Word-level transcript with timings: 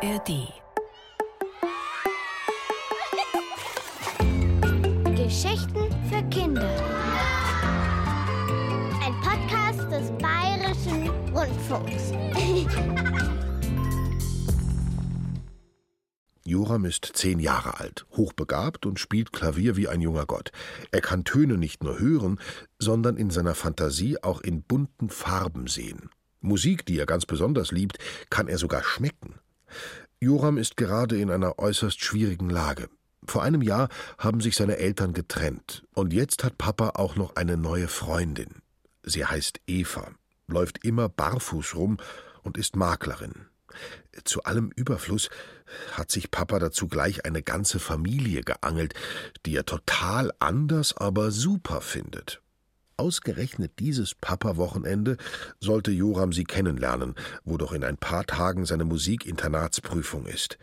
ARD. 0.00 0.52
Geschichten 5.16 5.90
für 6.08 6.22
Kinder. 6.30 6.70
Ein 9.02 9.12
Podcast 9.20 9.90
des 9.90 10.12
Bayerischen 10.22 11.08
Rundfunks. 11.34 12.12
Joram 16.44 16.84
ist 16.84 17.10
zehn 17.14 17.40
Jahre 17.40 17.80
alt, 17.80 18.06
hochbegabt 18.16 18.86
und 18.86 19.00
spielt 19.00 19.32
Klavier 19.32 19.76
wie 19.76 19.88
ein 19.88 20.00
junger 20.00 20.26
Gott. 20.26 20.52
Er 20.92 21.00
kann 21.00 21.24
Töne 21.24 21.58
nicht 21.58 21.82
nur 21.82 21.98
hören, 21.98 22.38
sondern 22.78 23.16
in 23.16 23.30
seiner 23.30 23.56
Fantasie 23.56 24.22
auch 24.22 24.42
in 24.42 24.62
bunten 24.62 25.10
Farben 25.10 25.66
sehen. 25.66 26.10
Musik, 26.40 26.86
die 26.86 27.00
er 27.00 27.06
ganz 27.06 27.26
besonders 27.26 27.72
liebt, 27.72 27.98
kann 28.30 28.46
er 28.46 28.58
sogar 28.58 28.84
schmecken. 28.84 29.40
Joram 30.20 30.58
ist 30.58 30.76
gerade 30.76 31.18
in 31.18 31.30
einer 31.30 31.58
äußerst 31.58 32.02
schwierigen 32.02 32.50
Lage. 32.50 32.88
Vor 33.24 33.42
einem 33.42 33.62
Jahr 33.62 33.88
haben 34.16 34.40
sich 34.40 34.56
seine 34.56 34.78
Eltern 34.78 35.12
getrennt, 35.12 35.84
und 35.94 36.12
jetzt 36.12 36.44
hat 36.44 36.58
Papa 36.58 36.90
auch 36.94 37.16
noch 37.16 37.36
eine 37.36 37.56
neue 37.56 37.88
Freundin. 37.88 38.62
Sie 39.02 39.24
heißt 39.24 39.60
Eva, 39.66 40.12
läuft 40.46 40.84
immer 40.84 41.08
barfuß 41.08 41.74
rum 41.74 41.98
und 42.42 42.56
ist 42.56 42.76
Maklerin. 42.76 43.46
Zu 44.24 44.42
allem 44.44 44.70
Überfluss 44.74 45.28
hat 45.92 46.10
sich 46.10 46.30
Papa 46.30 46.58
dazu 46.58 46.88
gleich 46.88 47.24
eine 47.24 47.42
ganze 47.42 47.78
Familie 47.78 48.40
geangelt, 48.40 48.94
die 49.44 49.54
er 49.54 49.66
total 49.66 50.32
anders, 50.38 50.96
aber 50.96 51.30
super 51.30 51.80
findet. 51.80 52.40
Ausgerechnet 52.98 53.78
dieses 53.78 54.14
Papa-Wochenende 54.14 55.16
sollte 55.60 55.90
Joram 55.90 56.32
sie 56.32 56.44
kennenlernen, 56.44 57.14
wo 57.44 57.56
doch 57.56 57.72
in 57.72 57.84
ein 57.84 57.96
paar 57.96 58.26
Tagen 58.26 58.66
seine 58.66 58.84
Musikinternatsprüfung 58.84 60.26
ist. 60.26 60.58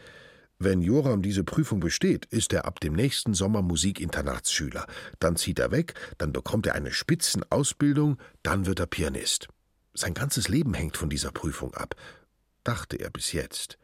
Wenn 0.59 0.81
Joram 0.81 1.21
diese 1.21 1.43
Prüfung 1.43 1.79
besteht, 1.79 2.25
ist 2.25 2.53
er 2.53 2.65
ab 2.65 2.79
dem 2.79 2.93
nächsten 2.93 3.33
Sommer 3.33 3.61
Musikinternatsschüler. 3.63 4.85
Dann 5.19 5.35
zieht 5.35 5.59
er 5.59 5.71
weg, 5.71 5.95
dann 6.17 6.31
bekommt 6.31 6.67
er 6.67 6.75
eine 6.75 6.91
Spitzenausbildung, 6.91 8.17
dann 8.43 8.67
wird 8.67 8.79
er 8.79 8.85
Pianist. 8.85 9.47
Sein 9.93 10.13
ganzes 10.13 10.47
Leben 10.47 10.73
hängt 10.73 10.97
von 10.97 11.09
dieser 11.09 11.31
Prüfung 11.31 11.73
ab 11.73 11.95
dachte 12.65 12.97
er 12.97 13.09
bis 13.09 13.31
jetzt. 13.31 13.77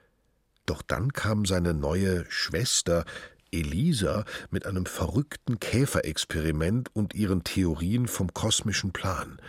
Doch 0.66 0.81
dann 0.81 1.14
kam 1.14 1.45
seine 1.45 1.73
neue 1.73 2.26
Schwester 2.30 3.06
Elisa 3.52 4.26
mit 4.50 4.66
einem 4.66 4.86
verrückten 4.86 5.60
Käferexperiment 5.60 6.90
und 6.94 7.14
ihren 7.14 7.44
Theorien 7.44 8.08
vom 8.08 8.34
kosmischen 8.34 8.92
Plan. 8.92 9.40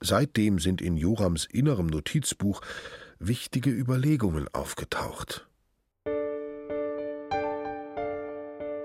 Seitdem 0.00 0.58
sind 0.58 0.80
in 0.80 0.96
Jorams 0.96 1.46
innerem 1.50 1.86
Notizbuch 1.86 2.60
wichtige 3.18 3.70
Überlegungen 3.70 4.48
aufgetaucht. 4.52 5.46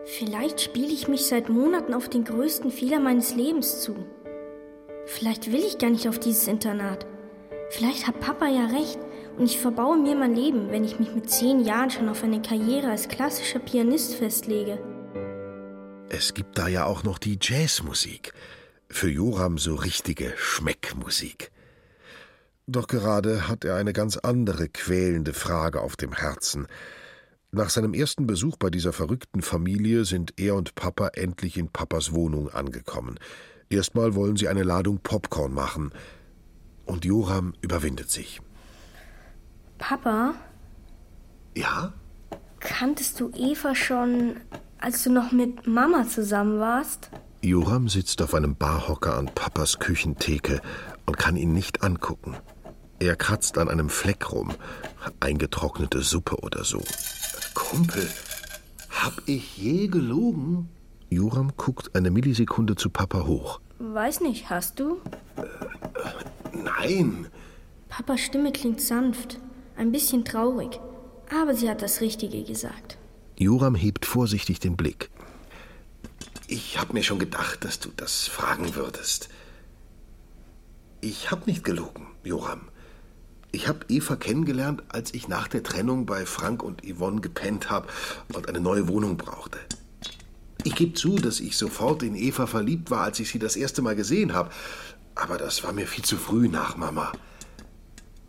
Vielleicht 0.05 0.61
spiele 0.61 0.93
ich 0.93 1.07
mich 1.07 1.25
seit 1.25 1.49
Monaten 1.49 1.93
auf 1.93 2.09
den 2.09 2.23
größten 2.23 2.71
Fehler 2.71 2.99
meines 2.99 3.35
Lebens 3.35 3.81
zu. 3.81 4.05
Vielleicht 5.05 5.51
will 5.51 5.63
ich 5.63 5.77
gar 5.77 5.89
nicht 5.89 6.07
auf 6.07 6.19
dieses 6.19 6.47
Internat. 6.47 7.05
Vielleicht 7.69 8.07
hat 8.07 8.19
Papa 8.19 8.47
ja 8.47 8.65
recht 8.67 8.99
und 9.37 9.45
ich 9.45 9.59
verbaue 9.59 9.97
mir 9.97 10.15
mein 10.15 10.35
Leben, 10.35 10.69
wenn 10.71 10.83
ich 10.83 10.99
mich 10.99 11.13
mit 11.13 11.29
zehn 11.29 11.59
Jahren 11.59 11.89
schon 11.89 12.09
auf 12.09 12.23
eine 12.23 12.41
Karriere 12.41 12.89
als 12.89 13.07
klassischer 13.07 13.59
Pianist 13.59 14.15
festlege. 14.15 14.79
Es 16.09 16.33
gibt 16.33 16.57
da 16.57 16.67
ja 16.67 16.85
auch 16.85 17.03
noch 17.03 17.17
die 17.17 17.37
Jazzmusik. 17.41 18.33
Für 18.89 19.09
Joram 19.09 19.57
so 19.57 19.75
richtige 19.75 20.33
Schmeckmusik. 20.37 21.51
Doch 22.67 22.87
gerade 22.87 23.47
hat 23.47 23.65
er 23.65 23.75
eine 23.75 23.93
ganz 23.93 24.17
andere 24.17 24.69
quälende 24.69 25.33
Frage 25.33 25.81
auf 25.81 25.95
dem 25.95 26.13
Herzen. 26.13 26.67
Nach 27.51 27.69
seinem 27.69 27.93
ersten 27.93 28.27
Besuch 28.27 28.57
bei 28.57 28.69
dieser 28.69 28.93
verrückten 28.93 29.41
Familie 29.41 30.05
sind 30.05 30.33
er 30.37 30.55
und 30.55 30.75
Papa 30.75 31.09
endlich 31.13 31.57
in 31.57 31.69
Papas 31.69 32.13
Wohnung 32.13 32.49
angekommen. 32.49 33.19
Erstmal 33.69 34.15
wollen 34.15 34.35
sie 34.35 34.47
eine 34.47 34.63
Ladung 34.63 34.99
Popcorn 34.99 35.53
machen. 35.53 35.91
Und 36.85 37.05
Joram 37.05 37.53
überwindet 37.61 38.09
sich. 38.09 38.41
Papa? 39.77 40.33
Ja? 41.55 41.93
Kanntest 42.59 43.19
du 43.19 43.31
Eva 43.35 43.75
schon, 43.75 44.37
als 44.79 45.03
du 45.03 45.11
noch 45.11 45.31
mit 45.31 45.67
Mama 45.67 46.07
zusammen 46.07 46.59
warst? 46.59 47.09
Joram 47.41 47.89
sitzt 47.89 48.21
auf 48.21 48.33
einem 48.33 48.55
Barhocker 48.55 49.17
an 49.17 49.27
Papas 49.27 49.79
Küchentheke 49.79 50.61
und 51.05 51.17
kann 51.17 51.35
ihn 51.35 51.53
nicht 51.53 51.83
angucken. 51.83 52.35
Er 52.99 53.15
kratzt 53.15 53.57
an 53.57 53.69
einem 53.69 53.89
Fleck 53.89 54.31
rum, 54.31 54.51
eingetrocknete 55.19 56.01
Suppe 56.01 56.37
oder 56.37 56.63
so. 56.63 56.81
Kumpel, 57.53 58.09
hab 58.89 59.13
ich 59.27 59.57
je 59.57 59.87
gelogen? 59.87 60.69
Joram 61.09 61.51
guckt 61.55 61.95
eine 61.95 62.09
Millisekunde 62.09 62.75
zu 62.75 62.89
Papa 62.89 63.25
hoch. 63.25 63.59
Weiß 63.77 64.21
nicht, 64.21 64.49
hast 64.49 64.79
du? 64.79 65.01
Äh, 65.35 65.43
nein. 66.53 67.27
Papas 67.89 68.21
Stimme 68.21 68.51
klingt 68.51 68.81
sanft 68.81 69.39
ein 69.77 69.91
bisschen 69.91 70.25
traurig, 70.25 70.79
aber 71.29 71.55
sie 71.55 71.69
hat 71.69 71.81
das 71.81 72.01
Richtige 72.01 72.43
gesagt. 72.43 72.97
Joram 73.37 73.75
hebt 73.75 74.05
vorsichtig 74.05 74.59
den 74.59 74.77
Blick. 74.77 75.09
Ich 76.47 76.79
hab 76.79 76.93
mir 76.93 77.03
schon 77.03 77.19
gedacht, 77.19 77.65
dass 77.65 77.79
du 77.79 77.89
das 77.95 78.27
fragen 78.27 78.75
würdest. 78.75 79.29
Ich 81.01 81.31
hab 81.31 81.47
nicht 81.47 81.63
gelogen, 81.63 82.07
Joram. 82.23 82.69
Ich 83.51 83.67
hab 83.67 83.89
Eva 83.89 84.15
kennengelernt, 84.15 84.83
als 84.89 85.13
ich 85.13 85.27
nach 85.27 85.47
der 85.47 85.63
Trennung 85.63 86.05
bei 86.05 86.25
Frank 86.25 86.61
und 86.61 86.81
Yvonne 86.81 87.21
gepennt 87.21 87.69
hab 87.69 87.91
und 88.33 88.49
eine 88.49 88.59
neue 88.59 88.87
Wohnung 88.87 89.17
brauchte. 89.17 89.57
Ich 90.63 90.75
gebe 90.75 90.93
zu, 90.93 91.15
dass 91.15 91.39
ich 91.39 91.57
sofort 91.57 92.03
in 92.03 92.15
Eva 92.15 92.47
verliebt 92.47 92.91
war, 92.91 93.01
als 93.01 93.19
ich 93.19 93.29
sie 93.29 93.39
das 93.39 93.55
erste 93.55 93.81
Mal 93.81 93.95
gesehen 93.95 94.33
habe. 94.33 94.49
Aber 95.13 95.37
das 95.37 95.63
war 95.63 95.73
mir 95.73 95.87
viel 95.87 96.03
zu 96.03 96.17
früh 96.17 96.47
nach 96.47 96.75
Mama. 96.75 97.11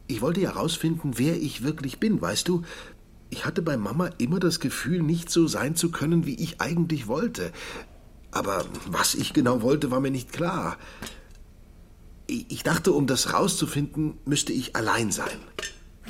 Ich 0.07 0.21
wollte 0.21 0.41
ja 0.41 0.51
rausfinden, 0.51 1.19
wer 1.19 1.37
ich 1.37 1.63
wirklich 1.63 1.99
bin, 1.99 2.21
weißt 2.21 2.49
du? 2.49 2.63
Ich 3.31 3.45
hatte 3.45 3.63
bei 3.63 3.77
Mama 3.77 4.11
immer 4.19 4.39
das 4.39 4.61
Gefühl, 4.61 5.03
nicht 5.03 5.31
so 5.31 5.49
sein 5.49 5.75
zu 5.75 5.91
können, 5.91 6.27
wie 6.27 6.37
ich 6.37 6.61
eigentlich 6.61 7.09
wollte. 7.09 7.53
Aber 8.31 8.65
was 8.87 9.15
ich 9.15 9.33
genau 9.33 9.63
wollte, 9.63 9.91
war 9.91 10.01
mir 10.01 10.11
nicht 10.11 10.33
klar. 10.33 10.77
Ich 12.29 12.63
dachte, 12.63 12.93
um 12.93 13.07
das 13.07 13.33
rauszufinden, 13.33 14.19
müsste 14.25 14.53
ich 14.53 14.77
allein 14.77 15.11
sein. 15.11 15.39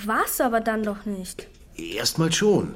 War's 0.05 0.41
aber 0.41 0.61
dann 0.61 0.83
doch 0.83 1.07
nicht. 1.07 1.47
Erstmal 1.77 2.33
schon. 2.33 2.75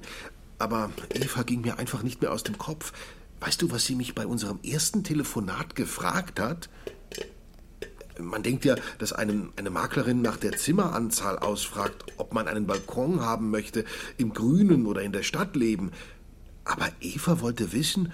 Aber 0.58 0.90
Eva 1.14 1.42
ging 1.42 1.62
mir 1.62 1.78
einfach 1.78 2.02
nicht 2.02 2.20
mehr 2.20 2.32
aus 2.32 2.42
dem 2.42 2.58
Kopf. 2.58 2.92
Weißt 3.40 3.62
du, 3.62 3.70
was 3.70 3.86
sie 3.86 3.94
mich 3.94 4.14
bei 4.14 4.26
unserem 4.26 4.58
ersten 4.62 5.04
Telefonat 5.04 5.74
gefragt 5.74 6.38
hat? 6.38 6.68
Man 8.24 8.42
denkt 8.42 8.64
ja, 8.64 8.76
dass 8.98 9.12
einem 9.12 9.52
eine 9.56 9.70
Maklerin 9.70 10.22
nach 10.22 10.36
der 10.36 10.56
Zimmeranzahl 10.56 11.38
ausfragt, 11.38 12.04
ob 12.16 12.34
man 12.34 12.48
einen 12.48 12.66
Balkon 12.66 13.20
haben 13.20 13.50
möchte, 13.50 13.84
im 14.16 14.32
Grünen 14.32 14.86
oder 14.86 15.02
in 15.02 15.12
der 15.12 15.22
Stadt 15.22 15.56
leben. 15.56 15.90
Aber 16.64 16.88
Eva 17.00 17.40
wollte 17.40 17.72
wissen, 17.72 18.12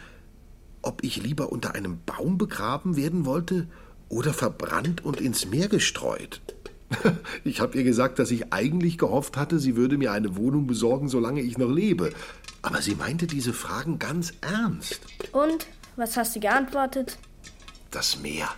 ob 0.83 1.03
ich 1.03 1.22
lieber 1.22 1.53
unter 1.53 1.75
einem 1.75 1.99
Baum 2.05 2.39
begraben 2.39 2.97
werden 2.97 3.27
wollte 3.27 3.67
oder 4.09 4.33
verbrannt 4.33 5.05
und 5.05 5.21
ins 5.21 5.47
Meer 5.47 5.69
gestreut. 5.69 6.41
Ich 7.44 7.61
habe 7.61 7.77
ihr 7.77 7.84
gesagt, 7.84 8.19
dass 8.19 8.31
ich 8.31 8.53
eigentlich 8.53 8.99
gehofft 8.99 9.37
hatte, 9.37 9.59
sie 9.59 9.77
würde 9.77 9.99
mir 9.99 10.12
eine 10.12 10.37
Wohnung 10.37 10.67
besorgen, 10.67 11.09
solange 11.09 11.41
ich 11.41 11.59
noch 11.59 11.71
lebe. 11.71 12.11
Aber 12.62 12.83
sie 12.83 12.94
meinte 12.94 13.27
diese 13.27 13.53
Fragen 13.53 13.99
ganz 13.99 14.33
ernst. 14.41 15.00
Und 15.33 15.67
was 15.97 16.17
hast 16.17 16.37
du 16.37 16.41
geantwortet? 16.41 17.19
Das 17.91 18.21
Meer. 18.21 18.49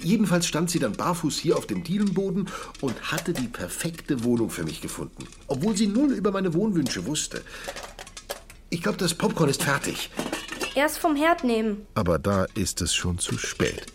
Jedenfalls 0.00 0.46
stand 0.46 0.70
sie 0.70 0.78
dann 0.78 0.92
barfuß 0.92 1.38
hier 1.38 1.56
auf 1.56 1.66
dem 1.66 1.82
Dielenboden 1.82 2.48
und 2.80 3.12
hatte 3.12 3.32
die 3.32 3.48
perfekte 3.48 4.24
Wohnung 4.24 4.50
für 4.50 4.64
mich 4.64 4.80
gefunden, 4.80 5.26
obwohl 5.46 5.76
sie 5.76 5.86
null 5.86 6.12
über 6.12 6.30
meine 6.30 6.54
Wohnwünsche 6.54 7.06
wusste. 7.06 7.42
Ich 8.70 8.82
glaube, 8.82 8.98
das 8.98 9.14
Popcorn 9.14 9.48
ist 9.48 9.62
fertig. 9.62 10.10
Erst 10.74 10.98
vom 10.98 11.16
Herd 11.16 11.44
nehmen. 11.44 11.86
Aber 11.94 12.18
da 12.18 12.46
ist 12.54 12.82
es 12.82 12.94
schon 12.94 13.18
zu 13.18 13.38
spät. 13.38 13.86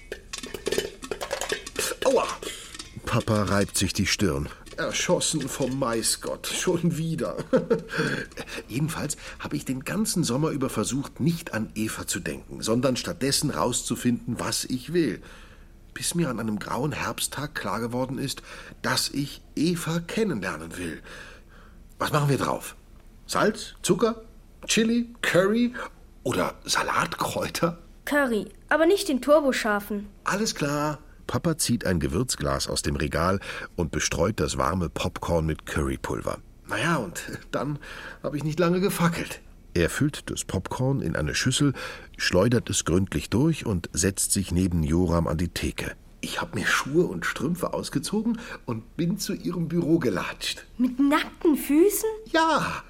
Aua! 2.06 2.26
Papa 3.06 3.44
reibt 3.44 3.78
sich 3.78 3.94
die 3.94 4.08
Stirn. 4.08 4.50
Erschossen 4.78 5.48
vom 5.48 5.78
Maisgott. 5.78 6.48
Schon 6.48 6.98
wieder. 6.98 7.38
Jedenfalls 8.68 9.18
habe 9.40 9.56
ich 9.56 9.66
den 9.66 9.84
ganzen 9.84 10.24
Sommer 10.24 10.50
über 10.50 10.70
versucht, 10.70 11.20
nicht 11.20 11.54
an 11.54 11.70
Eva 11.76 12.08
zu 12.08 12.20
denken, 12.20 12.62
sondern 12.62 12.96
stattdessen 12.96 13.52
rauszufinden, 13.52 14.40
was 14.40 14.66
ich 14.66 14.94
will 14.94 15.22
bis 15.94 16.16
mir 16.16 16.30
an 16.30 16.40
einem 16.40 16.60
grauen 16.60 16.92
Herbsttag 16.92 17.56
klar 17.56 17.80
geworden 17.80 18.18
ist, 18.18 18.42
dass 18.82 19.10
ich 19.10 19.42
Eva 19.56 20.00
kennenlernen 20.00 20.78
will. 20.78 21.02
Was 22.00 22.12
machen 22.12 22.30
wir 22.30 22.38
drauf? 22.38 22.76
Salz, 23.28 23.76
Zucker, 23.82 24.22
Chili, 24.66 25.14
Curry 25.22 25.74
oder 26.24 26.56
Salatkräuter? 26.66 27.78
Curry, 28.06 28.48
aber 28.70 28.86
nicht 28.86 29.08
den 29.08 29.22
turboscharfen. 29.22 30.08
Alles 30.24 30.56
klar. 30.56 31.00
Papa 31.28 31.58
zieht 31.58 31.86
ein 31.86 32.00
Gewürzglas 32.00 32.68
aus 32.68 32.82
dem 32.82 32.96
Regal 32.98 33.40
und 33.76 33.92
bestreut 33.92 34.40
das 34.40 34.58
warme 34.58 34.90
Popcorn 34.90 35.46
mit 35.46 35.66
Currypulver. 35.66 36.40
Naja, 36.68 36.98
und 36.98 37.22
dann 37.52 37.80
habe 38.24 38.38
ich 38.38 38.44
nicht 38.44 38.60
lange 38.60 38.82
gefackelt. 38.82 39.40
Er 39.74 39.90
füllt 39.90 40.30
das 40.30 40.44
Popcorn 40.44 41.02
in 41.02 41.16
eine 41.16 41.34
Schüssel, 41.34 41.74
schleudert 42.18 42.70
es 42.70 42.84
gründlich 42.84 43.30
durch 43.30 43.66
und 43.66 43.90
setzt 43.94 44.32
sich 44.34 44.52
neben 44.52 44.84
Joram 44.84 45.28
an 45.28 45.38
die 45.38 45.48
Theke. 45.48 45.92
Ich 46.20 46.40
habe 46.42 46.60
mir 46.60 46.68
Schuhe 46.68 47.06
und 47.06 47.26
Strümpfe 47.26 47.74
ausgezogen 47.74 48.40
und 48.66 48.96
bin 48.96 49.18
zu 49.18 49.34
ihrem 49.34 49.68
Büro 49.68 49.98
gelatscht. 49.98 50.66
Mit 50.78 51.00
nackten 51.00 51.56
Füßen? 51.56 52.10
Ja, 52.32 52.84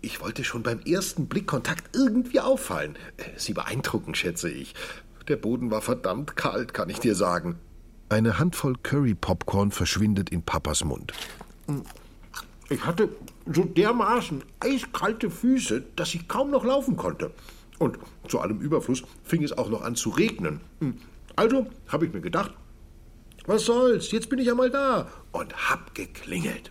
ich 0.00 0.20
wollte 0.20 0.44
schon 0.44 0.62
beim 0.62 0.80
ersten 0.80 1.26
Blickkontakt 1.26 1.96
irgendwie 1.96 2.40
auffallen. 2.40 2.96
Sie 3.36 3.52
beeindrucken, 3.52 4.14
schätze 4.14 4.50
ich. 4.50 4.74
Der 5.28 5.36
Boden 5.36 5.70
war 5.70 5.82
verdammt 5.82 6.36
kalt, 6.36 6.74
kann 6.74 6.88
ich 6.88 6.98
dir 6.98 7.14
sagen. 7.14 7.56
Eine 8.08 8.38
Handvoll 8.38 8.74
Curry-Popcorn 8.82 9.70
verschwindet 9.70 10.30
in 10.30 10.42
Papas 10.42 10.84
Mund. 10.84 11.12
Ich 12.70 12.84
hatte 12.84 13.08
so 13.52 13.64
dermaßen 13.64 14.42
eiskalte 14.60 15.30
Füße, 15.30 15.84
dass 15.96 16.14
ich 16.14 16.28
kaum 16.28 16.50
noch 16.50 16.64
laufen 16.64 16.96
konnte. 16.96 17.30
Und 17.78 17.98
zu 18.26 18.40
allem 18.40 18.60
Überfluss 18.60 19.02
fing 19.22 19.42
es 19.42 19.56
auch 19.56 19.68
noch 19.68 19.82
an 19.82 19.94
zu 19.94 20.10
regnen. 20.10 20.60
Also 21.36 21.66
habe 21.88 22.06
ich 22.06 22.12
mir 22.12 22.20
gedacht, 22.20 22.52
was 23.46 23.64
soll's, 23.64 24.10
jetzt 24.10 24.28
bin 24.28 24.38
ich 24.38 24.50
einmal 24.50 24.70
da 24.70 25.08
und 25.32 25.70
hab 25.70 25.94
geklingelt. 25.94 26.70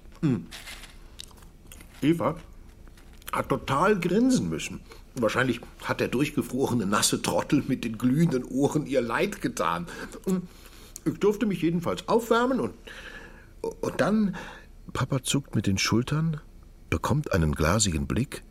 Eva 2.01 2.35
hat 3.31 3.49
total 3.49 3.99
grinsen 3.99 4.49
müssen. 4.49 4.81
Wahrscheinlich 5.15 5.61
hat 5.83 5.99
der 5.99 6.09
durchgefrorene 6.09 6.85
nasse 6.85 7.21
Trottel 7.21 7.63
mit 7.67 7.83
den 7.83 7.97
glühenden 7.97 8.43
Ohren 8.43 8.85
ihr 8.85 9.01
Leid 9.01 9.41
getan. 9.41 9.87
Ich 11.05 11.19
durfte 11.19 11.45
mich 11.45 11.61
jedenfalls 11.61 12.07
aufwärmen 12.07 12.59
und, 12.59 12.73
und 13.61 14.01
dann. 14.01 14.35
Papa 14.93 15.23
zuckt 15.23 15.55
mit 15.55 15.67
den 15.67 15.77
Schultern, 15.77 16.39
bekommt 16.89 17.33
einen 17.33 17.53
glasigen 17.53 18.07
Blick 18.07 18.43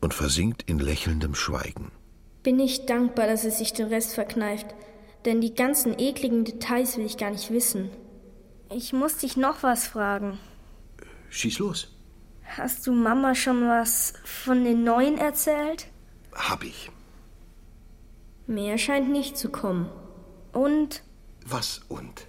und 0.00 0.14
versinkt 0.14 0.62
in 0.66 0.78
lächelndem 0.78 1.34
Schweigen. 1.34 1.90
Bin 2.42 2.60
ich 2.60 2.86
dankbar, 2.86 3.26
dass 3.26 3.44
es 3.44 3.58
sich 3.58 3.72
den 3.72 3.88
Rest 3.88 4.14
verkneift, 4.14 4.66
denn 5.24 5.40
die 5.40 5.54
ganzen 5.54 5.98
ekligen 5.98 6.44
Details 6.44 6.96
will 6.96 7.04
ich 7.04 7.18
gar 7.18 7.30
nicht 7.30 7.50
wissen. 7.50 7.90
Ich 8.70 8.92
muss 8.92 9.18
dich 9.18 9.36
noch 9.36 9.62
was 9.62 9.86
fragen. 9.86 10.38
Schieß 11.30 11.58
los. 11.58 11.94
Hast 12.56 12.86
du 12.86 12.92
Mama 12.92 13.34
schon 13.34 13.68
was 13.68 14.14
von 14.24 14.64
den 14.64 14.84
Neuen 14.84 15.18
erzählt? 15.18 15.86
Hab 16.32 16.64
ich. 16.64 16.90
Mehr 18.46 18.78
scheint 18.78 19.10
nicht 19.10 19.36
zu 19.36 19.50
kommen. 19.50 19.90
Und? 20.52 21.02
Was 21.44 21.82
und? 21.88 22.26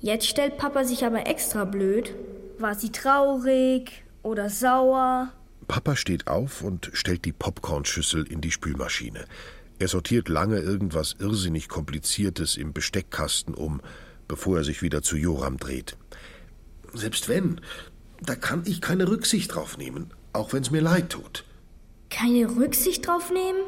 Jetzt 0.00 0.28
stellt 0.28 0.58
Papa 0.58 0.84
sich 0.84 1.04
aber 1.04 1.26
extra 1.26 1.64
blöd. 1.64 2.14
War 2.58 2.74
sie 2.74 2.92
traurig 2.92 4.05
oder 4.26 4.50
sauer? 4.50 5.32
Papa 5.68 5.96
steht 5.96 6.26
auf 6.26 6.62
und 6.62 6.90
stellt 6.92 7.24
die 7.24 7.32
Popcornschüssel 7.32 8.26
in 8.26 8.40
die 8.40 8.50
Spülmaschine. 8.50 9.24
Er 9.78 9.88
sortiert 9.88 10.28
lange 10.28 10.58
irgendwas 10.58 11.16
irrsinnig 11.18 11.68
Kompliziertes 11.68 12.56
im 12.56 12.72
Besteckkasten 12.72 13.54
um, 13.54 13.80
bevor 14.28 14.58
er 14.58 14.64
sich 14.64 14.82
wieder 14.82 15.02
zu 15.02 15.16
Joram 15.16 15.58
dreht. 15.58 15.96
Selbst 16.92 17.28
wenn, 17.28 17.60
da 18.20 18.34
kann 18.34 18.64
ich 18.66 18.80
keine 18.80 19.08
Rücksicht 19.08 19.54
drauf 19.54 19.78
nehmen, 19.78 20.10
auch 20.32 20.52
wenn's 20.52 20.70
mir 20.70 20.80
leid 20.80 21.10
tut. 21.10 21.44
Keine 22.10 22.56
Rücksicht 22.56 23.06
drauf 23.06 23.30
nehmen? 23.30 23.58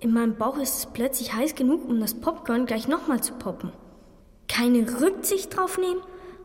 In 0.00 0.12
meinem 0.12 0.36
Bauch 0.36 0.58
ist 0.58 0.78
es 0.78 0.86
plötzlich 0.92 1.32
heiß 1.32 1.54
genug, 1.54 1.88
um 1.88 2.00
das 2.00 2.14
Popcorn 2.14 2.66
gleich 2.66 2.88
nochmal 2.88 3.22
zu 3.22 3.34
poppen. 3.34 3.72
Keine 4.48 5.00
Rücksicht 5.00 5.56
drauf 5.56 5.78
nehmen? 5.78 6.00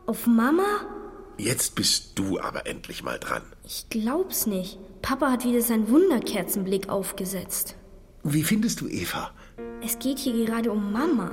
Auf 0.06 0.26
Mama? 0.26 1.01
Jetzt 1.38 1.74
bist 1.74 2.18
du 2.18 2.38
aber 2.38 2.66
endlich 2.66 3.02
mal 3.02 3.18
dran. 3.18 3.42
Ich 3.64 3.86
glaub's 3.90 4.46
nicht. 4.46 4.78
Papa 5.00 5.30
hat 5.30 5.44
wieder 5.44 5.60
seinen 5.60 5.88
Wunderkerzenblick 5.88 6.88
aufgesetzt. 6.88 7.76
Wie 8.22 8.44
findest 8.44 8.80
du 8.80 8.88
Eva? 8.88 9.30
Es 9.84 9.98
geht 9.98 10.18
hier 10.18 10.44
gerade 10.44 10.70
um 10.70 10.92
Mama. 10.92 11.32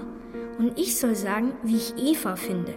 Und 0.58 0.78
ich 0.78 0.98
soll 0.98 1.16
sagen, 1.16 1.54
wie 1.64 1.78
ich 1.78 1.94
Eva 1.98 2.36
finde. 2.36 2.74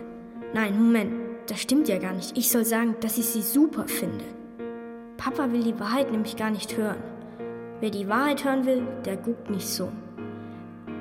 Nein, 0.53 0.77
Moment, 0.77 1.13
das 1.47 1.61
stimmt 1.61 1.89
ja 1.89 1.99
gar 1.99 2.13
nicht. 2.13 2.37
Ich 2.37 2.51
soll 2.51 2.65
sagen, 2.65 2.97
dass 3.01 3.19
ich 3.19 3.27
sie 3.27 3.43
super 3.43 3.89
finde. 3.89 4.25
Papa 5.17 5.51
will 5.53 5.63
die 5.63 5.79
Wahrheit 5.81 6.11
nämlich 6.11 6.37
gar 6.37 6.51
nicht 6.51 6.77
hören. 6.77 7.03
Wer 7.81 7.91
die 7.91 8.09
Wahrheit 8.09 8.45
hören 8.45 8.67
will, 8.67 8.87
der 9.05 9.17
guckt 9.17 9.49
nicht 9.51 9.67
so. 9.67 9.91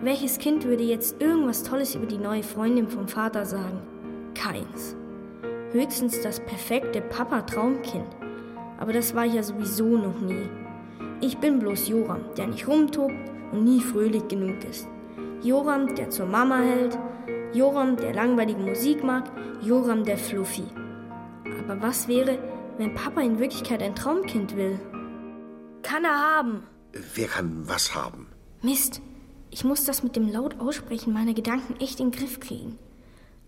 Welches 0.03 0.39
Kind 0.39 0.63
würde 0.65 0.83
jetzt 0.83 1.21
irgendwas 1.21 1.63
Tolles 1.63 1.95
über 1.95 2.05
die 2.05 2.17
neue 2.17 2.43
Freundin 2.43 2.87
vom 2.87 3.07
Vater 3.07 3.45
sagen? 3.45 3.81
Keins. 4.33 4.95
Höchstens 5.71 6.21
das 6.21 6.39
perfekte 6.41 7.01
Papa-Traumkind. 7.01 8.15
Aber 8.77 8.91
das 8.91 9.15
war 9.15 9.25
ich 9.25 9.35
ja 9.35 9.43
sowieso 9.43 9.85
noch 9.97 10.19
nie. 10.19 10.49
Ich 11.21 11.37
bin 11.37 11.59
bloß 11.59 11.87
Joram, 11.87 12.25
der 12.35 12.47
nicht 12.47 12.67
rumtobt 12.67 13.13
und 13.51 13.63
nie 13.63 13.79
fröhlich 13.79 14.27
genug 14.27 14.63
ist. 14.69 14.87
Joram, 15.43 15.95
der 15.95 16.09
zur 16.09 16.25
Mama 16.25 16.57
hält. 16.57 16.97
Joram, 17.53 17.95
der 17.95 18.13
langweilige 18.13 18.59
Musik 18.59 19.03
mag. 19.03 19.31
Joram, 19.61 20.03
der 20.03 20.17
Fluffy. 20.17 20.63
Aber 21.59 21.81
was 21.81 22.07
wäre, 22.07 22.37
wenn 22.77 22.93
Papa 22.93 23.21
in 23.21 23.39
Wirklichkeit 23.39 23.81
ein 23.81 23.95
Traumkind 23.95 24.57
will? 24.57 24.79
Kann 25.83 26.03
er 26.03 26.37
haben. 26.37 26.63
Wer 27.15 27.27
kann 27.27 27.63
was 27.67 27.95
haben? 27.95 28.27
Mist, 28.61 29.01
ich 29.49 29.63
muss 29.63 29.85
das 29.85 30.03
mit 30.03 30.15
dem 30.15 30.31
laut 30.31 30.59
Aussprechen 30.59 31.13
meiner 31.13 31.33
Gedanken 31.33 31.75
echt 31.79 31.99
in 31.99 32.11
den 32.11 32.19
Griff 32.19 32.39
kriegen. 32.39 32.77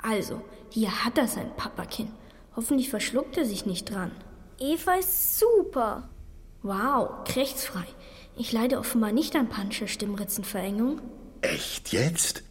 Also, 0.04 0.42
hier 0.70 1.04
hat 1.04 1.18
er 1.18 1.28
sein 1.28 1.56
Papakind. 1.56 2.12
Hoffentlich 2.56 2.90
verschluckt 2.90 3.38
er 3.38 3.46
sich 3.46 3.66
nicht 3.66 3.90
dran. 3.90 4.12
Eva 4.60 4.94
ist 4.94 5.40
super. 5.40 6.10
Wow, 6.62 7.24
krechtsfrei. 7.26 7.86
Ich 8.38 8.52
leide 8.52 8.80
offenbar 8.80 9.12
nicht 9.12 9.36
an 9.36 9.50
panischer 9.50 9.88
Stimmritzenverengung. 9.88 11.02
Echt 11.42 11.92
jetzt? 11.94 12.44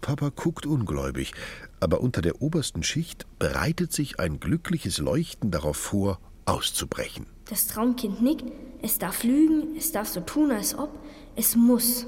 Papa 0.00 0.30
guckt 0.34 0.66
ungläubig, 0.66 1.32
aber 1.80 2.00
unter 2.00 2.22
der 2.22 2.42
obersten 2.42 2.82
Schicht 2.82 3.26
bereitet 3.38 3.92
sich 3.92 4.20
ein 4.20 4.38
glückliches 4.40 4.98
Leuchten 4.98 5.50
darauf 5.50 5.76
vor, 5.76 6.20
auszubrechen. 6.44 7.26
Das 7.48 7.66
Traumkind 7.68 8.22
nickt, 8.22 8.44
es 8.82 8.98
darf 8.98 9.24
lügen, 9.24 9.76
es 9.76 9.92
darf 9.92 10.08
so 10.08 10.20
tun, 10.20 10.50
als 10.50 10.76
ob, 10.76 10.90
es 11.34 11.56
muss. 11.56 12.06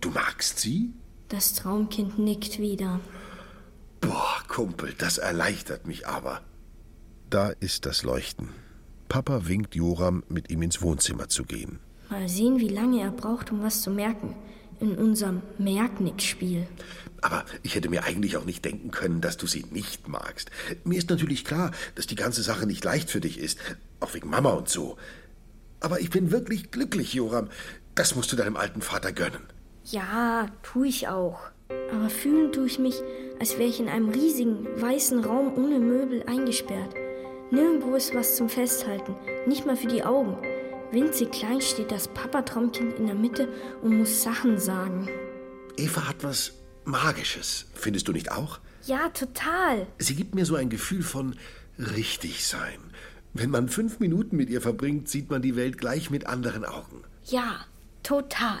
Du 0.00 0.10
magst 0.10 0.58
sie? 0.58 0.92
Das 1.28 1.54
Traumkind 1.54 2.18
nickt 2.18 2.58
wieder. 2.58 3.00
Boah, 4.00 4.42
Kumpel, 4.48 4.94
das 4.96 5.18
erleichtert 5.18 5.86
mich 5.86 6.06
aber. 6.06 6.42
Da 7.30 7.50
ist 7.50 7.86
das 7.86 8.02
Leuchten. 8.02 8.50
Papa 9.08 9.46
winkt 9.46 9.74
Joram, 9.74 10.22
mit 10.28 10.50
ihm 10.50 10.62
ins 10.62 10.82
Wohnzimmer 10.82 11.28
zu 11.28 11.44
gehen. 11.44 11.78
Mal 12.10 12.28
sehen, 12.28 12.58
wie 12.58 12.68
lange 12.68 13.00
er 13.00 13.10
braucht, 13.10 13.50
um 13.50 13.62
was 13.62 13.82
zu 13.82 13.90
merken. 13.90 14.34
In 14.78 14.96
unserem 14.96 15.42
Merknick-Spiel. 15.58 16.66
Aber 17.22 17.44
ich 17.62 17.74
hätte 17.74 17.88
mir 17.88 18.04
eigentlich 18.04 18.36
auch 18.36 18.44
nicht 18.44 18.64
denken 18.64 18.90
können, 18.90 19.20
dass 19.20 19.36
du 19.36 19.46
sie 19.46 19.64
nicht 19.70 20.06
magst. 20.06 20.50
Mir 20.84 20.98
ist 20.98 21.08
natürlich 21.08 21.44
klar, 21.44 21.72
dass 21.94 22.06
die 22.06 22.14
ganze 22.14 22.42
Sache 22.42 22.66
nicht 22.66 22.84
leicht 22.84 23.10
für 23.10 23.20
dich 23.20 23.38
ist, 23.38 23.58
auch 24.00 24.12
wegen 24.14 24.28
Mama 24.28 24.50
und 24.50 24.68
so. 24.68 24.98
Aber 25.80 26.00
ich 26.00 26.10
bin 26.10 26.30
wirklich 26.30 26.70
glücklich, 26.70 27.14
Joram. 27.14 27.48
Das 27.94 28.14
musst 28.14 28.30
du 28.32 28.36
deinem 28.36 28.56
alten 28.56 28.82
Vater 28.82 29.12
gönnen. 29.12 29.42
Ja, 29.84 30.48
tu 30.62 30.84
ich 30.84 31.08
auch. 31.08 31.38
Aber 31.68 32.10
fühlen 32.10 32.52
tue 32.52 32.66
ich 32.66 32.78
mich, 32.78 33.02
als 33.40 33.58
wäre 33.58 33.68
ich 33.68 33.80
in 33.80 33.88
einem 33.88 34.08
riesigen, 34.08 34.66
weißen 34.80 35.24
Raum 35.24 35.56
ohne 35.56 35.78
Möbel 35.78 36.22
eingesperrt. 36.26 36.94
Nirgendwo 37.50 37.94
ist 37.94 38.14
was 38.14 38.36
zum 38.36 38.48
Festhalten, 38.48 39.14
nicht 39.46 39.66
mal 39.66 39.76
für 39.76 39.86
die 39.86 40.02
Augen. 40.02 40.36
Winzig 40.92 41.32
klein 41.32 41.60
steht 41.60 41.90
das 41.90 42.08
Papa-Traumkind 42.08 42.94
in 42.98 43.06
der 43.06 43.14
Mitte 43.14 43.48
und 43.82 43.98
muss 43.98 44.22
Sachen 44.22 44.58
sagen. 44.58 45.08
Eva 45.76 46.08
hat 46.08 46.22
was 46.22 46.54
Magisches, 46.84 47.66
findest 47.74 48.08
du 48.08 48.12
nicht 48.12 48.30
auch? 48.30 48.60
Ja, 48.84 49.08
total. 49.08 49.86
Sie 49.98 50.14
gibt 50.14 50.34
mir 50.34 50.46
so 50.46 50.54
ein 50.54 50.70
Gefühl 50.70 51.02
von 51.02 51.34
richtig 51.78 52.46
sein. 52.46 52.78
Wenn 53.34 53.50
man 53.50 53.68
fünf 53.68 53.98
Minuten 53.98 54.36
mit 54.36 54.48
ihr 54.48 54.60
verbringt, 54.60 55.08
sieht 55.08 55.28
man 55.28 55.42
die 55.42 55.56
Welt 55.56 55.78
gleich 55.78 56.10
mit 56.10 56.26
anderen 56.26 56.64
Augen. 56.64 57.02
Ja, 57.24 57.66
total. 58.02 58.60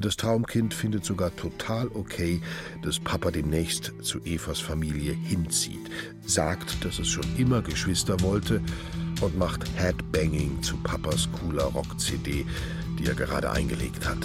Das 0.00 0.16
Traumkind 0.16 0.74
findet 0.74 1.04
sogar 1.04 1.34
total 1.34 1.88
okay, 1.88 2.40
dass 2.82 3.00
Papa 3.00 3.32
demnächst 3.32 3.92
zu 4.00 4.20
Evas 4.20 4.60
Familie 4.60 5.12
hinzieht, 5.12 5.90
sagt, 6.24 6.84
dass 6.84 7.00
es 7.00 7.08
schon 7.08 7.26
immer 7.36 7.62
Geschwister 7.62 8.20
wollte 8.20 8.62
und 9.20 9.36
macht 9.36 9.64
Headbanging 9.76 10.62
zu 10.62 10.76
Papas 10.76 11.28
cooler 11.32 11.64
Rock-CD, 11.64 12.46
die 12.96 13.06
er 13.06 13.14
gerade 13.14 13.50
eingelegt 13.50 14.08
hat. 14.08 14.18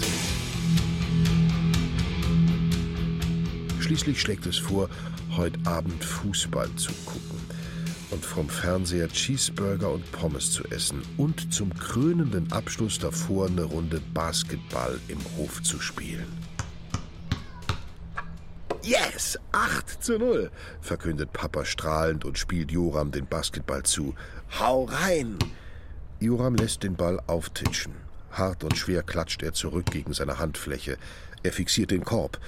Schließlich 3.80 4.20
schlägt 4.20 4.46
es 4.46 4.56
vor, 4.56 4.88
heute 5.36 5.58
Abend 5.64 6.04
Fußball 6.04 6.70
zu 6.76 6.92
gucken 7.04 7.33
und 8.10 8.24
vom 8.24 8.48
Fernseher 8.48 9.08
Cheeseburger 9.08 9.90
und 9.90 10.10
Pommes 10.12 10.52
zu 10.52 10.64
essen 10.64 11.02
und 11.16 11.52
zum 11.52 11.72
krönenden 11.74 12.50
Abschluss 12.52 12.98
davor 12.98 13.46
eine 13.48 13.64
Runde 13.64 14.00
Basketball 14.12 14.98
im 15.08 15.18
Hof 15.36 15.62
zu 15.62 15.80
spielen. 15.80 16.26
Yes! 18.82 19.38
8 19.52 20.02
zu 20.04 20.18
0, 20.18 20.50
verkündet 20.82 21.32
Papa 21.32 21.64
strahlend 21.64 22.24
und 22.24 22.38
spielt 22.38 22.70
Joram 22.70 23.10
den 23.10 23.26
Basketball 23.26 23.82
zu. 23.82 24.14
Hau 24.60 24.84
rein! 24.84 25.38
Joram 26.20 26.54
lässt 26.54 26.82
den 26.82 26.94
Ball 26.94 27.18
auftitschen. 27.26 27.94
Hart 28.30 28.62
und 28.64 28.76
schwer 28.76 29.02
klatscht 29.02 29.42
er 29.42 29.52
zurück 29.52 29.86
gegen 29.90 30.12
seine 30.12 30.38
Handfläche. 30.38 30.98
Er 31.42 31.52
fixiert 31.52 31.92
den 31.92 32.04
Korb. 32.04 32.38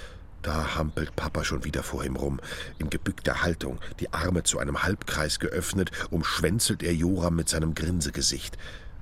Da 0.47 0.77
hampelt 0.77 1.17
Papa 1.17 1.43
schon 1.43 1.65
wieder 1.65 1.83
vor 1.83 2.05
ihm 2.05 2.15
rum. 2.15 2.39
In 2.79 2.89
gebückter 2.89 3.43
Haltung, 3.43 3.81
die 3.99 4.13
Arme 4.13 4.45
zu 4.45 4.61
einem 4.61 4.85
Halbkreis 4.85 5.41
geöffnet, 5.41 5.91
umschwänzelt 6.13 6.85
er 6.85 6.95
Joram 6.95 7.35
mit 7.35 7.49
seinem 7.49 7.75
Grinsegesicht. 7.75 8.57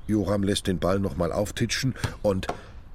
Joram 0.06 0.42
lässt 0.42 0.68
den 0.68 0.78
Ball 0.78 1.00
nochmal 1.00 1.32
auftitschen 1.32 1.96
und 2.22 2.46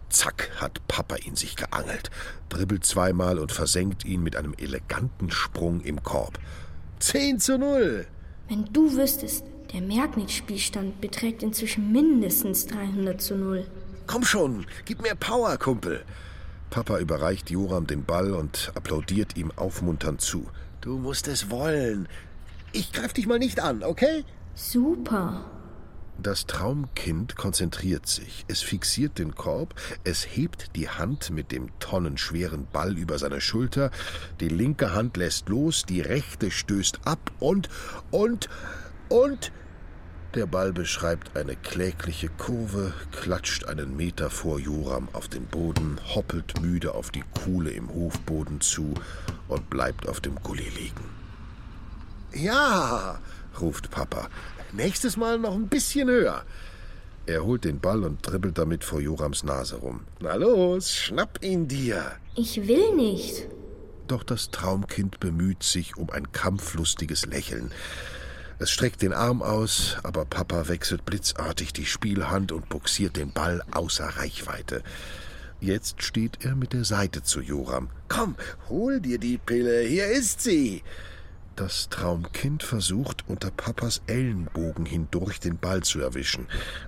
zack 0.10 0.50
hat 0.56 0.82
Papa 0.88 1.18
ihn 1.18 1.36
sich 1.36 1.58
geangelt, 1.58 2.10
dribbelt 2.50 2.88
zweimal 2.88 3.38
und 3.38 3.52
versenkt 3.52 4.04
ihn 4.04 4.24
mit 4.24 4.36
einem 4.36 4.56
eleganten 4.58 5.30
Sprung 5.30 5.82
im 5.82 6.02
Korb. 6.02 6.40
Zehn 6.98 7.40
zu 7.40 7.60
null! 7.60 8.08
Wenn 8.48 8.66
du 8.74 8.98
wüsstest, 8.98 9.46
der 9.74 9.82
Merknitz-Spielstand 9.82 11.02
beträgt 11.02 11.44
inzwischen 11.44 11.92
mindestens 11.92 12.66
300 12.66 13.22
zu 13.22 13.36
0. 13.36 13.68
Komm 14.08 14.24
schon, 14.24 14.66
gib 14.86 15.04
mir 15.04 15.14
Power, 15.14 15.56
Kumpel. 15.58 16.04
Papa 16.70 17.00
überreicht 17.00 17.50
Joram 17.50 17.88
den 17.88 18.04
Ball 18.04 18.34
und 18.34 18.72
applaudiert 18.76 19.38
ihm 19.38 19.52
aufmunternd 19.56 20.22
zu. 20.22 20.48
Du 20.82 20.98
musst 20.98 21.28
es 21.28 21.50
wollen. 21.50 22.08
Ich 22.72 22.92
greif 22.92 23.14
dich 23.14 23.28
mal 23.28 23.40
nicht 23.40 23.60
an, 23.60 23.84
okay? 23.84 24.24
Super. 24.54 25.46
Das 26.22 26.46
Traumkind 26.46 27.38
konzentriert 27.38 28.06
sich. 28.06 28.44
Es 28.50 28.62
fixiert 28.62 29.20
den 29.20 29.36
Korb, 29.36 29.74
es 30.04 30.24
hebt 30.24 30.76
die 30.76 30.90
Hand 30.90 31.30
mit 31.30 31.52
dem 31.54 31.70
tonnenschweren 31.80 32.68
Ball 32.72 32.98
über 32.98 33.18
seine 33.18 33.40
Schulter, 33.40 33.90
die 34.42 34.50
linke 34.50 34.94
Hand 34.94 35.16
lässt 35.16 35.48
los, 35.48 35.86
die 35.88 36.02
rechte 36.02 36.52
stößt 36.52 37.00
ab 37.06 37.32
und, 37.40 37.70
und, 38.12 38.50
und 39.08 39.52
der 40.36 40.46
Ball 40.46 40.74
beschreibt 40.74 41.36
eine 41.36 41.56
klägliche 41.56 42.30
Kurve, 42.30 42.94
klatscht 43.12 43.66
einen 43.66 43.96
Meter 43.96 44.30
vor 44.30 44.60
Joram 44.60 45.08
auf 45.14 45.28
den 45.28 45.46
Boden, 45.46 46.00
hoppelt 46.16 46.62
müde 46.62 46.94
auf 46.94 47.10
die 47.10 47.24
Kuhle 47.44 47.72
im 47.72 47.90
Hofboden 47.94 48.62
zu 48.62 48.94
und 49.48 49.70
bleibt 49.70 50.08
auf 50.08 50.22
dem 50.22 50.36
Gully 50.44 50.70
liegen. 50.70 51.10
Ja, 52.34 53.20
ruft 53.60 53.90
Papa, 53.90 54.30
nächstes 54.72 55.18
Mal 55.18 55.40
noch 55.40 55.56
ein 55.56 55.68
bisschen 55.68 56.10
höher. 56.10 56.44
Er 57.26 57.44
holt 57.44 57.64
den 57.64 57.80
Ball 57.80 58.04
und 58.04 58.26
dribbelt 58.26 58.58
damit 58.58 58.84
vor 58.84 59.02
Jorams 59.02 59.44
Nase 59.44 59.76
rum. 59.76 60.02
Na 60.20 60.36
los, 60.36 60.92
schnapp 60.92 61.40
ihn 61.44 61.68
dir. 61.68 62.14
Ich 62.36 62.68
will 62.68 62.96
nicht. 62.96 63.48
Doch 64.08 64.24
das 64.24 64.50
Traumkind 64.50 65.20
bemüht 65.20 65.62
sich 65.62 65.96
um 65.96 66.10
ein 66.10 66.32
kampflustiges 66.32 67.28
Lächeln. 67.28 67.72
Es 68.62 68.72
streckt 68.72 69.02
den 69.02 69.14
Arm 69.14 69.42
aus, 69.42 69.96
aber 70.04 70.26
Papa 70.26 70.68
wechselt 70.68 71.06
blitzartig 71.06 71.72
die 71.72 71.86
Spielhand 71.86 72.52
und 72.52 72.68
buxiert 72.68 73.16
den 73.16 73.32
Ball 73.32 73.64
außer 73.72 74.06
Reichweite. 74.06 74.84
Jetzt 75.62 76.04
steht 76.04 76.44
er 76.44 76.56
mit 76.56 76.74
der 76.74 76.84
Seite 76.84 77.24
zu 77.24 77.40
Joram. 77.40 77.90
Komm, 78.10 78.36
hol 78.68 79.00
dir 79.00 79.18
die 79.18 79.38
Pille, 79.38 79.82
hier 79.84 80.08
ist 80.08 80.42
sie. 80.42 80.84
Das 81.56 81.88
Traumkind 81.88 82.62
versucht, 82.64 83.24
unter 83.30 83.50
Papas 83.50 84.02
Ellenbogen 84.08 84.86
hindurch 84.86 85.40
den 85.40 85.58
Ball 85.58 85.82
zu 85.82 86.02
erwischen. 86.02 86.46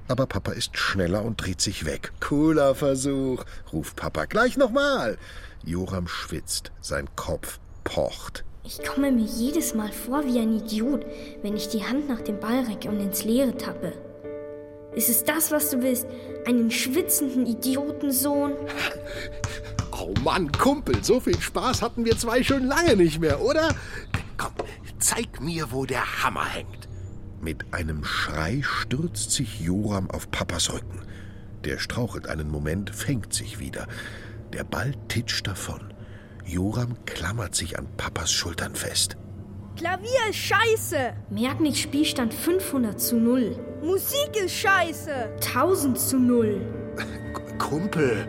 Aber 0.09 0.25
Papa 0.25 0.51
ist 0.51 0.77
schneller 0.77 1.23
und 1.23 1.41
dreht 1.41 1.61
sich 1.61 1.85
weg. 1.85 2.11
Cooler 2.19 2.75
Versuch, 2.75 3.45
ruft 3.71 3.95
Papa. 3.95 4.25
Gleich 4.25 4.57
nochmal. 4.57 5.17
Joram 5.63 6.09
schwitzt, 6.09 6.73
sein 6.81 7.07
Kopf 7.15 7.59
pocht. 7.85 8.43
Ich 8.63 8.83
komme 8.85 9.11
mir 9.11 9.25
jedes 9.25 9.73
Mal 9.73 9.91
vor 9.91 10.23
wie 10.25 10.39
ein 10.39 10.55
Idiot, 10.55 11.05
wenn 11.41 11.55
ich 11.55 11.69
die 11.69 11.83
Hand 11.83 12.07
nach 12.07 12.21
dem 12.21 12.39
Ball 12.39 12.63
recke 12.65 12.89
und 12.89 12.99
ins 12.99 13.23
Leere 13.23 13.57
tappe. 13.57 13.93
Ist 14.93 15.09
es 15.09 15.23
das, 15.23 15.51
was 15.51 15.71
du 15.71 15.81
willst? 15.81 16.05
Einen 16.45 16.69
schwitzenden 16.69 17.45
Idiotensohn? 17.45 18.53
Oh 20.03 20.13
Mann, 20.23 20.51
Kumpel, 20.51 21.03
so 21.03 21.19
viel 21.19 21.39
Spaß 21.39 21.83
hatten 21.83 22.05
wir 22.05 22.17
zwei 22.17 22.41
schon 22.41 22.65
lange 22.65 22.95
nicht 22.95 23.19
mehr, 23.19 23.39
oder? 23.39 23.75
Komm, 24.35 24.53
zeig 24.97 25.39
mir, 25.41 25.71
wo 25.71 25.85
der 25.85 26.23
Hammer 26.23 26.45
hängt. 26.45 26.87
Mit 27.39 27.71
einem 27.71 28.03
Schrei 28.03 28.61
stürzt 28.63 29.29
sich 29.29 29.59
Joram 29.59 30.09
auf 30.09 30.31
Papas 30.31 30.73
Rücken. 30.73 31.01
Der 31.65 31.77
strauchelt 31.77 32.27
einen 32.27 32.49
Moment, 32.49 32.89
fängt 32.89 33.31
sich 33.31 33.59
wieder. 33.59 33.87
Der 34.53 34.63
Ball 34.63 34.95
titscht 35.07 35.45
davon. 35.45 35.90
Joram 36.45 36.95
klammert 37.05 37.55
sich 37.55 37.77
an 37.77 37.87
Papas 37.97 38.31
Schultern 38.31 38.75
fest. 38.75 39.17
Klavier 39.77 40.29
ist 40.29 40.37
scheiße. 40.37 41.13
Merknick 41.29 41.77
Spielstand 41.77 42.33
500 42.33 42.99
zu 42.99 43.15
0. 43.15 43.55
Musik 43.81 44.35
ist 44.35 44.53
scheiße. 44.53 45.11
1000 45.35 45.99
zu 45.99 46.17
0. 46.19 46.61
Kumpel. 47.57 48.27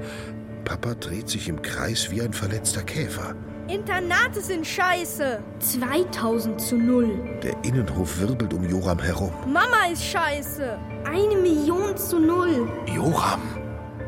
Papa 0.64 0.94
dreht 0.94 1.28
sich 1.28 1.48
im 1.48 1.60
Kreis 1.60 2.10
wie 2.10 2.22
ein 2.22 2.32
verletzter 2.32 2.82
Käfer. 2.82 3.34
Internate 3.68 4.40
sind 4.40 4.66
scheiße. 4.66 5.40
2000 5.58 6.60
zu 6.60 6.76
0. 6.76 7.40
Der 7.42 7.54
Innenhof 7.64 8.20
wirbelt 8.20 8.52
um 8.54 8.68
Joram 8.68 8.98
herum. 8.98 9.32
Mama 9.46 9.86
ist 9.92 10.04
scheiße. 10.04 10.78
Eine 11.04 11.36
Million 11.36 11.96
zu 11.96 12.18
0. 12.18 12.68
Joram! 12.86 13.42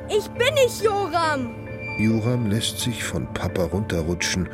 Ich 0.08 0.28
bin 0.30 0.54
nicht 0.54 0.82
Joram. 0.82 1.63
Joram 1.98 2.46
lässt 2.46 2.80
sich 2.80 3.04
von 3.04 3.32
Papa 3.34 3.64
runterrutschen 3.64 4.48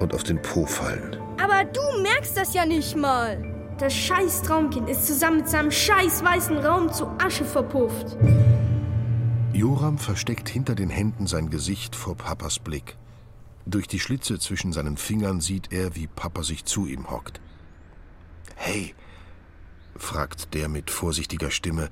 und 0.00 0.14
auf 0.14 0.24
den 0.24 0.42
Po 0.42 0.66
fallen. 0.66 1.16
Aber 1.40 1.64
du 1.64 1.80
merkst 2.02 2.36
das 2.36 2.54
ja 2.54 2.66
nicht 2.66 2.96
mal. 2.96 3.40
Das 3.78 3.94
scheiß 3.94 4.42
Traumkind 4.42 4.88
ist 4.88 5.06
zusammen 5.06 5.38
mit 5.38 5.48
seinem 5.48 5.70
scheiß 5.70 6.24
weißen 6.24 6.58
Raum 6.58 6.92
zu 6.92 7.06
Asche 7.18 7.44
verpufft. 7.44 8.16
Joram 9.52 9.98
versteckt 9.98 10.48
hinter 10.48 10.74
den 10.74 10.90
Händen 10.90 11.26
sein 11.26 11.50
Gesicht 11.50 11.94
vor 11.94 12.16
Papas 12.16 12.58
Blick. 12.58 12.96
Durch 13.64 13.86
die 13.86 14.00
Schlitze 14.00 14.40
zwischen 14.40 14.72
seinen 14.72 14.96
Fingern 14.96 15.40
sieht 15.40 15.72
er, 15.72 15.94
wie 15.94 16.08
Papa 16.08 16.42
sich 16.42 16.64
zu 16.64 16.86
ihm 16.86 17.10
hockt. 17.10 17.40
Hey, 18.56 18.94
fragt 19.96 20.54
der 20.54 20.68
mit 20.68 20.90
vorsichtiger 20.90 21.52
Stimme, 21.52 21.90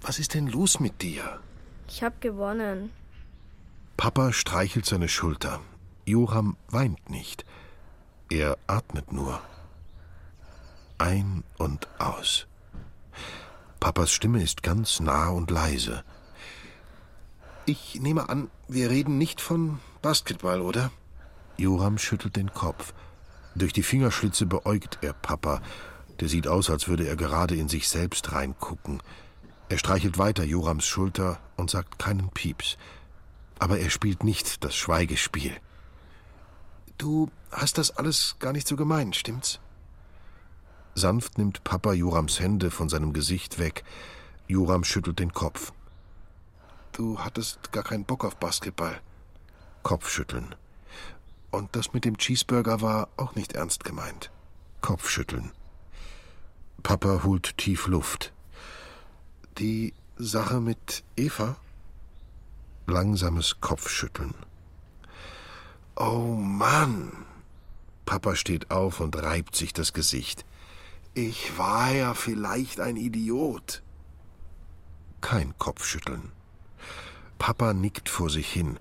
was 0.00 0.18
ist 0.18 0.34
denn 0.34 0.48
los 0.48 0.80
mit 0.80 1.00
dir? 1.00 1.40
Ich 1.88 2.02
hab 2.02 2.20
gewonnen. 2.20 2.90
Papa 4.02 4.32
streichelt 4.32 4.84
seine 4.84 5.08
Schulter. 5.08 5.60
Joram 6.04 6.56
weint 6.68 7.08
nicht. 7.08 7.44
Er 8.30 8.58
atmet 8.66 9.12
nur. 9.12 9.40
Ein 10.98 11.44
und 11.56 11.86
aus. 12.00 12.48
Papas 13.78 14.10
Stimme 14.10 14.42
ist 14.42 14.64
ganz 14.64 14.98
nah 14.98 15.28
und 15.28 15.52
leise. 15.52 16.02
Ich 17.64 18.00
nehme 18.00 18.28
an, 18.28 18.50
wir 18.66 18.90
reden 18.90 19.18
nicht 19.18 19.40
von 19.40 19.78
Basketball, 20.02 20.62
oder? 20.62 20.90
Joram 21.56 21.96
schüttelt 21.96 22.34
den 22.34 22.52
Kopf. 22.52 22.94
Durch 23.54 23.72
die 23.72 23.84
Fingerschlitze 23.84 24.46
beäugt 24.46 24.98
er 25.02 25.12
Papa. 25.12 25.62
Der 26.18 26.28
sieht 26.28 26.48
aus, 26.48 26.70
als 26.70 26.88
würde 26.88 27.06
er 27.06 27.14
gerade 27.14 27.54
in 27.54 27.68
sich 27.68 27.88
selbst 27.88 28.32
reingucken. 28.32 29.00
Er 29.68 29.78
streichelt 29.78 30.18
weiter 30.18 30.42
Jorams 30.42 30.88
Schulter 30.88 31.38
und 31.56 31.70
sagt 31.70 32.00
keinen 32.00 32.30
Pieps. 32.30 32.76
Aber 33.62 33.78
er 33.78 33.90
spielt 33.90 34.24
nicht 34.24 34.64
das 34.64 34.74
Schweigespiel. 34.74 35.56
Du 36.98 37.30
hast 37.52 37.78
das 37.78 37.92
alles 37.92 38.34
gar 38.40 38.52
nicht 38.52 38.66
so 38.66 38.74
gemeint, 38.74 39.14
stimmt's? 39.14 39.60
Sanft 40.96 41.38
nimmt 41.38 41.62
Papa 41.62 41.92
Jorams 41.92 42.40
Hände 42.40 42.72
von 42.72 42.88
seinem 42.88 43.12
Gesicht 43.12 43.60
weg. 43.60 43.84
Joram 44.48 44.82
schüttelt 44.82 45.20
den 45.20 45.32
Kopf. 45.32 45.72
Du 46.90 47.20
hattest 47.20 47.70
gar 47.70 47.84
keinen 47.84 48.04
Bock 48.04 48.24
auf 48.24 48.34
Basketball. 48.34 49.00
Kopfschütteln. 49.84 50.56
Und 51.52 51.76
das 51.76 51.92
mit 51.92 52.04
dem 52.04 52.18
Cheeseburger 52.18 52.80
war 52.80 53.10
auch 53.16 53.36
nicht 53.36 53.52
ernst 53.52 53.84
gemeint. 53.84 54.32
Kopfschütteln. 54.80 55.52
Papa 56.82 57.20
holt 57.22 57.56
tief 57.58 57.86
Luft. 57.86 58.32
Die 59.58 59.94
Sache 60.16 60.60
mit 60.60 61.04
Eva? 61.14 61.54
Langsames 62.86 63.60
Kopfschütteln. 63.60 64.34
Oh 65.96 66.34
Mann! 66.36 67.12
Papa 68.04 68.34
steht 68.34 68.70
auf 68.70 69.00
und 69.00 69.16
reibt 69.16 69.54
sich 69.54 69.72
das 69.72 69.92
Gesicht. 69.92 70.44
Ich 71.14 71.56
war 71.58 71.92
ja 71.92 72.14
vielleicht 72.14 72.80
ein 72.80 72.96
Idiot. 72.96 73.82
Kein 75.20 75.56
Kopfschütteln. 75.58 76.32
Papa 77.38 77.72
nickt 77.74 78.08
vor 78.08 78.30
sich 78.30 78.50
hin. 78.50 78.78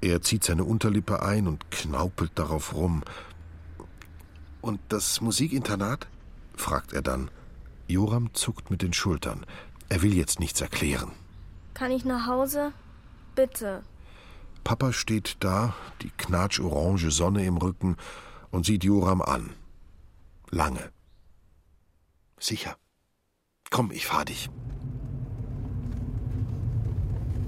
Er 0.00 0.22
zieht 0.22 0.44
seine 0.44 0.64
Unterlippe 0.64 1.22
ein 1.22 1.46
und 1.46 1.70
knaupelt 1.70 2.32
darauf 2.34 2.74
rum. 2.74 3.02
Und 4.60 4.80
das 4.88 5.20
Musikinternat? 5.20 6.08
fragt 6.56 6.92
er 6.92 7.02
dann. 7.02 7.30
Joram 7.88 8.32
zuckt 8.34 8.70
mit 8.70 8.82
den 8.82 8.92
Schultern. 8.92 9.44
Er 9.88 10.02
will 10.02 10.14
jetzt 10.14 10.40
nichts 10.40 10.60
erklären. 10.60 11.12
Kann 11.74 11.90
ich 11.90 12.04
nach 12.04 12.26
Hause? 12.26 12.72
Bitte. 13.34 13.82
Papa 14.64 14.92
steht 14.92 15.36
da, 15.40 15.74
die 16.02 16.10
knatschorange 16.10 17.10
Sonne 17.10 17.44
im 17.44 17.56
Rücken, 17.56 17.96
und 18.50 18.66
sieht 18.66 18.84
Joram 18.84 19.22
an. 19.22 19.54
Lange. 20.50 20.92
Sicher. 22.38 22.76
Komm, 23.70 23.90
ich 23.90 24.06
fahr 24.06 24.24
dich. 24.24 24.50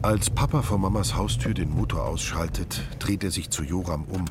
Als 0.02 0.30
Papa 0.30 0.62
vor 0.62 0.78
Mamas 0.78 1.14
Haustür 1.14 1.54
den 1.54 1.70
Motor 1.70 2.04
ausschaltet, 2.04 2.82
dreht 2.98 3.24
er 3.24 3.30
sich 3.30 3.50
zu 3.50 3.62
Joram 3.62 4.04
um. 4.04 4.26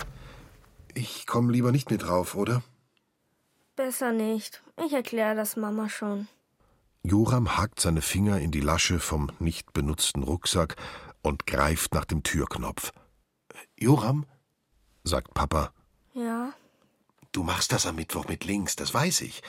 Ich 0.94 1.26
komme 1.26 1.52
lieber 1.52 1.72
nicht 1.72 1.90
mit 1.90 2.04
drauf, 2.04 2.36
oder? 2.36 2.62
Besser 3.76 4.12
nicht. 4.12 4.62
Ich 4.86 4.94
erkläre 4.94 5.36
das 5.36 5.56
Mama 5.56 5.90
schon. 5.90 6.28
Joram 7.04 7.58
hakt 7.58 7.80
seine 7.80 8.02
Finger 8.02 8.40
in 8.40 8.52
die 8.52 8.62
Lasche 8.62 9.00
vom 9.00 9.32
nicht 9.40 9.74
benutzten 9.74 10.24
Rucksack, 10.24 10.76
und 11.24 11.48
greift 11.48 11.96
nach 11.96 12.06
dem 12.06 12.22
Türknopf. 12.22 12.92
Joram, 13.76 14.26
sagt 15.04 15.34
Papa. 15.34 15.74
Ja. 16.14 16.54
Du 17.32 17.42
machst 17.42 17.72
das 17.72 17.88
am 17.88 17.96
Mittwoch 17.96 18.28
mit 18.28 18.46
links, 18.46 18.76
das 18.76 18.94
weiß 18.94 19.22
ich. 19.22 19.42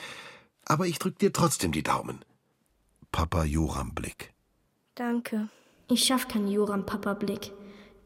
Aber 0.65 0.87
ich 0.87 0.97
drück 0.97 1.19
dir 1.19 1.31
trotzdem 1.31 1.71
die 1.71 1.83
Daumen. 1.83 2.25
Papa 3.11 3.43
Joram 3.43 3.93
Blick. 3.93 4.33
Danke. 4.95 5.49
Ich 5.87 6.05
schaff 6.05 6.27
keinen 6.27 6.47
Joram 6.47 6.85
Papa 6.85 7.13
Blick. 7.13 7.51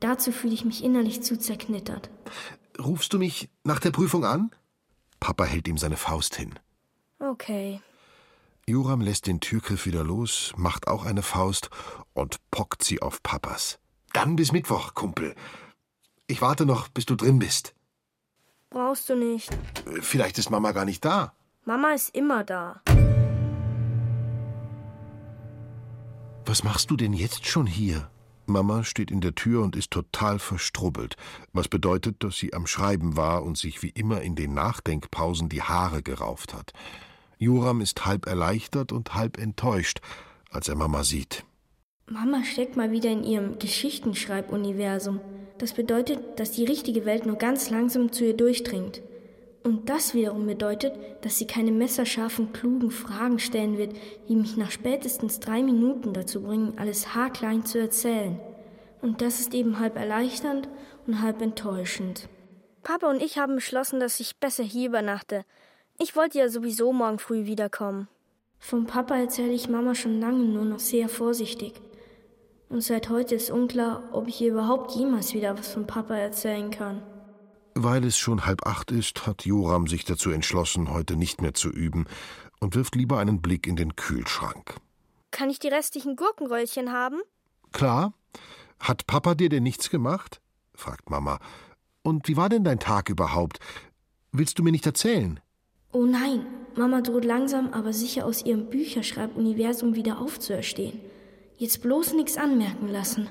Dazu 0.01 0.31
fühle 0.31 0.53
ich 0.53 0.65
mich 0.65 0.83
innerlich 0.83 1.23
zu 1.23 1.37
zerknittert. 1.39 2.09
Rufst 2.77 3.13
du 3.13 3.17
mich 3.17 3.49
nach 3.63 3.79
der 3.79 3.91
Prüfung 3.91 4.25
an? 4.25 4.51
Papa 5.19 5.45
hält 5.45 5.67
ihm 5.67 5.77
seine 5.77 5.97
Faust 5.97 6.35
hin. 6.35 6.57
Okay. 7.19 7.81
Joram 8.65 9.01
lässt 9.01 9.27
den 9.27 9.39
Türgriff 9.39 9.85
wieder 9.85 10.03
los, 10.03 10.53
macht 10.55 10.87
auch 10.87 11.05
eine 11.05 11.23
Faust 11.23 11.69
und 12.13 12.37
pockt 12.51 12.83
sie 12.83 13.01
auf 13.01 13.23
Papas. 13.23 13.79
Dann 14.13 14.35
bis 14.35 14.51
Mittwoch, 14.51 14.93
Kumpel. 14.93 15.35
Ich 16.27 16.41
warte 16.41 16.65
noch, 16.65 16.87
bis 16.89 17.05
du 17.05 17.15
drin 17.15 17.39
bist. 17.39 17.73
Brauchst 18.69 19.09
du 19.09 19.15
nicht. 19.15 19.49
Vielleicht 20.01 20.37
ist 20.37 20.49
Mama 20.49 20.71
gar 20.71 20.85
nicht 20.85 21.03
da. 21.03 21.33
Mama 21.65 21.91
ist 21.93 22.15
immer 22.15 22.43
da. 22.43 22.81
Was 26.45 26.63
machst 26.63 26.89
du 26.89 26.95
denn 26.95 27.13
jetzt 27.13 27.45
schon 27.45 27.67
hier? 27.67 28.09
Mama 28.47 28.83
steht 28.83 29.11
in 29.11 29.21
der 29.21 29.35
Tür 29.35 29.61
und 29.63 29.75
ist 29.75 29.91
total 29.91 30.39
verstrubbelt, 30.39 31.15
was 31.53 31.67
bedeutet, 31.67 32.23
dass 32.23 32.37
sie 32.37 32.53
am 32.53 32.67
Schreiben 32.67 33.15
war 33.15 33.43
und 33.43 33.57
sich 33.57 33.83
wie 33.83 33.89
immer 33.89 34.21
in 34.21 34.35
den 34.35 34.53
Nachdenkpausen 34.53 35.49
die 35.49 35.61
Haare 35.61 36.01
gerauft 36.01 36.53
hat. 36.53 36.73
Joram 37.37 37.81
ist 37.81 38.05
halb 38.05 38.25
erleichtert 38.25 38.91
und 38.91 39.13
halb 39.13 39.37
enttäuscht, 39.37 40.01
als 40.49 40.67
er 40.67 40.75
Mama 40.75 41.03
sieht. 41.03 41.45
Mama 42.11 42.43
steckt 42.43 42.75
mal 42.75 42.89
wieder 42.91 43.11
in 43.11 43.23
ihrem 43.23 43.59
Geschichtenschreibuniversum. 43.59 45.21
Das 45.59 45.73
bedeutet, 45.73 46.39
dass 46.39 46.51
die 46.51 46.65
richtige 46.65 47.05
Welt 47.05 47.27
nur 47.27 47.35
ganz 47.35 47.69
langsam 47.69 48.11
zu 48.11 48.25
ihr 48.25 48.35
durchdringt. 48.35 49.03
Und 49.63 49.89
das 49.89 50.15
wiederum 50.15 50.47
bedeutet, 50.47 50.93
dass 51.21 51.37
sie 51.37 51.45
keine 51.45 51.71
messerscharfen, 51.71 52.51
klugen 52.51 52.89
Fragen 52.89 53.37
stellen 53.37 53.77
wird, 53.77 53.95
die 54.27 54.35
mich 54.35 54.57
nach 54.57 54.71
spätestens 54.71 55.39
drei 55.39 55.61
Minuten 55.61 56.13
dazu 56.13 56.41
bringen, 56.41 56.73
alles 56.77 57.13
haarklein 57.13 57.63
zu 57.63 57.77
erzählen. 57.77 58.39
Und 59.03 59.21
das 59.21 59.39
ist 59.39 59.53
eben 59.53 59.79
halb 59.79 59.95
erleichternd 59.95 60.67
und 61.05 61.21
halb 61.21 61.43
enttäuschend. 61.43 62.27
Papa 62.81 63.07
und 63.07 63.21
ich 63.21 63.37
haben 63.37 63.55
beschlossen, 63.55 63.99
dass 63.99 64.19
ich 64.19 64.37
besser 64.37 64.63
hier 64.63 64.87
übernachte. 64.87 65.43
Ich 65.99 66.15
wollte 66.15 66.39
ja 66.39 66.49
sowieso 66.49 66.91
morgen 66.91 67.19
früh 67.19 67.45
wiederkommen. 67.45 68.07
Vom 68.57 68.87
Papa 68.87 69.15
erzähle 69.15 69.53
ich 69.53 69.69
Mama 69.69 69.93
schon 69.93 70.19
lange 70.19 70.45
nur 70.45 70.65
noch 70.65 70.79
sehr 70.79 71.07
vorsichtig. 71.07 71.73
Und 72.69 72.81
seit 72.81 73.09
heute 73.09 73.33
ist 73.35 73.49
unklar, 73.49 74.03
ob 74.11 74.27
ich 74.27 74.39
ihr 74.41 74.51
überhaupt 74.51 74.91
jemals 74.91 75.33
wieder 75.33 75.57
was 75.57 75.69
von 75.73 75.87
Papa 75.87 76.15
erzählen 76.15 76.69
kann. 76.69 77.01
Weil 77.73 78.03
es 78.03 78.17
schon 78.17 78.45
halb 78.45 78.65
acht 78.67 78.91
ist, 78.91 79.25
hat 79.25 79.45
Joram 79.45 79.87
sich 79.87 80.05
dazu 80.05 80.29
entschlossen, 80.29 80.93
heute 80.93 81.15
nicht 81.15 81.41
mehr 81.41 81.55
zu 81.55 81.69
üben 81.69 82.05
und 82.59 82.75
wirft 82.75 82.95
lieber 82.95 83.17
einen 83.17 83.41
Blick 83.41 83.65
in 83.65 83.75
den 83.75 83.95
Kühlschrank. 83.95 84.75
Kann 85.31 85.49
ich 85.49 85.59
die 85.59 85.67
restlichen 85.69 86.15
Gurkenröllchen 86.15 86.91
haben? 86.91 87.19
Klar. 87.71 88.13
Hat 88.79 89.07
Papa 89.07 89.33
dir 89.35 89.49
denn 89.49 89.63
nichts 89.63 89.89
gemacht? 89.89 90.39
fragt 90.75 91.09
Mama. 91.09 91.39
Und 92.03 92.27
wie 92.27 92.37
war 92.37 92.49
denn 92.49 92.63
dein 92.63 92.79
Tag 92.79 93.09
überhaupt? 93.09 93.59
Willst 94.31 94.59
du 94.59 94.63
mir 94.63 94.71
nicht 94.71 94.85
erzählen? 94.85 95.39
Oh 95.91 96.05
nein, 96.05 96.45
Mama 96.75 97.01
droht 97.01 97.25
langsam, 97.25 97.73
aber 97.73 97.93
sicher 97.93 98.25
aus 98.25 98.45
ihrem 98.45 98.69
Bücherschreibuniversum 98.69 99.95
wieder 99.95 100.19
aufzuerstehen. 100.19 100.99
Jetzt 101.59 101.81
bloß 101.81 102.13
nichts 102.13 102.37
anmerken 102.37 102.87
lassen. 102.87 103.29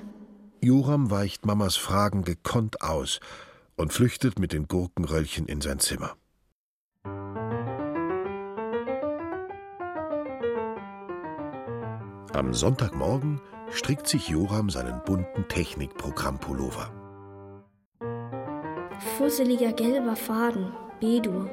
Joram 0.61 1.09
weicht 1.09 1.47
Mamas 1.47 1.77
Fragen 1.77 2.23
gekonnt 2.23 2.83
aus 2.83 3.19
und 3.75 3.91
flüchtet 3.91 4.37
mit 4.37 4.53
den 4.53 4.67
Gurkenröllchen 4.67 5.47
in 5.47 5.61
sein 5.61 5.79
Zimmer. 5.79 6.15
Am 12.33 12.53
Sonntagmorgen 12.53 13.41
strickt 13.71 14.05
sich 14.05 14.29
Joram 14.29 14.69
seinen 14.69 15.01
bunten 15.05 15.47
Technikprogrammpullover. 15.47 16.93
Fusseliger 19.17 19.73
gelber 19.73 20.15
Faden, 20.15 20.71
B-Dur. 20.99 21.49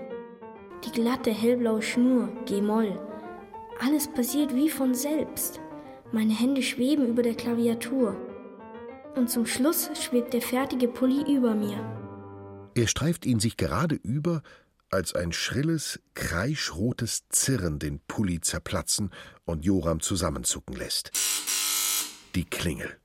Die 0.85 0.93
glatte 0.93 1.31
hellblaue 1.31 1.81
Schnur, 1.81 2.29
G-Moll. 2.45 3.01
Alles 3.81 4.09
passiert 4.09 4.55
wie 4.55 4.69
von 4.69 4.95
selbst. 4.95 5.63
Meine 6.13 6.35
Hände 6.35 6.63
schweben 6.63 7.09
über 7.09 7.23
der 7.23 7.35
Klaviatur. 7.35 8.17
Und 9.17 9.29
zum 9.29 9.45
Schluss 9.45 9.91
schwebt 10.01 10.35
der 10.35 10.43
fertige 10.43 10.87
Pulli 10.87 11.35
über 11.35 11.55
mir. 11.55 11.81
Er 12.75 12.87
streift 12.87 13.27
ihn 13.27 13.41
sich 13.41 13.57
gerade 13.57 13.97
über, 13.97 14.43
als 14.91 15.15
ein 15.15 15.33
schrilles, 15.33 16.01
kreischrotes 16.15 17.29
Zirren 17.31 17.81
den 17.81 18.01
Pulli 18.07 18.41
zerplatzen 18.41 19.11
und 19.45 19.65
Joram 19.65 20.01
zusammenzucken 20.01 20.77
lässt. 20.77 21.11
Die 22.37 22.45
Klingel. 22.45 22.99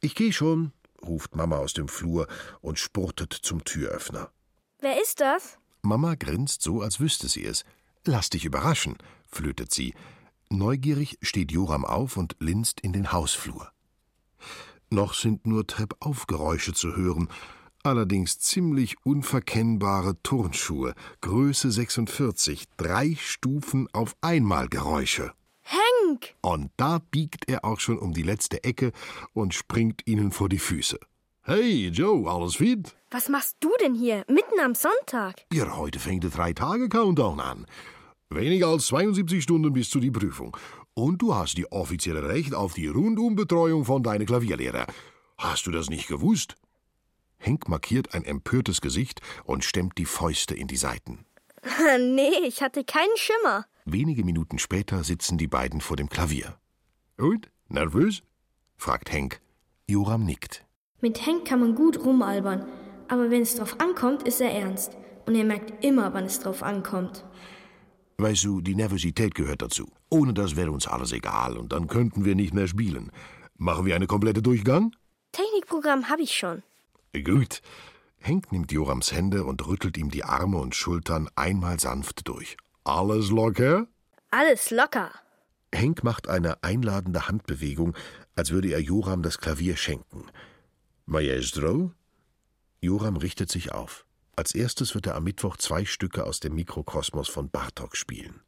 Ich 0.00 0.14
geh 0.14 0.30
schon, 0.30 0.72
ruft 1.02 1.34
Mama 1.34 1.56
aus 1.56 1.72
dem 1.72 1.88
Flur 1.88 2.28
und 2.60 2.78
spurtet 2.78 3.32
zum 3.32 3.64
Türöffner. 3.64 4.30
Wer 4.78 5.02
ist 5.02 5.20
das? 5.20 5.58
Mama 5.82 6.14
grinst 6.14 6.62
so, 6.62 6.82
als 6.82 7.00
wüsste 7.00 7.28
sie 7.28 7.44
es. 7.44 7.64
Lass 8.06 8.30
dich 8.30 8.44
überraschen, 8.44 8.96
flötet 9.26 9.72
sie 9.72 9.94
Neugierig 10.52 11.16
steht 11.22 11.52
Joram 11.52 11.84
auf 11.84 12.16
und 12.16 12.36
linst 12.40 12.80
in 12.80 12.92
den 12.92 13.12
Hausflur. 13.12 13.70
Noch 14.90 15.14
sind 15.14 15.46
nur 15.46 15.64
Treppaufgeräusche 15.66 16.72
zu 16.74 16.96
hören, 16.96 17.28
allerdings 17.84 18.40
ziemlich 18.40 18.96
unverkennbare 19.04 20.20
Turnschuhe, 20.24 20.94
Größe 21.20 21.70
46, 21.70 22.64
drei 22.76 23.14
Stufen 23.16 23.88
auf 23.92 24.16
einmal 24.20 24.68
Geräusche. 24.68 25.32
Henk! 25.62 26.34
Und 26.40 26.72
da 26.76 26.98
biegt 26.98 27.48
er 27.48 27.64
auch 27.64 27.78
schon 27.78 27.98
um 27.98 28.12
die 28.12 28.24
letzte 28.24 28.64
Ecke 28.64 28.90
und 29.32 29.54
springt 29.54 30.02
ihnen 30.06 30.32
vor 30.32 30.48
die 30.48 30.58
Füße. 30.58 30.98
Hey, 31.42 31.88
Joe, 31.88 32.28
alles 32.28 32.56
fit? 32.56 32.96
Was 33.12 33.28
machst 33.28 33.56
du 33.60 33.70
denn 33.80 33.94
hier, 33.94 34.24
mitten 34.28 34.58
am 34.60 34.74
Sonntag? 34.74 35.46
Ja, 35.52 35.76
heute 35.76 36.00
fängt 36.00 36.24
der 36.24 36.30
Drei-Tage-Countdown 36.30 37.38
an. 37.38 37.66
Weniger 38.32 38.68
als 38.68 38.86
72 38.86 39.42
Stunden 39.42 39.72
bis 39.72 39.90
zu 39.90 39.98
die 39.98 40.12
Prüfung. 40.12 40.56
Und 40.94 41.20
du 41.20 41.34
hast 41.34 41.58
die 41.58 41.70
offizielle 41.72 42.28
Recht 42.28 42.54
auf 42.54 42.74
die 42.74 42.86
Rundumbetreuung 42.86 43.84
von 43.84 44.04
deinem 44.04 44.24
Klavierlehrer. 44.24 44.86
Hast 45.36 45.66
du 45.66 45.72
das 45.72 45.90
nicht 45.90 46.06
gewusst? 46.06 46.54
Henk 47.38 47.68
markiert 47.68 48.14
ein 48.14 48.24
empörtes 48.24 48.80
Gesicht 48.80 49.20
und 49.44 49.64
stemmt 49.64 49.98
die 49.98 50.04
Fäuste 50.04 50.54
in 50.54 50.68
die 50.68 50.76
Seiten. 50.76 51.24
nee, 51.98 52.46
ich 52.46 52.62
hatte 52.62 52.84
keinen 52.84 53.16
Schimmer. 53.16 53.66
Wenige 53.84 54.24
Minuten 54.24 54.60
später 54.60 55.02
sitzen 55.02 55.36
die 55.36 55.48
beiden 55.48 55.80
vor 55.80 55.96
dem 55.96 56.08
Klavier. 56.08 56.56
Und? 57.16 57.50
Nervös? 57.68 58.22
fragt 58.76 59.10
Henk. 59.10 59.40
Joram 59.88 60.24
nickt. 60.24 60.64
Mit 61.00 61.26
Henk 61.26 61.46
kann 61.46 61.58
man 61.60 61.74
gut 61.74 61.98
rumalbern, 62.04 62.64
aber 63.08 63.30
wenn 63.30 63.42
es 63.42 63.56
drauf 63.56 63.80
ankommt, 63.80 64.22
ist 64.22 64.40
er 64.40 64.52
ernst. 64.52 64.96
Und 65.26 65.34
er 65.34 65.44
merkt 65.44 65.84
immer, 65.84 66.14
wann 66.14 66.26
es 66.26 66.38
drauf 66.38 66.62
ankommt. 66.62 67.24
Weißt 68.20 68.44
du, 68.44 68.60
die 68.60 68.74
Nervosität 68.74 69.34
gehört 69.34 69.62
dazu. 69.62 69.90
Ohne 70.10 70.34
das 70.34 70.54
wäre 70.54 70.70
uns 70.70 70.86
alles 70.86 71.12
egal 71.12 71.56
und 71.56 71.72
dann 71.72 71.86
könnten 71.86 72.26
wir 72.26 72.34
nicht 72.34 72.52
mehr 72.52 72.68
spielen. 72.68 73.10
Machen 73.56 73.86
wir 73.86 73.96
eine 73.96 74.06
komplette 74.06 74.42
Durchgang? 74.42 74.94
Technikprogramm 75.32 76.10
habe 76.10 76.20
ich 76.20 76.36
schon. 76.36 76.62
Gut. 77.24 77.62
Henk 78.18 78.52
nimmt 78.52 78.72
Jorams 78.72 79.12
Hände 79.12 79.44
und 79.44 79.66
rüttelt 79.66 79.96
ihm 79.96 80.10
die 80.10 80.24
Arme 80.24 80.58
und 80.58 80.74
Schultern 80.74 81.30
einmal 81.34 81.80
sanft 81.80 82.28
durch. 82.28 82.58
Alles 82.84 83.30
locker? 83.30 83.86
Alles 84.30 84.70
locker. 84.70 85.10
Henk 85.72 86.04
macht 86.04 86.28
eine 86.28 86.62
einladende 86.62 87.26
Handbewegung, 87.26 87.96
als 88.36 88.50
würde 88.50 88.68
er 88.68 88.80
Joram 88.80 89.22
das 89.22 89.38
Klavier 89.38 89.78
schenken. 89.78 90.26
Maestro? 91.06 91.92
Joram 92.82 93.16
richtet 93.16 93.50
sich 93.50 93.72
auf. 93.72 94.04
Als 94.36 94.54
erstes 94.54 94.94
wird 94.94 95.06
er 95.06 95.16
am 95.16 95.24
Mittwoch 95.24 95.56
zwei 95.56 95.84
Stücke 95.84 96.24
aus 96.24 96.40
dem 96.40 96.54
Mikrokosmos 96.54 97.28
von 97.28 97.50
Bartok 97.50 97.96
spielen. 97.96 98.40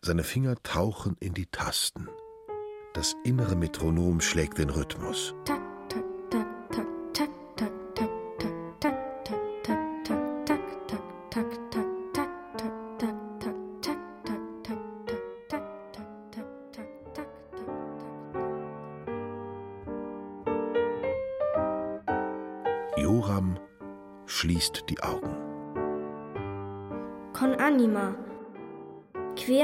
Seine 0.00 0.24
Finger 0.24 0.54
tauchen 0.62 1.16
in 1.20 1.34
die 1.34 1.46
Tasten. 1.46 2.08
Das 2.94 3.14
innere 3.24 3.56
Metronom 3.56 4.20
schlägt 4.20 4.58
den 4.58 4.70
Rhythmus. 4.70 5.34
Tak, 5.44 5.60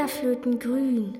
Querflöten 0.05 0.59
grün. 0.59 1.19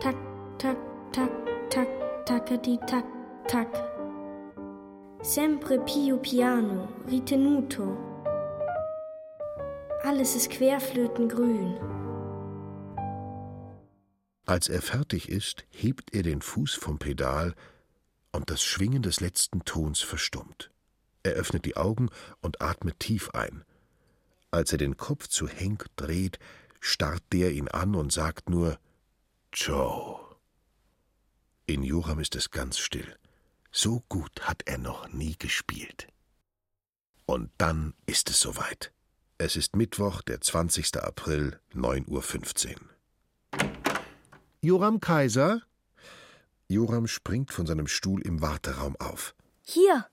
Tak, 0.00 0.16
tak, 0.58 0.76
tak, 1.12 1.30
tak, 1.70 1.86
takati, 2.26 2.78
tak, 2.88 3.04
tak. 3.46 3.68
Sempre 5.22 5.78
più 5.78 6.18
piano, 6.18 6.88
ritenuto. 7.08 7.96
Alles 10.02 10.34
ist 10.34 10.50
querflötengrün. 10.50 11.78
Als 14.46 14.68
er 14.68 14.82
fertig 14.82 15.28
ist, 15.28 15.64
hebt 15.70 16.12
er 16.12 16.24
den 16.24 16.42
Fuß 16.42 16.74
vom 16.74 16.98
Pedal 16.98 17.54
und 18.32 18.50
das 18.50 18.64
Schwingen 18.64 19.02
des 19.02 19.20
letzten 19.20 19.64
Tons 19.64 20.00
verstummt. 20.00 20.72
Er 21.22 21.34
öffnet 21.34 21.64
die 21.66 21.76
Augen 21.76 22.08
und 22.40 22.60
atmet 22.60 22.98
tief 22.98 23.30
ein. 23.30 23.64
Als 24.52 24.70
er 24.70 24.78
den 24.78 24.98
Kopf 24.98 25.28
zu 25.28 25.48
Henk 25.48 25.86
dreht, 25.96 26.38
starrt 26.78 27.22
der 27.32 27.52
ihn 27.52 27.68
an 27.68 27.94
und 27.94 28.12
sagt 28.12 28.50
nur 28.50 28.78
Joe. 29.50 30.20
In 31.64 31.82
Joram 31.82 32.20
ist 32.20 32.36
es 32.36 32.50
ganz 32.50 32.78
still. 32.78 33.16
So 33.70 34.04
gut 34.10 34.42
hat 34.42 34.62
er 34.66 34.76
noch 34.76 35.08
nie 35.08 35.36
gespielt. 35.38 36.06
Und 37.24 37.50
dann 37.56 37.94
ist 38.04 38.28
es 38.28 38.40
soweit. 38.40 38.92
Es 39.38 39.56
ist 39.56 39.74
Mittwoch, 39.74 40.20
der 40.20 40.42
20. 40.42 41.02
April, 41.02 41.58
9.15 41.74 42.76
Uhr. 42.76 42.80
Joram 44.60 45.00
Kaiser? 45.00 45.62
Joram 46.68 47.06
springt 47.06 47.52
von 47.52 47.64
seinem 47.64 47.86
Stuhl 47.86 48.20
im 48.20 48.42
Warteraum 48.42 48.96
auf. 48.96 49.34
Hier. 49.62 50.06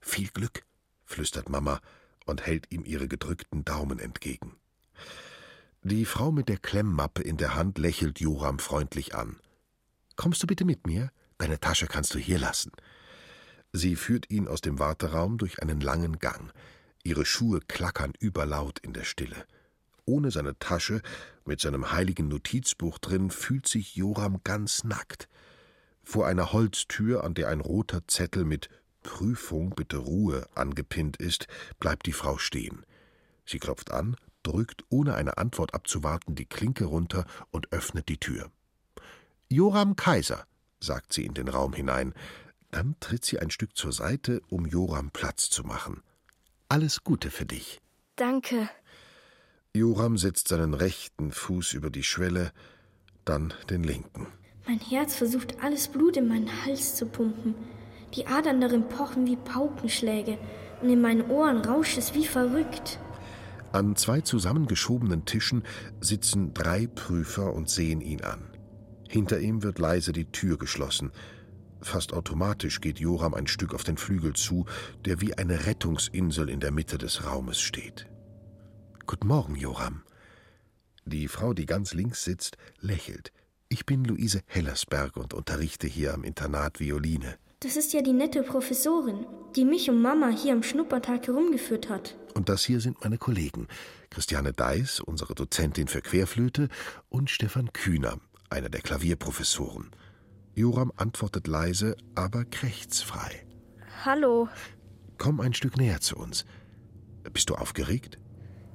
Viel 0.00 0.28
Glück, 0.28 0.64
flüstert 1.04 1.50
Mama 1.50 1.82
und 2.24 2.46
hält 2.46 2.70
ihm 2.72 2.84
ihre 2.84 3.08
gedrückten 3.08 3.64
Daumen 3.64 3.98
entgegen. 3.98 4.56
Die 5.82 6.04
Frau 6.04 6.32
mit 6.32 6.48
der 6.48 6.56
Klemmmappe 6.56 7.22
in 7.22 7.36
der 7.36 7.54
Hand 7.54 7.78
lächelt 7.78 8.20
Joram 8.20 8.58
freundlich 8.58 9.14
an. 9.14 9.36
Kommst 10.16 10.42
du 10.42 10.46
bitte 10.46 10.64
mit 10.64 10.86
mir? 10.86 11.10
Deine 11.38 11.60
Tasche 11.60 11.86
kannst 11.86 12.14
du 12.14 12.18
hier 12.18 12.38
lassen. 12.38 12.72
Sie 13.72 13.96
führt 13.96 14.30
ihn 14.30 14.48
aus 14.48 14.60
dem 14.60 14.78
Warteraum 14.78 15.36
durch 15.36 15.60
einen 15.60 15.80
langen 15.80 16.18
Gang. 16.20 16.52
Ihre 17.02 17.26
Schuhe 17.26 17.60
klackern 17.60 18.12
überlaut 18.18 18.78
in 18.78 18.92
der 18.92 19.04
Stille. 19.04 19.44
Ohne 20.06 20.30
seine 20.30 20.58
Tasche, 20.58 21.02
mit 21.44 21.60
seinem 21.60 21.92
heiligen 21.92 22.28
Notizbuch 22.28 22.98
drin, 22.98 23.30
fühlt 23.30 23.66
sich 23.66 23.96
Joram 23.96 24.40
ganz 24.44 24.84
nackt. 24.84 25.28
Vor 26.02 26.26
einer 26.26 26.52
Holztür, 26.52 27.24
an 27.24 27.34
der 27.34 27.48
ein 27.48 27.60
roter 27.60 28.06
Zettel 28.06 28.44
mit 28.44 28.68
Prüfung, 29.04 29.70
bitte 29.70 29.98
Ruhe 29.98 30.48
angepinnt 30.56 31.18
ist, 31.18 31.46
bleibt 31.78 32.06
die 32.06 32.12
Frau 32.12 32.38
stehen. 32.38 32.84
Sie 33.46 33.60
klopft 33.60 33.92
an, 33.92 34.16
drückt, 34.42 34.84
ohne 34.88 35.14
eine 35.14 35.38
Antwort 35.38 35.74
abzuwarten, 35.74 36.34
die 36.34 36.46
Klinke 36.46 36.86
runter 36.86 37.24
und 37.52 37.70
öffnet 37.72 38.08
die 38.08 38.18
Tür. 38.18 38.50
Joram 39.48 39.94
Kaiser, 39.94 40.44
sagt 40.80 41.12
sie 41.12 41.24
in 41.24 41.34
den 41.34 41.46
Raum 41.46 41.72
hinein. 41.72 42.14
Dann 42.72 42.96
tritt 42.98 43.24
sie 43.24 43.38
ein 43.38 43.50
Stück 43.50 43.76
zur 43.76 43.92
Seite, 43.92 44.42
um 44.48 44.66
Joram 44.66 45.10
Platz 45.12 45.48
zu 45.48 45.62
machen. 45.62 46.02
Alles 46.68 47.04
Gute 47.04 47.30
für 47.30 47.46
dich. 47.46 47.80
Danke. 48.16 48.68
Joram 49.72 50.16
setzt 50.16 50.48
seinen 50.48 50.74
rechten 50.74 51.30
Fuß 51.30 51.74
über 51.74 51.90
die 51.90 52.02
Schwelle, 52.02 52.52
dann 53.24 53.54
den 53.70 53.84
linken. 53.84 54.26
Mein 54.66 54.80
Herz 54.80 55.14
versucht 55.14 55.60
alles 55.62 55.88
Blut 55.88 56.16
in 56.16 56.26
meinen 56.28 56.64
Hals 56.64 56.96
zu 56.96 57.06
pumpen. 57.06 57.54
Die 58.14 58.26
Adern 58.26 58.60
darin 58.60 58.88
pochen 58.88 59.26
wie 59.26 59.36
Paukenschläge 59.36 60.38
und 60.80 60.88
in 60.88 61.00
meinen 61.00 61.30
Ohren 61.30 61.64
rauscht 61.64 61.98
es 61.98 62.14
wie 62.14 62.26
verrückt. 62.26 63.00
An 63.72 63.96
zwei 63.96 64.20
zusammengeschobenen 64.20 65.24
Tischen 65.24 65.64
sitzen 66.00 66.54
drei 66.54 66.86
Prüfer 66.86 67.52
und 67.52 67.68
sehen 67.68 68.00
ihn 68.00 68.22
an. 68.22 68.50
Hinter 69.08 69.40
ihm 69.40 69.62
wird 69.62 69.78
leise 69.78 70.12
die 70.12 70.30
Tür 70.30 70.58
geschlossen. 70.58 71.10
Fast 71.80 72.12
automatisch 72.12 72.80
geht 72.80 73.00
Joram 73.00 73.34
ein 73.34 73.46
Stück 73.46 73.74
auf 73.74 73.84
den 73.84 73.96
Flügel 73.96 74.32
zu, 74.34 74.64
der 75.04 75.20
wie 75.20 75.36
eine 75.36 75.66
Rettungsinsel 75.66 76.48
in 76.48 76.60
der 76.60 76.70
Mitte 76.70 76.98
des 76.98 77.26
Raumes 77.26 77.60
steht. 77.60 78.06
Guten 79.06 79.26
Morgen, 79.26 79.56
Joram. 79.56 80.02
Die 81.04 81.28
Frau, 81.28 81.52
die 81.52 81.66
ganz 81.66 81.92
links 81.94 82.24
sitzt, 82.24 82.56
lächelt. 82.80 83.32
Ich 83.68 83.84
bin 83.84 84.04
Luise 84.04 84.40
Hellersberg 84.46 85.16
und 85.16 85.34
unterrichte 85.34 85.86
hier 85.86 86.14
am 86.14 86.24
Internat 86.24 86.80
Violine. 86.80 87.36
Das 87.64 87.76
ist 87.76 87.94
ja 87.94 88.02
die 88.02 88.12
nette 88.12 88.42
Professorin, 88.42 89.24
die 89.56 89.64
mich 89.64 89.88
und 89.88 90.02
Mama 90.02 90.28
hier 90.28 90.52
am 90.52 90.62
Schnuppertag 90.62 91.26
herumgeführt 91.28 91.88
hat. 91.88 92.14
Und 92.34 92.50
das 92.50 92.62
hier 92.62 92.78
sind 92.78 93.02
meine 93.02 93.16
Kollegen. 93.16 93.68
Christiane 94.10 94.52
Deiß, 94.52 95.00
unsere 95.00 95.34
Dozentin 95.34 95.88
für 95.88 96.02
Querflöte, 96.02 96.68
und 97.08 97.30
Stefan 97.30 97.72
Kühner, 97.72 98.18
einer 98.50 98.68
der 98.68 98.82
Klavierprofessoren. 98.82 99.92
Joram 100.54 100.92
antwortet 100.96 101.46
leise, 101.46 101.96
aber 102.14 102.44
krächzfrei. 102.44 103.46
Hallo. 104.04 104.50
Komm 105.16 105.40
ein 105.40 105.54
Stück 105.54 105.78
näher 105.78 106.02
zu 106.02 106.16
uns. 106.16 106.44
Bist 107.32 107.48
du 107.48 107.54
aufgeregt? 107.54 108.18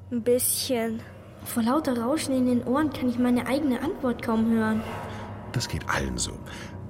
Ein 0.09 0.23
bisschen. 0.23 0.99
Vor 1.43 1.61
lauter 1.61 1.95
Rauschen 1.95 2.33
in 2.33 2.47
den 2.47 2.63
Ohren 2.63 2.91
kann 2.91 3.07
ich 3.07 3.19
meine 3.19 3.45
eigene 3.45 3.83
Antwort 3.83 4.23
kaum 4.23 4.49
hören. 4.49 4.81
Das 5.51 5.69
geht 5.69 5.87
allen 5.87 6.17
so. 6.17 6.39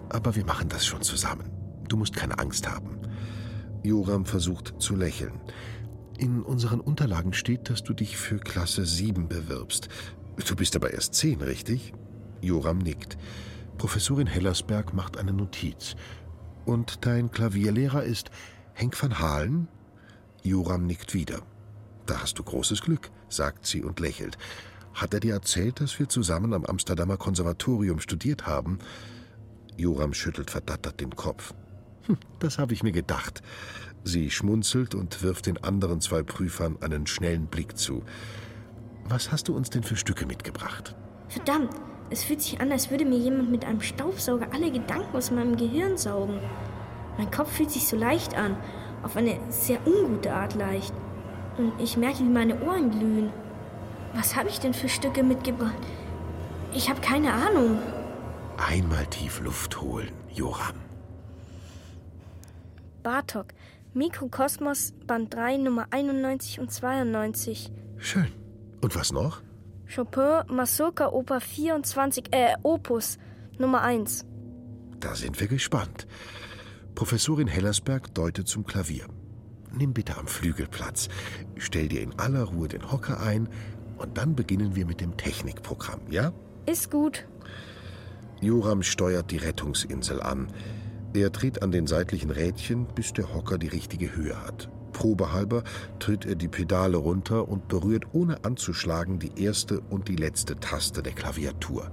Aber 0.07 0.33
wir 0.37 0.45
machen 0.45 0.69
das 0.69 0.85
schon 0.85 1.01
zusammen. 1.01 1.58
Du 1.89 1.97
musst 1.97 2.15
keine 2.15 2.39
Angst 2.39 2.69
haben. 2.69 2.97
Joram 3.83 4.25
versucht 4.25 4.75
zu 4.79 4.95
lächeln. 4.95 5.33
In 6.17 6.41
unseren 6.43 6.79
Unterlagen 6.79 7.33
steht, 7.33 7.69
dass 7.69 7.83
du 7.83 7.93
dich 7.93 8.17
für 8.17 8.39
Klasse 8.39 8.85
7 8.85 9.27
bewirbst. 9.27 9.89
Du 10.47 10.55
bist 10.55 10.75
aber 10.75 10.93
erst 10.93 11.15
10, 11.15 11.41
richtig? 11.41 11.93
Joram 12.41 12.77
nickt. 12.77 13.17
Professorin 13.77 14.27
Hellersberg 14.27 14.93
macht 14.93 15.17
eine 15.17 15.33
Notiz. 15.33 15.95
Und 16.65 17.05
dein 17.05 17.31
Klavierlehrer 17.31 18.03
ist 18.03 18.29
Henk 18.73 19.01
van 19.01 19.19
Halen? 19.19 19.67
Joram 20.43 20.85
nickt 20.85 21.13
wieder. 21.13 21.41
Da 22.05 22.21
hast 22.21 22.37
du 22.37 22.43
großes 22.43 22.81
Glück, 22.81 23.11
sagt 23.29 23.65
sie 23.65 23.83
und 23.83 23.99
lächelt. 23.99 24.37
Hat 24.93 25.13
er 25.13 25.19
dir 25.19 25.33
erzählt, 25.33 25.79
dass 25.79 25.97
wir 25.99 26.09
zusammen 26.09 26.53
am 26.53 26.65
Amsterdamer 26.65 27.17
Konservatorium 27.17 27.99
studiert 27.99 28.45
haben? 28.45 28.79
Joram 29.77 30.13
schüttelt 30.13 30.51
verdattert 30.51 30.99
den 30.99 31.15
Kopf. 31.15 31.53
Hm, 32.09 32.17
das 32.39 32.57
habe 32.57 32.73
ich 32.73 32.81
mir 32.81 32.91
gedacht. 32.91 33.43
Sie 34.03 34.31
schmunzelt 34.31 34.95
und 34.95 35.21
wirft 35.21 35.45
den 35.45 35.63
anderen 35.63 36.01
zwei 36.01 36.23
Prüfern 36.23 36.77
einen 36.81 37.05
schnellen 37.05 37.45
Blick 37.45 37.77
zu. 37.77 38.03
Was 39.07 39.31
hast 39.31 39.47
du 39.47 39.55
uns 39.55 39.69
denn 39.69 39.83
für 39.83 39.95
Stücke 39.95 40.25
mitgebracht? 40.25 40.95
Verdammt, 41.27 41.69
es 42.09 42.23
fühlt 42.23 42.41
sich 42.41 42.59
an, 42.59 42.71
als 42.71 42.89
würde 42.89 43.05
mir 43.05 43.19
jemand 43.19 43.51
mit 43.51 43.65
einem 43.65 43.81
Staubsauger 43.81 44.47
alle 44.51 44.71
Gedanken 44.71 45.15
aus 45.15 45.29
meinem 45.29 45.55
Gehirn 45.55 45.97
saugen. 45.97 46.39
Mein 47.17 47.29
Kopf 47.29 47.51
fühlt 47.51 47.69
sich 47.69 47.87
so 47.87 47.95
leicht 47.95 48.35
an, 48.35 48.57
auf 49.03 49.15
eine 49.15 49.39
sehr 49.49 49.85
ungute 49.85 50.33
Art 50.33 50.55
leicht. 50.55 50.93
Und 51.57 51.73
ich 51.79 51.97
merke, 51.97 52.19
wie 52.19 52.23
meine 52.23 52.59
Ohren 52.63 52.89
glühen. 52.89 53.29
Was 54.15 54.35
habe 54.35 54.49
ich 54.49 54.59
denn 54.59 54.73
für 54.73 54.89
Stücke 54.89 55.21
mitgebracht? 55.21 55.77
Ich 56.73 56.89
habe 56.89 57.01
keine 57.01 57.33
Ahnung. 57.33 57.77
Einmal 58.57 59.05
tief 59.07 59.39
Luft 59.41 59.79
holen, 59.81 60.11
Joram. 60.33 60.88
Bartok, 63.09 63.47
Mikrokosmos, 63.95 64.93
Band 65.07 65.33
3, 65.33 65.57
Nummer 65.57 65.87
91 65.89 66.59
und 66.59 66.71
92. 66.71 67.71
Schön. 67.97 68.27
Und 68.81 68.95
was 68.95 69.11
noch? 69.11 69.41
Chopin, 69.91 70.43
Masurka, 70.47 71.07
Oper 71.07 71.41
24, 71.41 72.25
äh, 72.29 72.53
Opus, 72.61 73.17
Nummer 73.57 73.81
1. 73.81 74.25
Da 74.99 75.15
sind 75.15 75.39
wir 75.39 75.47
gespannt. 75.47 76.05
Professorin 76.93 77.47
Hellersberg 77.47 78.13
deutet 78.13 78.47
zum 78.47 78.63
Klavier. 78.63 79.07
Nimm 79.71 79.91
bitte 79.91 80.15
am 80.15 80.27
Flügel 80.27 80.67
Platz. 80.67 81.09
Stell 81.57 81.87
dir 81.87 82.03
in 82.03 82.13
aller 82.19 82.43
Ruhe 82.43 82.67
den 82.67 82.91
Hocker 82.91 83.19
ein 83.21 83.49
und 83.97 84.19
dann 84.19 84.35
beginnen 84.35 84.75
wir 84.75 84.85
mit 84.85 85.01
dem 85.01 85.17
Technikprogramm, 85.17 86.01
ja? 86.11 86.31
Ist 86.67 86.91
gut. 86.91 87.25
Joram 88.39 88.83
steuert 88.83 89.31
die 89.31 89.37
Rettungsinsel 89.37 90.21
an. 90.21 90.53
Er 91.13 91.29
dreht 91.31 91.63
an 91.63 91.71
den 91.71 91.87
seitlichen 91.87 92.29
Rädchen, 92.29 92.85
bis 92.93 93.13
der 93.13 93.33
Hocker 93.33 93.57
die 93.57 93.67
richtige 93.67 94.15
Höhe 94.15 94.35
hat. 94.45 94.69
Probehalber 94.93 95.63
tritt 95.99 96.25
er 96.25 96.35
die 96.35 96.47
Pedale 96.47 96.97
runter 96.97 97.47
und 97.47 97.67
berührt 97.67 98.05
ohne 98.13 98.43
anzuschlagen 98.43 99.17
die 99.17 99.43
erste 99.43 99.79
und 99.79 100.07
die 100.07 100.15
letzte 100.15 100.59
Taste 100.59 101.01
der 101.01 101.13
Klaviatur. 101.13 101.91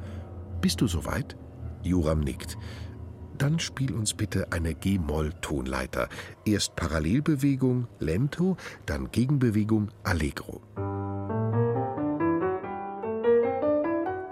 Bist 0.61 0.81
du 0.81 0.87
soweit? 0.87 1.37
Joram 1.83 2.21
nickt. 2.21 2.59
Dann 3.39 3.59
spiel 3.59 3.93
uns 3.93 4.15
bitte 4.15 4.53
eine 4.53 4.75
G-Moll-Tonleiter. 4.75 6.09
Erst 6.45 6.75
Parallelbewegung, 6.75 7.87
Lento, 7.99 8.57
dann 8.87 9.11
Gegenbewegung, 9.11 9.91
Allegro. 10.03 10.63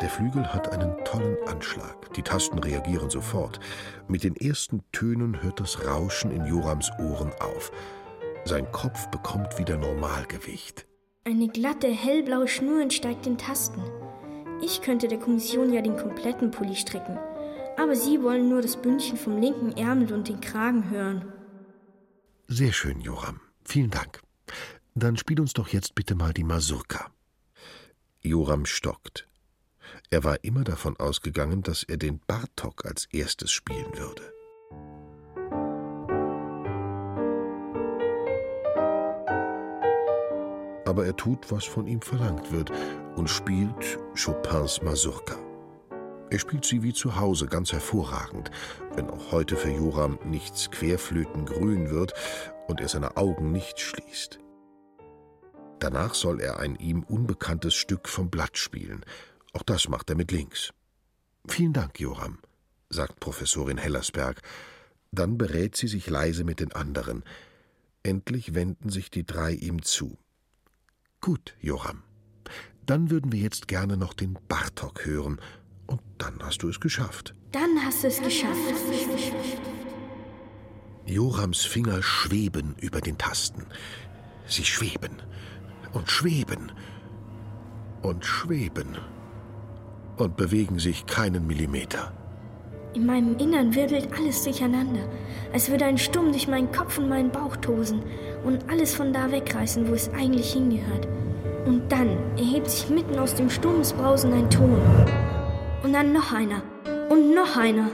Der 0.01 0.11
Flügel 0.11 0.53
hat 0.53 0.73
einen 0.73 0.97
tollen 1.05 1.37
Anschlag. 1.47 2.13
Die 2.15 2.23
Tasten 2.23 2.59
reagieren 2.59 3.11
sofort. 3.11 3.61
Mit 4.09 4.25
den 4.25 4.37
ersten 4.37 4.83
Tönen 4.93 5.43
hört 5.43 5.61
das 5.61 5.87
Rauschen 5.87 6.31
in 6.31 6.45
Jorams 6.47 6.91
Ohren 6.99 7.33
auf. 7.41 7.71
Sein 8.45 8.71
Kopf 8.73 9.09
bekommt 9.09 9.59
wieder 9.59 9.77
Normalgewicht. 9.77 10.87
Eine 11.25 11.49
glatte, 11.49 11.89
hellblaue 11.89 12.49
Schnur 12.49 12.83
entsteigt 12.83 13.25
den 13.25 13.39
Tasten. 13.39 13.83
Ich 14.61 14.83
könnte 14.83 15.09
der 15.09 15.19
Kommission 15.19 15.73
ja 15.73 15.81
den 15.81 15.97
kompletten 15.97 16.51
Pulli 16.51 16.77
stricken. 16.77 17.19
Aber 17.77 17.97
Sie 17.97 18.23
wollen 18.23 18.49
nur 18.49 18.63
das 18.63 18.77
Bündchen 18.77 19.17
vom 19.17 19.41
linken 19.41 19.73
Ärmel 19.77 20.13
und 20.13 20.29
den 20.29 20.41
Kragen 20.41 20.91
hören. 20.91 21.33
Sehr 22.47 22.73
schön, 22.73 23.01
Joram. 23.01 23.41
Vielen 23.65 23.91
Dank. 23.91 24.21
Dann 24.95 25.17
spiel 25.17 25.41
uns 25.41 25.55
doch 25.55 25.69
jetzt 25.69 25.95
bitte 25.95 26.15
mal 26.15 26.33
die 26.33 26.45
Masurka. 26.45 27.11
Joram 28.21 28.67
stockt. 28.67 29.27
Er 30.15 30.23
war 30.23 30.45
immer 30.45 30.63
davon 30.63 30.97
ausgegangen, 30.97 31.65
dass 31.65 31.83
er 31.83 31.97
den 31.97 32.21
Bartok 32.21 32.85
als 32.85 33.07
erstes 33.07 33.51
spielen 33.51 33.93
würde. 33.99 34.23
Aber 40.87 41.05
er 41.05 41.17
tut, 41.17 41.51
was 41.51 41.65
von 41.65 41.89
ihm 41.89 42.01
verlangt 42.01 42.53
wird 42.53 42.71
und 43.17 43.29
spielt 43.29 43.99
Chopins 44.15 44.83
Masurka. 44.83 45.35
Er 46.31 46.39
spielt 46.39 46.65
sie 46.65 46.85
wie 46.85 46.93
zu 46.93 47.17
Hause 47.17 47.49
ganz 47.49 47.73
hervorragend, 47.73 48.53
wenn 48.95 49.11
auch 49.11 49.33
heute 49.33 49.57
für 49.57 49.73
Joram 49.73 50.21
nichts 50.25 50.71
querflötengrün 50.71 51.91
wird 51.91 52.15
und 52.69 52.81
er 52.81 52.87
seine 52.87 53.17
Augen 53.17 53.51
nicht 53.51 53.81
schließt. 53.81 54.39
Danach 55.81 56.15
soll 56.15 56.41
er 56.41 56.61
ein 56.61 56.77
ihm 56.77 57.03
unbekanntes 57.03 57.75
Stück 57.75 58.09
vom 58.09 58.31
Blatt 58.31 58.57
spielen. 58.57 59.05
Auch 59.55 59.63
das 59.63 59.89
macht 59.89 60.11
er 60.11 60.17
mit 60.17 60.33
links. 60.33 60.73
Vielen 61.49 61.73
Dank, 61.73 62.01
Joram, 62.01 62.39
sagt 62.91 63.21
Professorin 63.21 63.79
Hellersberg. 63.79 64.43
Dann 65.13 65.39
berät 65.39 65.77
sie 65.77 65.87
sich 65.89 66.11
leise 66.11 66.45
mit 66.45 66.61
den 66.61 66.73
anderen. 66.73 67.23
Endlich 68.03 68.55
wenden 68.55 68.91
sich 68.91 69.11
die 69.11 69.25
drei 69.25 69.53
ihm 69.53 69.83
zu. 69.83 70.19
Gut, 71.21 71.55
Joram. 71.61 72.03
Dann 72.85 73.11
würden 73.11 73.33
wir 73.33 73.39
jetzt 73.39 73.69
gerne 73.69 73.97
noch 73.97 74.13
den 74.13 74.37
Bartok 74.49 75.07
hören. 75.07 75.41
Und 75.87 76.03
dann 76.19 76.43
hast 76.43 76.63
du 76.63 76.69
es 76.69 76.81
geschafft. 76.81 77.35
Dann 77.53 77.79
hast 77.83 78.03
du 78.03 78.09
es 78.09 78.21
geschafft. 78.21 78.75
Jorams 81.07 81.65
Finger 81.65 82.03
schweben 82.03 82.75
über 82.81 83.01
den 83.01 83.19
Tasten. 83.19 83.67
Sie 84.47 84.65
schweben 84.65 85.23
und 85.93 86.11
schweben 86.11 86.73
und 88.03 88.25
schweben 88.25 88.99
und 90.17 90.37
bewegen 90.37 90.79
sich 90.79 91.07
keinen 91.07 91.47
Millimeter. 91.47 92.13
In 92.95 93.07
meinem 93.07 93.37
Innern 93.39 93.75
wirbelt 93.75 94.09
alles 94.17 94.45
durcheinander, 94.45 95.09
als 95.53 95.69
würde 95.69 95.85
ein 95.85 95.99
Sturm 95.99 96.31
durch 96.31 96.47
meinen 96.47 96.71
Kopf 96.71 96.99
und 96.99 97.09
meinen 97.09 97.31
Bauch 97.31 97.57
tosen 97.57 98.03
und 98.45 98.71
alles 98.71 98.95
von 98.95 99.13
da 99.13 99.31
wegreißen, 99.33 99.89
wo 99.89 99.95
es 99.95 100.09
eigentlich 100.11 100.53
hingehört. 100.53 101.09
Und 101.67 101.91
dann 101.91 102.17
erhebt 102.37 102.71
sich 102.71 102.89
mitten 102.91 103.19
aus 103.19 103.35
dem 103.35 103.51
Sturmsbrausen 103.51 104.33
ein 104.33 104.49
Ton. 104.51 104.81
Und 105.83 105.93
dann 105.93 106.13
noch 106.13 106.33
einer. 106.33 106.63
Und 107.11 107.35
noch 107.35 107.57
einer. 107.57 107.91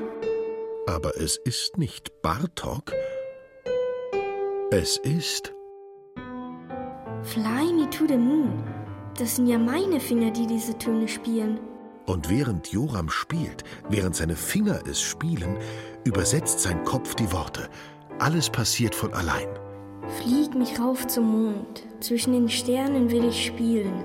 Aber 0.87 1.17
es 1.17 1.37
ist 1.37 1.79
nicht 1.79 2.21
Bartok. 2.21 2.93
Es 4.71 4.99
ist. 4.99 5.55
Fly 7.23 7.73
me 7.73 7.89
to 7.91 8.07
the 8.07 8.17
moon. 8.17 8.63
Das 9.19 9.37
sind 9.37 9.47
ja 9.47 9.59
meine 9.59 10.01
Finger, 10.01 10.31
die 10.31 10.47
diese 10.47 10.77
Töne 10.77 11.09
spielen. 11.09 11.61
Und 12.07 12.29
während 12.29 12.69
Joram 12.73 13.09
spielt, 13.09 13.65
während 13.89 14.17
seine 14.17 14.37
Finger 14.37 14.81
es 14.89 15.01
spielen, 15.01 15.57
übersetzt 16.05 16.61
sein 16.61 16.85
Kopf 16.85 17.15
die 17.15 17.33
Worte. 17.33 17.69
Alles 18.19 18.51
passiert 18.51 18.95
von 18.95 19.13
allein. 19.15 19.49
Flieg 20.19 20.55
mich 20.55 20.79
rauf 20.81 21.07
zum 21.07 21.25
Mond, 21.31 21.87
zwischen 22.01 22.33
den 22.33 22.49
Sternen 22.49 23.11
will 23.11 23.25
ich 23.25 23.47
spielen. 23.47 24.05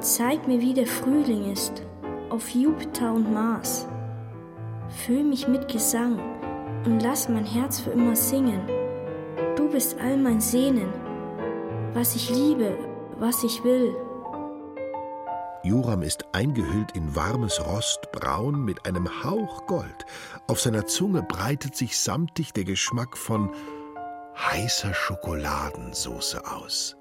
Zeig 0.00 0.46
mir, 0.46 0.60
wie 0.60 0.74
der 0.74 0.86
Frühling 0.86 1.50
ist, 1.50 1.82
auf 2.28 2.48
Jupiter 2.50 3.12
und 3.12 3.32
Mars. 3.32 3.86
Füll 5.06 5.24
mich 5.24 5.48
mit 5.48 5.68
Gesang 5.68 6.18
und 6.84 7.00
lass 7.02 7.28
mein 7.28 7.44
Herz 7.44 7.80
für 7.80 7.90
immer 7.90 8.16
singen. 8.16 8.60
Du 9.56 9.68
bist 9.68 9.96
all 10.00 10.16
mein 10.16 10.40
Sehnen, 10.40 10.92
was 11.94 12.14
ich 12.14 12.30
liebe, 12.30 12.76
was 13.18 13.42
ich 13.44 13.62
will. 13.64 13.94
Joram 15.64 16.02
ist 16.02 16.24
eingehüllt 16.32 16.92
in 16.96 17.14
warmes 17.14 17.64
Rostbraun 17.64 18.64
mit 18.64 18.84
einem 18.84 19.22
Hauch 19.22 19.66
Gold. 19.66 20.04
Auf 20.48 20.60
seiner 20.60 20.86
Zunge 20.86 21.22
breitet 21.22 21.76
sich 21.76 21.96
samtig 21.96 22.52
der 22.52 22.64
Geschmack 22.64 23.16
von 23.16 23.54
heißer 24.36 24.92
Schokoladensauce 24.92 26.34
aus. 26.34 26.96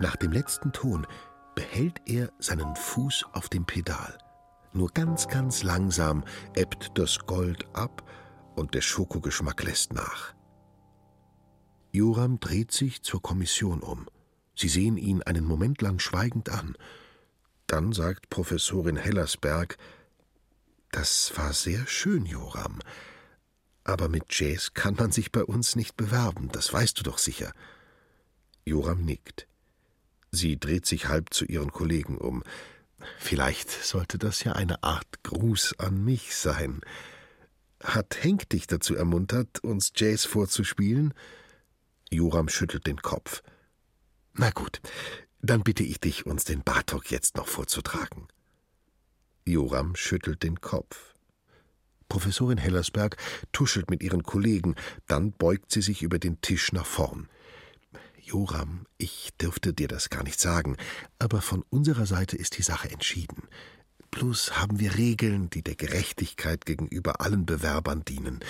Nach 0.00 0.16
dem 0.16 0.32
letzten 0.32 0.72
Ton 0.72 1.06
behält 1.54 2.02
er 2.04 2.30
seinen 2.38 2.76
Fuß 2.76 3.24
auf 3.32 3.48
dem 3.48 3.64
Pedal. 3.64 4.18
Nur 4.74 4.90
ganz, 4.90 5.26
ganz 5.26 5.62
langsam 5.62 6.24
ebbt 6.54 6.98
das 6.98 7.18
Gold 7.20 7.64
ab 7.72 8.02
und 8.54 8.74
der 8.74 8.82
Schokogeschmack 8.82 9.64
lässt 9.64 9.94
nach. 9.94 10.34
Joram 11.90 12.38
dreht 12.38 12.70
sich 12.70 13.02
zur 13.02 13.22
Kommission 13.22 13.80
um. 13.80 14.06
Sie 14.54 14.68
sehen 14.68 14.98
ihn 14.98 15.22
einen 15.22 15.46
Moment 15.46 15.80
lang 15.80 15.98
schweigend 16.00 16.50
an. 16.50 16.76
Dann 17.68 17.92
sagt 17.92 18.30
Professorin 18.30 18.96
Hellersberg, 18.96 19.76
das 20.90 21.36
war 21.36 21.52
sehr 21.52 21.86
schön, 21.86 22.24
Joram. 22.24 22.80
Aber 23.84 24.08
mit 24.08 24.24
Jazz 24.30 24.72
kann 24.72 24.94
man 24.94 25.12
sich 25.12 25.30
bei 25.30 25.44
uns 25.44 25.76
nicht 25.76 25.96
bewerben, 25.96 26.48
das 26.50 26.72
weißt 26.72 26.98
du 26.98 27.02
doch 27.02 27.18
sicher. 27.18 27.52
Joram 28.64 29.04
nickt. 29.04 29.46
Sie 30.30 30.58
dreht 30.58 30.86
sich 30.86 31.08
halb 31.08 31.32
zu 31.32 31.44
ihren 31.44 31.70
Kollegen 31.70 32.16
um. 32.16 32.42
Vielleicht 33.18 33.70
sollte 33.70 34.18
das 34.18 34.44
ja 34.44 34.52
eine 34.52 34.82
Art 34.82 35.22
Gruß 35.22 35.78
an 35.78 36.02
mich 36.02 36.34
sein. 36.36 36.80
Hat 37.82 38.16
Henk 38.22 38.48
dich 38.48 38.66
dazu 38.66 38.94
ermuntert, 38.94 39.62
uns 39.62 39.92
Jazz 39.94 40.24
vorzuspielen? 40.24 41.12
Joram 42.10 42.48
schüttelt 42.48 42.86
den 42.86 43.02
Kopf. 43.02 43.42
Na 44.32 44.50
gut, 44.50 44.80
dann 45.40 45.62
bitte 45.62 45.82
ich 45.82 46.00
dich, 46.00 46.26
uns 46.26 46.44
den 46.44 46.62
Bartok 46.62 47.10
jetzt 47.10 47.36
noch 47.36 47.48
vorzutragen. 47.48 48.28
Joram 49.44 49.96
schüttelt 49.96 50.42
den 50.42 50.60
Kopf. 50.60 51.14
Professorin 52.08 52.58
Hellersberg 52.58 53.16
tuschelt 53.52 53.90
mit 53.90 54.02
ihren 54.02 54.22
Kollegen, 54.22 54.74
dann 55.06 55.32
beugt 55.32 55.70
sie 55.70 55.82
sich 55.82 56.02
über 56.02 56.18
den 56.18 56.40
Tisch 56.40 56.72
nach 56.72 56.86
vorn. 56.86 57.28
Joram, 58.20 58.86
ich 58.98 59.30
dürfte 59.40 59.72
dir 59.72 59.88
das 59.88 60.10
gar 60.10 60.22
nicht 60.22 60.40
sagen, 60.40 60.76
aber 61.18 61.40
von 61.40 61.64
unserer 61.70 62.06
Seite 62.06 62.36
ist 62.36 62.58
die 62.58 62.62
Sache 62.62 62.90
entschieden. 62.90 63.48
Bloß 64.10 64.58
haben 64.58 64.80
wir 64.80 64.96
Regeln, 64.96 65.50
die 65.50 65.62
der 65.62 65.76
Gerechtigkeit 65.76 66.66
gegenüber 66.66 67.20
allen 67.20 67.46
Bewerbern 67.46 68.04
dienen. 68.04 68.40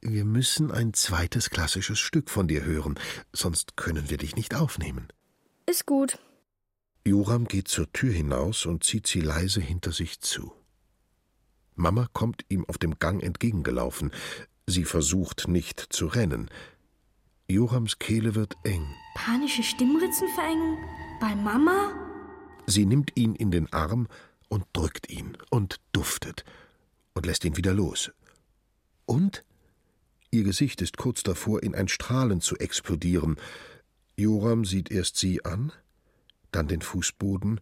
Wir 0.00 0.24
müssen 0.24 0.72
ein 0.72 0.94
zweites 0.94 1.50
klassisches 1.50 2.00
Stück 2.00 2.30
von 2.30 2.48
dir 2.48 2.64
hören, 2.64 2.98
sonst 3.32 3.76
können 3.76 4.10
wir 4.10 4.18
dich 4.18 4.34
nicht 4.34 4.54
aufnehmen. 4.54 5.08
Ist 5.66 5.86
gut. 5.86 6.18
Joram 7.06 7.46
geht 7.46 7.68
zur 7.68 7.92
Tür 7.92 8.12
hinaus 8.12 8.66
und 8.66 8.84
zieht 8.84 9.06
sie 9.06 9.20
leise 9.20 9.60
hinter 9.60 9.92
sich 9.92 10.20
zu. 10.20 10.52
Mama 11.74 12.08
kommt 12.12 12.44
ihm 12.48 12.64
auf 12.66 12.78
dem 12.78 12.98
Gang 12.98 13.22
entgegengelaufen. 13.22 14.12
Sie 14.66 14.84
versucht 14.84 15.48
nicht 15.48 15.80
zu 15.90 16.06
rennen. 16.06 16.50
Jorams 17.48 17.98
Kehle 17.98 18.34
wird 18.34 18.54
eng. 18.64 18.86
Panische 19.14 19.62
Stimmritzenverengung? 19.62 20.78
Bei 21.20 21.34
Mama? 21.34 21.92
Sie 22.66 22.86
nimmt 22.86 23.12
ihn 23.16 23.34
in 23.34 23.50
den 23.50 23.72
Arm 23.72 24.08
und 24.48 24.64
drückt 24.72 25.10
ihn 25.10 25.36
und 25.50 25.80
duftet 25.92 26.44
und 27.14 27.26
lässt 27.26 27.44
ihn 27.44 27.56
wieder 27.56 27.74
los. 27.74 28.12
Und? 29.06 29.44
Ihr 30.30 30.44
Gesicht 30.44 30.80
ist 30.80 30.96
kurz 30.96 31.22
davor, 31.22 31.62
in 31.62 31.74
ein 31.74 31.88
Strahlen 31.88 32.40
zu 32.40 32.56
explodieren. 32.56 33.36
Joram 34.22 34.64
sieht 34.64 34.92
erst 34.92 35.16
sie 35.16 35.44
an, 35.44 35.72
dann 36.52 36.68
den 36.68 36.80
Fußboden, 36.80 37.60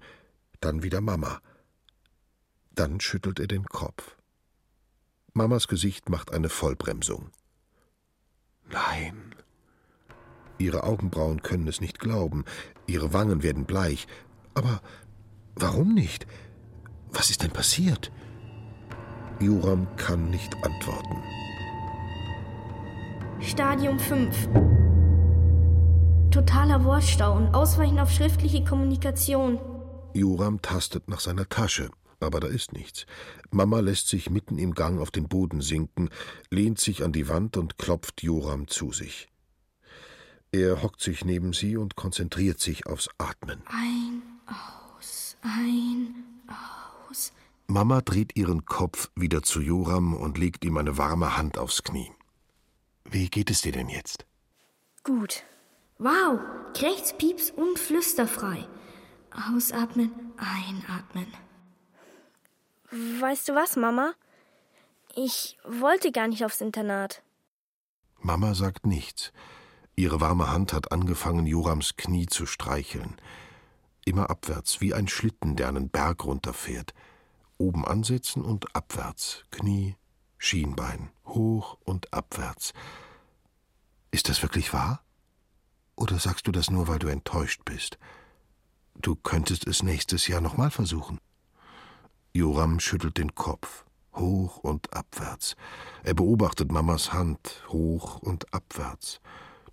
dann 0.61 0.83
wieder 0.83 1.01
Mama. 1.01 1.41
Dann 2.73 3.01
schüttelt 3.01 3.41
er 3.41 3.47
den 3.47 3.65
Kopf. 3.65 4.17
Mamas 5.33 5.69
Gesicht 5.69 6.11
macht 6.11 6.35
eine 6.35 6.51
Vollbremsung. 6.51 7.31
Nein. 8.71 9.35
Ihre 10.59 10.85
Augenbrauen 10.85 11.41
können 11.41 11.67
es 11.67 11.81
nicht 11.81 11.99
glauben, 11.99 12.45
ihre 12.87 13.15
Wangen 13.15 13.43
werden 13.43 13.65
bleich. 13.65 14.07
Aber 14.53 14.83
warum 15.55 15.95
nicht? 15.95 16.27
Was 17.11 17.31
ist 17.31 17.43
denn 17.43 17.53
passiert? 17.53 18.13
Joram 19.41 19.89
kann 19.97 20.29
nicht 20.29 20.55
antworten. 20.63 21.17
Stadium 23.41 23.99
5 23.99 24.90
Totaler 26.31 26.85
Wortstau 26.85 27.37
und 27.37 27.55
Ausweichen 27.55 27.99
auf 27.99 28.11
schriftliche 28.11 28.65
Kommunikation. 28.65 29.59
Joram 30.15 30.63
tastet 30.63 31.09
nach 31.09 31.21
seiner 31.21 31.49
Tasche. 31.49 31.91
aber 32.21 32.41
da 32.41 32.49
ist 32.49 32.73
nichts. 32.73 33.07
Mama 33.51 33.81
lässt 33.81 34.09
sich 34.09 34.29
mitten 34.29 34.59
im 34.59 34.75
Gang 34.75 35.01
auf 35.01 35.11
den 35.11 35.27
Boden 35.27 35.63
sinken, 35.63 36.11
lehnt 36.51 36.79
sich 36.79 37.03
an 37.03 37.13
die 37.13 37.29
Wand 37.29 37.57
und 37.57 37.79
klopft 37.79 38.23
Joram 38.23 38.69
zu 38.69 38.93
sich. 38.93 39.29
Er 40.53 40.83
hockt 40.83 41.01
sich 41.01 41.25
neben 41.25 41.53
sie 41.53 41.77
und 41.77 41.97
konzentriert 41.97 42.61
sich 42.61 42.87
aufs 42.87 43.09
Atmen. 43.19 43.63
Ein, 43.69 44.23
aus, 44.47 45.37
ein, 45.43 46.15
aus. 47.09 47.33
Mama 47.69 48.01
dreht 48.03 48.37
ihren 48.37 48.67
Kopf 48.67 49.11
wieder 49.15 49.43
zu 49.43 49.61
Joram 49.61 50.15
und 50.15 50.39
legt 50.39 50.65
ihm 50.65 50.77
eine 50.77 50.99
warme 50.99 51.37
Hand 51.37 51.57
aufs 51.57 51.83
Knie. 51.83 52.11
Wie 53.05 53.29
geht 53.29 53.51
es 53.51 53.63
dir 53.63 53.73
denn 53.73 53.89
jetzt? 53.89 54.27
Gut. 55.05 55.45
Wow, 56.03 56.41
Krächz, 56.73 57.13
Pieps 57.13 57.51
und 57.51 57.79
flüsterfrei. 57.79 58.67
Ausatmen, 59.33 60.33
einatmen. 60.39 61.27
Weißt 62.91 63.51
du 63.51 63.55
was, 63.55 63.77
Mama? 63.77 64.15
Ich 65.15 65.59
wollte 65.69 66.11
gar 66.11 66.27
nicht 66.27 66.43
aufs 66.43 66.63
Internat. 66.63 67.23
Mama 68.19 68.55
sagt 68.55 68.87
nichts. 68.87 69.31
Ihre 69.95 70.23
warme 70.23 70.51
Hand 70.51 70.73
hat 70.73 70.91
angefangen, 70.91 71.47
Jorams 71.47 71.97
Knie 71.97 72.25
zu 72.25 72.47
streicheln. 72.47 73.21
Immer 74.07 74.31
abwärts, 74.31 74.81
wie 74.81 74.95
ein 74.95 75.07
Schlitten, 75.07 75.55
der 75.55 75.69
einen 75.69 75.91
Berg 75.91 76.25
runterfährt. 76.25 76.95
Oben 77.59 77.85
ansetzen 77.85 78.43
und 78.43 78.75
abwärts. 78.75 79.45
Knie, 79.51 79.97
Schienbein, 80.39 81.11
hoch 81.27 81.77
und 81.85 82.15
abwärts. 82.15 82.73
Ist 84.11 84.31
das 84.31 84.41
wirklich 84.41 84.73
wahr? 84.73 85.05
Oder 86.01 86.19
sagst 86.19 86.47
du 86.47 86.51
das 86.51 86.71
nur, 86.71 86.89
weil 86.89 86.99
du 86.99 87.09
enttäuscht 87.09 87.61
bist? 87.67 87.99
Du 88.95 89.15
könntest 89.15 89.67
es 89.67 89.83
nächstes 89.83 90.29
Jahr 90.29 90.41
nochmal 90.41 90.71
versuchen. 90.71 91.21
Joram 92.33 92.81
schüttelt 92.81 93.19
den 93.19 93.35
Kopf, 93.35 93.85
hoch 94.15 94.57
und 94.59 94.95
abwärts. 94.95 95.57
Er 96.03 96.15
beobachtet 96.15 96.73
Mamas 96.73 97.13
Hand, 97.13 97.63
hoch 97.69 98.19
und 98.21 98.55
abwärts. 98.55 99.21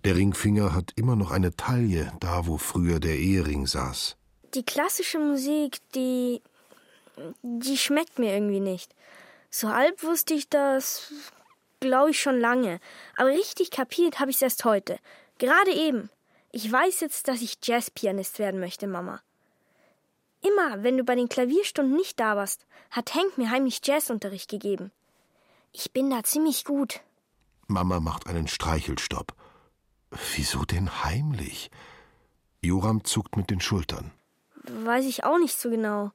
Der 0.04 0.16
Ringfinger 0.16 0.74
hat 0.74 0.92
immer 0.96 1.16
noch 1.16 1.30
eine 1.30 1.56
Taille, 1.56 2.12
da 2.20 2.46
wo 2.46 2.58
früher 2.58 3.00
der 3.00 3.16
Ehering 3.16 3.66
saß. 3.66 4.16
Die 4.52 4.64
klassische 4.64 5.18
Musik, 5.18 5.78
die. 5.94 6.42
die 7.42 7.78
schmeckt 7.78 8.18
mir 8.18 8.34
irgendwie 8.34 8.60
nicht. 8.60 8.94
So 9.48 9.70
halb 9.70 10.02
wusste 10.02 10.34
ich 10.34 10.50
das, 10.50 11.10
glaube 11.80 12.10
ich, 12.10 12.20
schon 12.20 12.38
lange. 12.38 12.80
Aber 13.16 13.30
richtig 13.30 13.70
kapiert 13.70 14.20
habe 14.20 14.30
ich 14.30 14.36
es 14.36 14.42
erst 14.42 14.66
heute. 14.66 14.98
Gerade 15.38 15.72
eben. 15.72 16.10
Ich 16.50 16.70
weiß 16.70 17.00
jetzt, 17.00 17.28
dass 17.28 17.42
ich 17.42 17.58
Jazzpianist 17.62 18.38
werden 18.38 18.60
möchte, 18.60 18.86
Mama. 18.86 19.20
Immer, 20.40 20.82
wenn 20.82 20.96
du 20.96 21.04
bei 21.04 21.14
den 21.14 21.28
Klavierstunden 21.28 21.96
nicht 21.96 22.18
da 22.20 22.36
warst, 22.36 22.66
hat 22.90 23.14
Hank 23.14 23.36
mir 23.36 23.50
heimlich 23.50 23.80
Jazzunterricht 23.84 24.48
gegeben. 24.48 24.92
Ich 25.72 25.92
bin 25.92 26.08
da 26.10 26.22
ziemlich 26.22 26.64
gut. 26.64 27.00
Mama 27.66 28.00
macht 28.00 28.26
einen 28.26 28.48
Streichelstopp. 28.48 29.34
Wieso 30.34 30.64
denn 30.64 31.04
heimlich? 31.04 31.70
Joram 32.62 33.04
zuckt 33.04 33.36
mit 33.36 33.50
den 33.50 33.60
Schultern. 33.60 34.10
Weiß 34.64 35.04
ich 35.04 35.24
auch 35.24 35.38
nicht 35.38 35.58
so 35.58 35.68
genau. 35.68 36.12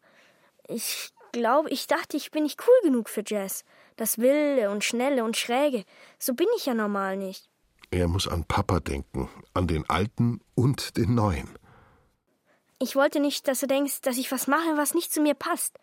Ich 0.68 1.12
glaube, 1.32 1.70
ich 1.70 1.88
dachte, 1.88 2.18
ich 2.18 2.32
bin 2.32 2.44
nicht 2.44 2.62
cool 2.62 2.90
genug 2.90 3.10
für 3.10 3.24
Jazz. 3.26 3.64
Das 3.98 4.18
Wilde 4.18 4.72
und 4.72 4.84
Schnelle 4.84 5.24
und 5.24 5.38
Schräge. 5.38 5.86
So 6.18 6.34
bin 6.34 6.48
ich 6.58 6.66
ja 6.66 6.74
normal 6.74 7.18
nicht. 7.18 7.50
Er 7.94 8.08
muss 8.08 8.28
an 8.28 8.44
Papa 8.44 8.80
denken, 8.80 9.30
an 9.54 9.68
den 9.68 9.88
Alten 9.88 10.42
und 10.56 10.98
den 10.98 11.14
Neuen. 11.14 11.48
Ich 12.80 12.96
wollte 12.96 13.20
nicht, 13.20 13.48
dass 13.48 13.60
du 13.60 13.68
denkst, 13.68 14.02
dass 14.02 14.18
ich 14.18 14.32
was 14.32 14.48
mache, 14.48 14.78
was 14.78 14.96
nicht 14.96 15.14
zu 15.14 15.22
mir 15.22 15.36
passt. 15.36 15.78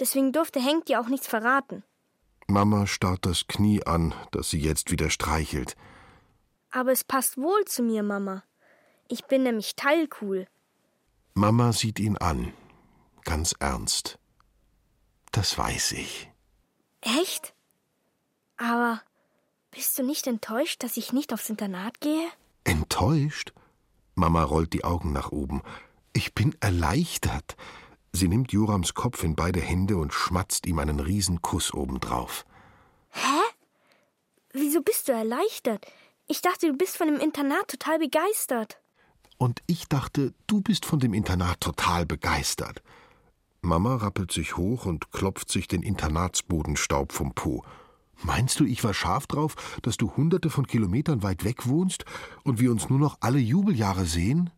Deswegen 0.00 0.32
durfte 0.32 0.60
Hank 0.60 0.86
dir 0.86 1.00
auch 1.00 1.06
nichts 1.06 1.28
verraten. 1.28 1.84
Mama 2.48 2.88
starrt 2.88 3.26
das 3.26 3.46
Knie 3.46 3.86
an, 3.86 4.12
das 4.32 4.50
sie 4.50 4.58
jetzt 4.58 4.90
wieder 4.90 5.08
streichelt. 5.08 5.76
Aber 6.72 6.90
es 6.90 7.04
passt 7.04 7.38
wohl 7.38 7.64
zu 7.66 7.84
mir, 7.84 8.02
Mama. 8.02 8.42
Ich 9.06 9.26
bin 9.26 9.44
nämlich 9.44 9.76
teilcool. 9.76 10.48
Mama 11.34 11.72
sieht 11.72 12.00
ihn 12.00 12.18
an, 12.18 12.52
ganz 13.22 13.54
ernst. 13.60 14.18
Das 15.30 15.56
weiß 15.56 15.92
ich. 15.92 16.28
Echt? 17.02 17.54
Aber 18.56 19.00
bist 19.72 19.98
du 19.98 20.04
nicht 20.04 20.26
enttäuscht, 20.26 20.82
dass 20.84 20.96
ich 20.96 21.12
nicht 21.12 21.32
aufs 21.32 21.50
Internat 21.50 22.00
gehe? 22.00 22.28
Enttäuscht? 22.62 23.52
Mama 24.14 24.44
rollt 24.44 24.72
die 24.72 24.84
Augen 24.84 25.12
nach 25.12 25.32
oben. 25.32 25.62
Ich 26.12 26.34
bin 26.34 26.54
erleichtert. 26.60 27.56
Sie 28.12 28.28
nimmt 28.28 28.52
Jorams 28.52 28.94
Kopf 28.94 29.24
in 29.24 29.34
beide 29.34 29.60
Hände 29.60 29.96
und 29.96 30.12
schmatzt 30.12 30.66
ihm 30.66 30.78
einen 30.78 31.00
Riesenkuss 31.00 31.72
obendrauf. 31.72 32.44
Hä? 33.10 33.40
Wieso 34.52 34.82
bist 34.82 35.08
du 35.08 35.12
erleichtert? 35.12 35.86
Ich 36.28 36.42
dachte, 36.42 36.68
du 36.68 36.76
bist 36.76 36.98
von 36.98 37.08
dem 37.08 37.18
Internat 37.18 37.68
total 37.68 37.98
begeistert. 37.98 38.78
Und 39.38 39.62
ich 39.66 39.88
dachte, 39.88 40.34
du 40.46 40.60
bist 40.60 40.84
von 40.84 41.00
dem 41.00 41.14
Internat 41.14 41.60
total 41.62 42.04
begeistert. 42.04 42.82
Mama 43.62 43.96
rappelt 43.96 44.30
sich 44.30 44.56
hoch 44.56 44.84
und 44.84 45.10
klopft 45.10 45.50
sich 45.50 45.66
den 45.66 45.82
Internatsbodenstaub 45.82 47.12
vom 47.12 47.32
Po. 47.34 47.64
Meinst 48.22 48.60
du, 48.60 48.64
ich 48.64 48.82
war 48.84 48.94
scharf 48.94 49.26
drauf, 49.26 49.56
dass 49.82 49.96
du 49.96 50.14
hunderte 50.16 50.48
von 50.48 50.66
Kilometern 50.66 51.22
weit 51.22 51.44
weg 51.44 51.66
wohnst 51.66 52.04
und 52.44 52.60
wir 52.60 52.70
uns 52.70 52.88
nur 52.88 52.98
noch 52.98 53.18
alle 53.20 53.38
Jubeljahre 53.38 54.06
sehen? 54.06 54.50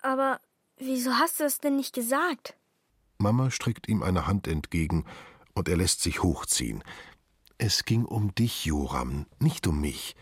Aber 0.00 0.40
wieso 0.76 1.12
hast 1.14 1.40
du 1.40 1.44
es 1.44 1.58
denn 1.58 1.76
nicht 1.76 1.94
gesagt? 1.94 2.56
Mama 3.18 3.50
streckt 3.50 3.88
ihm 3.88 4.02
eine 4.02 4.26
Hand 4.26 4.46
entgegen 4.46 5.04
und 5.54 5.68
er 5.68 5.76
lässt 5.76 6.02
sich 6.02 6.22
hochziehen. 6.22 6.82
Es 7.58 7.84
ging 7.84 8.04
um 8.04 8.34
dich, 8.34 8.64
Joram, 8.64 9.26
nicht 9.38 9.66
um 9.66 9.80
mich. 9.80 10.16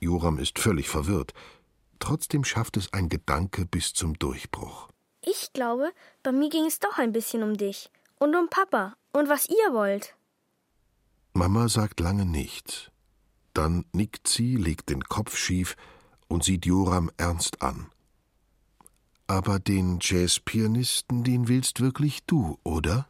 Joram 0.00 0.38
ist 0.38 0.58
völlig 0.58 0.88
verwirrt. 0.88 1.34
Trotzdem 1.98 2.44
schafft 2.44 2.76
es 2.76 2.92
ein 2.92 3.08
Gedanke 3.08 3.66
bis 3.66 3.92
zum 3.92 4.18
Durchbruch. 4.18 4.88
Ich 5.20 5.52
glaube, 5.52 5.92
bei 6.22 6.32
mir 6.32 6.48
ging 6.48 6.64
es 6.66 6.78
doch 6.78 6.98
ein 6.98 7.12
bisschen 7.12 7.42
um 7.42 7.56
dich 7.56 7.90
und 8.18 8.34
um 8.36 8.48
Papa 8.48 8.96
und 9.12 9.28
was 9.28 9.48
ihr 9.48 9.72
wollt. 9.72 10.14
Mama 11.38 11.68
sagt 11.68 12.00
lange 12.00 12.26
nichts. 12.26 12.90
Dann 13.54 13.84
nickt 13.92 14.26
sie, 14.26 14.56
legt 14.56 14.90
den 14.90 15.04
Kopf 15.04 15.36
schief 15.36 15.76
und 16.26 16.42
sieht 16.42 16.66
Joram 16.66 17.12
ernst 17.16 17.62
an. 17.62 17.86
Aber 19.28 19.60
den 19.60 19.98
Jazzpianisten, 20.00 21.22
den 21.22 21.46
willst 21.46 21.80
wirklich 21.80 22.24
du, 22.26 22.58
oder? 22.64 23.06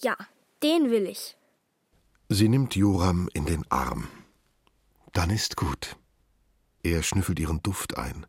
Ja, 0.00 0.16
den 0.62 0.90
will 0.90 1.06
ich. 1.06 1.36
Sie 2.30 2.48
nimmt 2.48 2.76
Joram 2.76 3.28
in 3.34 3.44
den 3.44 3.70
Arm. 3.70 4.08
Dann 5.12 5.28
ist 5.28 5.56
gut. 5.56 5.96
Er 6.82 7.02
schnüffelt 7.02 7.38
ihren 7.40 7.62
Duft 7.62 7.98
ein. 7.98 8.24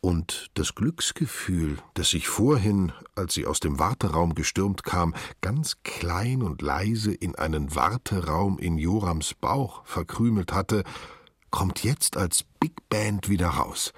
Und 0.00 0.50
das 0.54 0.74
Glücksgefühl, 0.74 1.78
das 1.94 2.10
sich 2.10 2.28
vorhin, 2.28 2.92
als 3.14 3.34
sie 3.34 3.46
aus 3.46 3.60
dem 3.60 3.78
Warteraum 3.78 4.34
gestürmt 4.34 4.82
kam, 4.82 5.14
ganz 5.40 5.76
klein 5.82 6.42
und 6.42 6.62
leise 6.62 7.12
in 7.12 7.34
einen 7.34 7.74
Warteraum 7.74 8.58
in 8.58 8.78
Jorams 8.78 9.34
Bauch 9.34 9.84
verkrümelt 9.84 10.52
hatte, 10.52 10.84
kommt 11.50 11.84
jetzt 11.84 12.16
als 12.16 12.44
Big 12.60 12.88
Band 12.88 13.28
wieder 13.28 13.48
raus. 13.48 13.92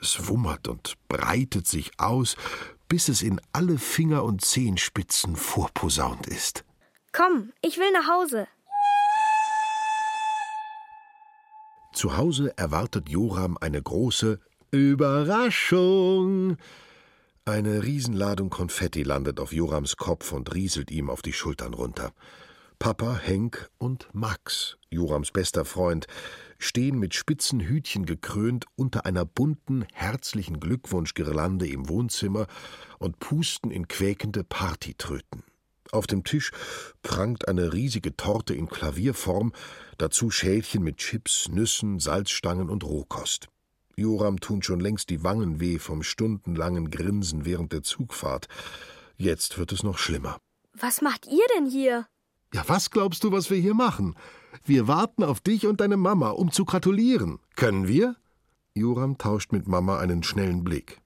Es 0.00 0.28
wummert 0.28 0.68
und 0.68 0.94
breitet 1.08 1.66
sich 1.66 1.92
aus, 1.98 2.36
bis 2.88 3.08
es 3.08 3.22
in 3.22 3.40
alle 3.52 3.78
Finger 3.78 4.24
und 4.24 4.44
Zehenspitzen 4.44 5.36
vorposaunt 5.36 6.26
ist. 6.26 6.64
Komm, 7.12 7.52
ich 7.62 7.78
will 7.78 7.90
nach 7.92 8.08
Hause. 8.08 8.48
Zu 11.92 12.16
Hause 12.16 12.52
erwartet 12.58 13.08
Joram 13.08 13.56
eine 13.60 13.80
große 13.80 14.40
Überraschung. 14.74 16.56
Eine 17.44 17.84
Riesenladung 17.84 18.50
Konfetti 18.50 19.02
landet 19.02 19.38
auf 19.38 19.52
Jorams 19.52 19.96
Kopf 19.96 20.32
und 20.32 20.54
rieselt 20.54 20.90
ihm 20.90 21.10
auf 21.10 21.22
die 21.22 21.32
Schultern 21.32 21.74
runter. 21.74 22.12
Papa, 22.78 23.16
Henk 23.16 23.70
und 23.78 24.08
Max, 24.12 24.76
Jorams 24.90 25.30
bester 25.30 25.64
Freund, 25.64 26.06
stehen 26.58 26.98
mit 26.98 27.14
spitzen 27.14 27.60
Hütchen 27.60 28.04
gekrönt 28.04 28.66
unter 28.76 29.06
einer 29.06 29.24
bunten, 29.24 29.86
herzlichen 29.92 30.58
Glückwunschgirlande 30.58 31.68
im 31.68 31.88
Wohnzimmer 31.88 32.46
und 32.98 33.20
pusten 33.20 33.70
in 33.70 33.88
quäkende 33.88 34.42
Partytröten. 34.42 35.44
Auf 35.92 36.06
dem 36.06 36.24
Tisch 36.24 36.50
prangt 37.02 37.46
eine 37.46 37.72
riesige 37.72 38.16
Torte 38.16 38.54
in 38.54 38.68
Klavierform, 38.68 39.52
dazu 39.98 40.30
Schälchen 40.30 40.82
mit 40.82 40.96
Chips, 40.96 41.48
Nüssen, 41.48 42.00
Salzstangen 42.00 42.68
und 42.68 42.84
Rohkost. 42.84 43.48
Joram 43.96 44.40
tun 44.40 44.62
schon 44.62 44.80
längst 44.80 45.10
die 45.10 45.22
Wangen 45.22 45.60
weh 45.60 45.78
vom 45.78 46.02
stundenlangen 46.02 46.90
Grinsen 46.90 47.44
während 47.44 47.72
der 47.72 47.82
Zugfahrt. 47.82 48.48
Jetzt 49.16 49.58
wird 49.58 49.72
es 49.72 49.82
noch 49.82 49.98
schlimmer. 49.98 50.38
Was 50.72 51.02
macht 51.02 51.26
ihr 51.26 51.44
denn 51.56 51.66
hier? 51.66 52.06
Ja, 52.52 52.64
was 52.66 52.90
glaubst 52.90 53.24
du, 53.24 53.32
was 53.32 53.50
wir 53.50 53.58
hier 53.58 53.74
machen? 53.74 54.16
Wir 54.64 54.88
warten 54.88 55.24
auf 55.24 55.40
dich 55.40 55.66
und 55.66 55.80
deine 55.80 55.96
Mama, 55.96 56.30
um 56.30 56.50
zu 56.52 56.64
gratulieren. 56.64 57.38
Können 57.56 57.88
wir? 57.88 58.16
Joram 58.74 59.18
tauscht 59.18 59.52
mit 59.52 59.68
Mama 59.68 59.98
einen 59.98 60.22
schnellen 60.22 60.64
Blick. 60.64 61.00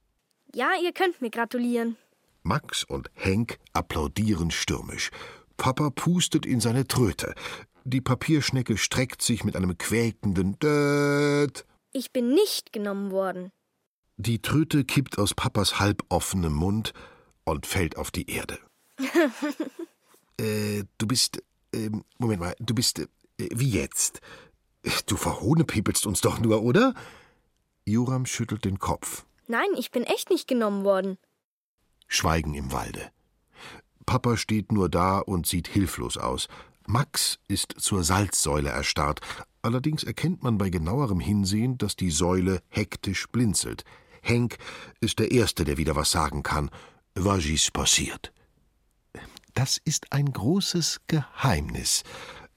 Ja, 0.54 0.70
ihr 0.82 0.92
könnt 0.92 1.20
mir 1.20 1.30
gratulieren. 1.30 1.96
Max 2.42 2.84
und 2.84 3.10
Henk 3.14 3.58
applaudieren 3.74 4.50
stürmisch. 4.50 5.10
Papa 5.58 5.90
pustet 5.90 6.46
in 6.46 6.60
seine 6.60 6.86
Tröte. 6.86 7.34
Die 7.84 8.00
Papierschnecke 8.00 8.78
streckt 8.78 9.22
sich 9.22 9.44
mit 9.44 9.56
einem 9.56 9.76
quäkenden 9.76 10.58
Död. 10.58 11.64
Ich 11.92 12.12
bin 12.12 12.28
nicht 12.28 12.72
genommen 12.72 13.10
worden. 13.10 13.50
Die 14.16 14.42
Tröte 14.42 14.84
kippt 14.84 15.18
aus 15.18 15.34
Papas 15.34 15.78
halboffenem 15.78 16.52
Mund 16.52 16.92
und 17.44 17.66
fällt 17.66 17.96
auf 17.96 18.10
die 18.10 18.30
Erde. 18.30 18.58
äh, 20.40 20.84
du 20.98 21.06
bist. 21.06 21.42
Äh, 21.72 21.90
Moment 22.18 22.40
mal, 22.40 22.54
du 22.58 22.74
bist. 22.74 22.98
Äh, 22.98 23.06
wie 23.36 23.70
jetzt? 23.70 24.20
Du 25.06 25.16
verhohnepepelst 25.16 26.06
uns 26.06 26.20
doch 26.20 26.38
nur, 26.40 26.62
oder? 26.62 26.94
Joram 27.84 28.26
schüttelt 28.26 28.64
den 28.64 28.78
Kopf. 28.78 29.24
Nein, 29.46 29.68
ich 29.76 29.90
bin 29.90 30.02
echt 30.04 30.30
nicht 30.30 30.46
genommen 30.46 30.84
worden. 30.84 31.18
Schweigen 32.06 32.54
im 32.54 32.72
Walde. 32.72 33.10
Papa 34.04 34.36
steht 34.36 34.72
nur 34.72 34.88
da 34.88 35.18
und 35.18 35.46
sieht 35.46 35.68
hilflos 35.68 36.16
aus. 36.16 36.48
Max 36.86 37.38
ist 37.48 37.74
zur 37.78 38.02
Salzsäule 38.02 38.70
erstarrt. 38.70 39.20
Allerdings 39.62 40.04
erkennt 40.04 40.42
man 40.42 40.58
bei 40.58 40.70
genauerem 40.70 41.20
Hinsehen, 41.20 41.78
dass 41.78 41.96
die 41.96 42.10
Säule 42.10 42.62
hektisch 42.68 43.26
blinzelt. 43.28 43.84
Henk 44.22 44.56
ist 45.00 45.18
der 45.18 45.30
Erste, 45.30 45.64
der 45.64 45.78
wieder 45.78 45.96
was 45.96 46.10
sagen 46.10 46.42
kann. 46.42 46.70
Was 47.14 47.44
ist 47.44 47.72
passiert? 47.72 48.32
Das 49.54 49.78
ist 49.84 50.12
ein 50.12 50.32
großes 50.32 51.00
Geheimnis. 51.08 52.04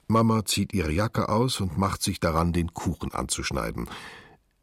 Mama 0.08 0.46
zieht 0.46 0.74
ihre 0.74 0.92
Jacke 0.92 1.30
aus 1.30 1.62
und 1.62 1.78
macht 1.78 2.04
sich 2.04 2.20
daran, 2.20 2.54
den 2.54 2.74
Kuchen 2.74 3.14
anzuschneiden. 3.14 3.90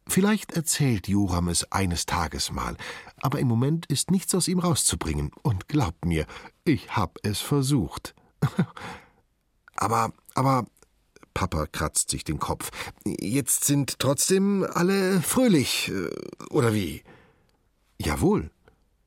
Vielleicht 0.07 0.53
erzählt 0.53 1.07
Joram 1.07 1.49
es 1.49 1.71
eines 1.71 2.05
Tages 2.05 2.51
mal, 2.51 2.77
aber 3.17 3.39
im 3.39 3.47
Moment 3.47 3.85
ist 3.87 4.09
nichts 4.09 4.33
aus 4.33 4.47
ihm 4.47 4.59
rauszubringen. 4.59 5.31
Und 5.43 5.67
glaubt 5.67 6.05
mir, 6.05 6.25
ich 6.63 6.95
hab 6.95 7.19
es 7.23 7.39
versucht. 7.39 8.15
aber, 9.75 10.13
aber, 10.33 10.65
Papa 11.33 11.65
kratzt 11.67 12.09
sich 12.09 12.23
den 12.23 12.39
Kopf. 12.39 12.71
Jetzt 13.05 13.65
sind 13.65 13.99
trotzdem 13.99 14.65
alle 14.73 15.21
fröhlich, 15.21 15.89
äh, 15.89 16.09
oder 16.49 16.73
wie? 16.73 17.03
Jawohl. 17.97 18.51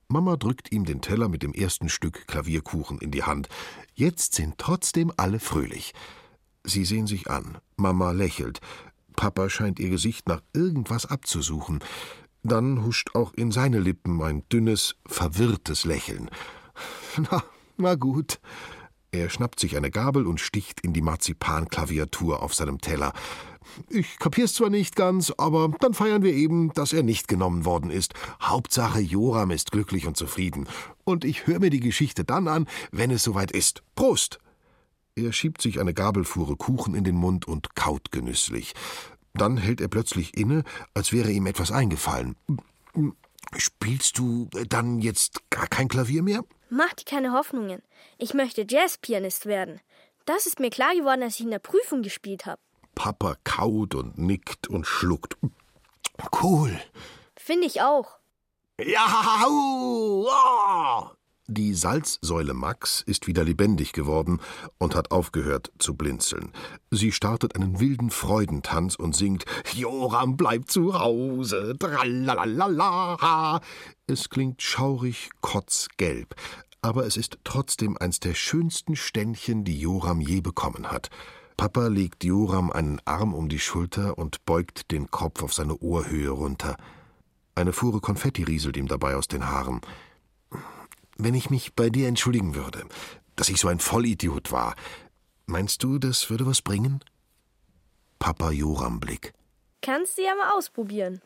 Mama 0.09 0.37
drückt 0.37 0.71
ihm 0.73 0.85
den 0.85 1.01
Teller 1.01 1.29
mit 1.29 1.43
dem 1.43 1.55
ersten 1.55 1.89
Stück 1.89 2.27
Klavierkuchen 2.27 2.99
in 2.99 3.11
die 3.11 3.23
Hand. 3.23 3.49
Jetzt 3.95 4.35
sind 4.35 4.59
trotzdem 4.59 5.11
alle 5.17 5.41
fröhlich. 5.41 5.95
Sie 6.65 6.85
sehen 6.85 7.07
sich 7.07 7.31
an. 7.31 7.59
Mama 7.77 8.13
lächelt. 8.13 8.61
Papa 9.17 9.49
scheint 9.49 9.79
ihr 9.79 9.89
Gesicht 9.89 10.29
nach 10.29 10.43
irgendwas 10.53 11.07
abzusuchen. 11.07 11.81
Dann 12.43 12.85
huscht 12.85 13.15
auch 13.15 13.33
in 13.35 13.53
seine 13.53 13.79
Lippen 13.79 14.21
ein 14.23 14.43
dünnes, 14.51 14.97
verwirrtes 15.07 15.85
Lächeln. 15.85 16.29
Na, 17.31 17.43
na 17.77 17.95
gut. 17.95 18.41
Er 19.15 19.29
schnappt 19.29 19.61
sich 19.61 19.77
eine 19.77 19.91
Gabel 19.91 20.27
und 20.27 20.41
sticht 20.41 20.81
in 20.81 20.95
die 20.95 21.03
Marzipanklaviatur 21.03 22.43
auf 22.43 22.55
seinem 22.55 22.81
Teller. 22.81 23.13
Ich 23.91 24.19
kapier's 24.19 24.55
zwar 24.55 24.71
nicht 24.71 24.97
ganz, 24.97 25.31
aber 25.37 25.69
dann 25.81 25.93
feiern 25.93 26.23
wir 26.23 26.33
eben, 26.33 26.73
dass 26.73 26.95
er 26.95 27.03
nicht 27.03 27.29
genommen 27.29 27.67
worden 27.67 27.91
ist. 27.91 28.15
Hauptsache 28.41 29.01
Joram 29.01 29.51
ist 29.51 29.71
glücklich 29.71 30.07
und 30.07 30.17
zufrieden. 30.17 30.67
Und 31.05 31.27
ich 31.27 31.47
höre 31.47 31.61
mir 31.61 31.69
die 31.69 31.81
Geschichte 31.81 32.25
dann 32.25 32.49
an, 32.49 32.67
wenn 32.91 33.11
es 33.11 33.23
soweit 33.23 33.51
ist. 33.53 33.83
Prost! 33.95 34.39
Er 35.15 35.35
schiebt 35.35 35.61
sich 35.61 35.79
eine 35.79 35.93
Gabelfuhre 35.93 36.57
Kuchen 36.57 36.95
in 36.95 37.05
den 37.05 37.17
Mund 37.17 37.47
und 37.47 37.75
kaut 37.75 38.13
genüsslich. 38.13 38.73
Dann 39.35 39.59
hält 39.59 39.83
er 39.83 39.89
plötzlich 39.89 40.39
inne, 40.39 40.65
als 40.95 41.13
wäre 41.13 41.31
ihm 41.31 41.45
etwas 41.45 41.71
eingefallen. 41.71 42.35
Spielst 43.57 44.17
du 44.17 44.49
dann 44.71 45.01
jetzt 45.01 45.43
gar 45.51 45.67
kein 45.67 45.89
Klavier 45.89 46.23
mehr? 46.23 46.45
Mach 46.75 46.95
dir 46.95 47.05
keine 47.05 47.33
Hoffnungen. 47.33 47.83
Ich 48.17 48.33
möchte 48.33 48.65
Jazzpianist 48.67 49.45
werden. 49.45 49.83
Das 50.25 50.47
ist 50.47 50.59
mir 50.59 50.71
klar 50.71 50.95
geworden, 50.95 51.23
als 51.23 51.35
ich 51.35 51.43
in 51.43 51.51
der 51.51 51.59
Prüfung 51.59 52.01
gespielt 52.01 52.47
habe. 52.47 52.63
Papa 52.95 53.37
kaut 53.45 53.95
und 53.95 54.17
nickt 54.17 54.69
und 54.69 54.87
schluckt. 54.87 55.37
Cool. 56.43 56.81
Finde 57.37 57.67
ich 57.67 57.83
auch. 57.83 58.17
Ja, 58.81 59.45
oh, 59.47 61.11
die 61.53 61.75
Salzsäule 61.75 62.55
Max 62.55 63.03
ist 63.07 63.27
wieder 63.27 63.45
lebendig 63.45 63.93
geworden 63.93 64.41
und 64.79 64.95
hat 64.95 65.11
aufgehört 65.11 65.73
zu 65.79 65.95
blinzeln. 65.95 66.53
Sie 66.91 67.13
startet 67.13 67.57
einen 67.57 67.81
wilden 67.81 68.11
Freudentanz 68.11 68.97
und 68.97 69.15
singt 69.15 69.45
Joram 69.75 70.37
bleibt 70.37 70.71
zu 70.71 70.99
Hause. 70.99 71.77
Tralalala. 71.79 73.61
Es 74.07 74.29
klingt 74.31 74.63
schaurig 74.63 75.31
kotzgelb, 75.41 76.35
aber 76.81 77.07
es 77.07 77.17
ist 77.17 77.39
trotzdem 77.45 77.97
eins 77.97 78.21
der 78.21 78.35
schönsten 78.35 78.97
Ständchen, 78.97 79.65
die 79.65 79.79
Joram 79.79 80.21
je 80.21 80.41
bekommen 80.41 80.91
hat. 80.91 81.11
Papa 81.57 81.89
legt 81.89 82.25
Joram 82.25 82.73
einen 82.73 83.01
Arm 83.05 83.35
um 83.35 83.49
die 83.49 83.61
Schulter 83.61 84.19
und 84.19 84.45
beugt 84.45 84.91
den 84.91 85.11
Kopf 85.11 85.43
auf 85.43 85.53
seine 85.53 85.77
Ohrhöhe 85.79 86.31
runter. 86.31 86.77
Eine 87.55 87.73
Fuhre 87.73 88.01
Konfetti 88.01 88.45
rieselt 88.45 88.77
ihm 88.77 88.89
dabei 88.89 89.15
aus 89.15 89.29
den 89.29 89.49
Haaren. 89.49 89.83
Wenn 91.25 91.35
ich 91.35 91.51
mich 91.51 91.75
bei 91.75 91.89
dir 91.89 92.09
entschuldigen 92.09 92.57
würde, 92.57 92.85
dass 93.37 93.49
ich 93.49 93.61
so 93.61 93.69
ein 93.69 93.79
Vollidiot 93.79 94.51
war, 94.51 94.75
meinst 95.47 95.85
du, 95.85 96.01
das 96.01 96.31
würde 96.31 96.47
was 96.47 96.63
bringen? 96.63 96.99
Papa 98.19 98.51
Joram-Blick. 98.51 99.33
Kannst 99.83 100.19
du 100.19 100.23
ja 100.23 100.35
mal 100.35 100.51
ausprobieren. 100.51 101.21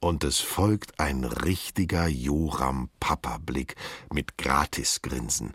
Und 0.00 0.22
es 0.22 0.38
folgt 0.38 1.00
ein 1.00 1.24
richtiger 1.24 2.06
Joram-Papa-Blick 2.06 3.74
mit 4.12 4.38
Gratisgrinsen. 4.38 5.52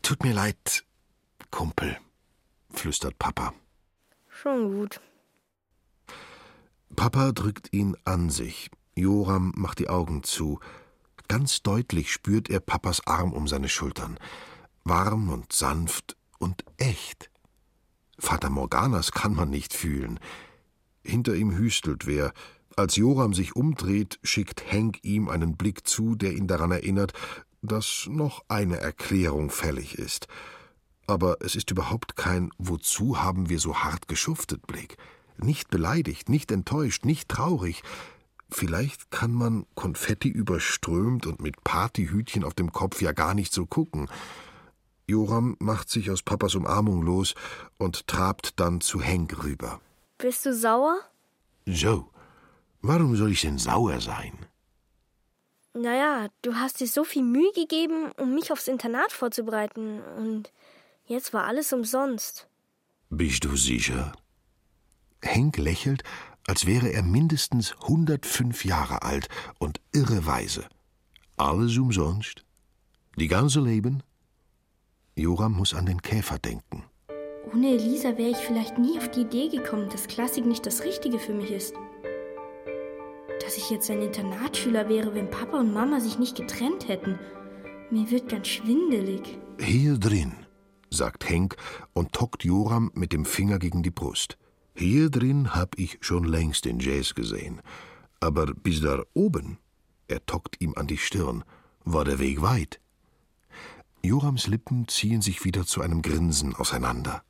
Tut 0.00 0.22
mir 0.22 0.32
leid, 0.32 0.86
Kumpel, 1.50 1.98
flüstert 2.70 3.18
Papa. 3.18 3.52
Schon 4.30 4.72
gut. 4.72 5.02
Papa 6.96 7.32
drückt 7.32 7.74
ihn 7.74 7.94
an 8.04 8.30
sich. 8.30 8.70
Joram 8.94 9.52
macht 9.54 9.80
die 9.80 9.90
Augen 9.90 10.22
zu. 10.22 10.60
Ganz 11.28 11.62
deutlich 11.62 12.10
spürt 12.10 12.48
er 12.48 12.60
Papas 12.60 13.06
Arm 13.06 13.34
um 13.34 13.46
seine 13.46 13.68
Schultern. 13.68 14.18
Warm 14.84 15.28
und 15.28 15.52
sanft 15.52 16.16
und 16.38 16.64
echt. 16.78 17.30
Vater 18.18 18.48
Morganas 18.48 19.12
kann 19.12 19.34
man 19.34 19.50
nicht 19.50 19.74
fühlen. 19.74 20.18
Hinter 21.04 21.34
ihm 21.34 21.54
hüstelt 21.56 22.06
wer. 22.06 22.32
Als 22.76 22.96
Joram 22.96 23.34
sich 23.34 23.54
umdreht, 23.54 24.18
schickt 24.22 24.72
Henk 24.72 25.00
ihm 25.02 25.28
einen 25.28 25.56
Blick 25.56 25.86
zu, 25.86 26.14
der 26.14 26.32
ihn 26.32 26.46
daran 26.46 26.70
erinnert, 26.70 27.12
dass 27.60 28.06
noch 28.08 28.44
eine 28.48 28.78
Erklärung 28.78 29.50
fällig 29.50 29.98
ist. 29.98 30.28
Aber 31.06 31.38
es 31.40 31.56
ist 31.56 31.70
überhaupt 31.70 32.16
kein 32.16 32.50
Wozu 32.58 33.20
haben 33.20 33.48
wir 33.48 33.58
so 33.58 33.76
hart 33.76 34.08
geschuftet 34.08 34.66
Blick. 34.66 34.96
Nicht 35.38 35.68
beleidigt, 35.68 36.28
nicht 36.28 36.50
enttäuscht, 36.50 37.04
nicht 37.04 37.28
traurig, 37.28 37.82
Vielleicht 38.50 39.10
kann 39.10 39.32
man 39.32 39.66
Konfetti 39.74 40.28
überströmt 40.28 41.26
und 41.26 41.40
mit 41.40 41.62
Partyhütchen 41.64 42.44
auf 42.44 42.54
dem 42.54 42.72
Kopf 42.72 43.02
ja 43.02 43.12
gar 43.12 43.34
nicht 43.34 43.52
so 43.52 43.66
gucken. 43.66 44.08
Joram 45.06 45.56
macht 45.58 45.90
sich 45.90 46.10
aus 46.10 46.22
Papas 46.22 46.54
Umarmung 46.54 47.02
los 47.02 47.34
und 47.78 48.06
trabt 48.06 48.58
dann 48.60 48.80
zu 48.80 49.00
Henk 49.00 49.42
rüber. 49.42 49.80
Bist 50.18 50.44
du 50.46 50.54
sauer? 50.54 50.98
So. 51.66 52.10
Warum 52.80 53.16
soll 53.16 53.32
ich 53.32 53.40
denn 53.40 53.58
sauer 53.58 54.00
sein? 54.00 54.32
Naja, 55.74 56.28
du 56.42 56.54
hast 56.54 56.80
dir 56.80 56.86
so 56.86 57.04
viel 57.04 57.22
Mühe 57.22 57.52
gegeben, 57.52 58.10
um 58.16 58.34
mich 58.34 58.50
aufs 58.50 58.68
Internat 58.68 59.12
vorzubereiten, 59.12 60.00
und 60.16 60.52
jetzt 61.06 61.32
war 61.32 61.44
alles 61.44 61.72
umsonst. 61.72 62.48
Bist 63.10 63.44
du 63.44 63.56
sicher? 63.56 64.12
Henk 65.22 65.56
lächelt 65.56 66.02
als 66.48 66.66
wäre 66.66 66.88
er 66.92 67.02
mindestens 67.02 67.74
105 67.82 68.64
Jahre 68.64 69.02
alt 69.02 69.28
und 69.58 69.80
irreweise. 69.92 70.66
Alles 71.36 71.76
umsonst? 71.76 72.44
Die 73.16 73.28
ganze 73.28 73.60
Leben? 73.60 74.02
Joram 75.14 75.52
muss 75.52 75.74
an 75.74 75.86
den 75.86 76.00
Käfer 76.00 76.38
denken. 76.38 76.84
Ohne 77.52 77.68
Elisa 77.68 78.16
wäre 78.16 78.30
ich 78.30 78.38
vielleicht 78.38 78.78
nie 78.78 78.98
auf 78.98 79.10
die 79.10 79.22
Idee 79.22 79.48
gekommen, 79.48 79.88
dass 79.90 80.06
Klassik 80.06 80.46
nicht 80.46 80.64
das 80.66 80.84
Richtige 80.84 81.18
für 81.18 81.34
mich 81.34 81.50
ist. 81.50 81.74
Dass 83.42 83.56
ich 83.56 83.70
jetzt 83.70 83.90
ein 83.90 84.02
Internatsschüler 84.02 84.88
wäre, 84.88 85.14
wenn 85.14 85.30
Papa 85.30 85.60
und 85.60 85.72
Mama 85.72 86.00
sich 86.00 86.18
nicht 86.18 86.36
getrennt 86.36 86.88
hätten. 86.88 87.18
Mir 87.90 88.10
wird 88.10 88.28
ganz 88.28 88.48
schwindelig. 88.48 89.38
Hier 89.60 89.98
drin, 89.98 90.32
sagt 90.90 91.28
Henk 91.28 91.56
und 91.92 92.12
tockt 92.12 92.44
Joram 92.44 92.90
mit 92.94 93.12
dem 93.12 93.24
Finger 93.24 93.58
gegen 93.58 93.82
die 93.82 93.90
Brust. 93.90 94.38
Hier 94.78 95.10
drin 95.10 95.56
hab 95.56 95.76
ich 95.76 95.98
schon 96.00 96.22
längst 96.22 96.64
den 96.64 96.78
Jazz 96.78 97.16
gesehen. 97.16 97.60
Aber 98.20 98.46
bis 98.46 98.80
da 98.80 99.02
oben, 99.12 99.58
er 100.06 100.24
tockt 100.24 100.60
ihm 100.60 100.74
an 100.76 100.86
die 100.86 100.98
Stirn, 100.98 101.42
war 101.84 102.04
der 102.04 102.20
Weg 102.20 102.42
weit. 102.42 102.78
Jorams 104.04 104.46
Lippen 104.46 104.86
ziehen 104.86 105.20
sich 105.20 105.44
wieder 105.44 105.66
zu 105.66 105.82
einem 105.82 106.00
Grinsen 106.00 106.54
auseinander. 106.54 107.22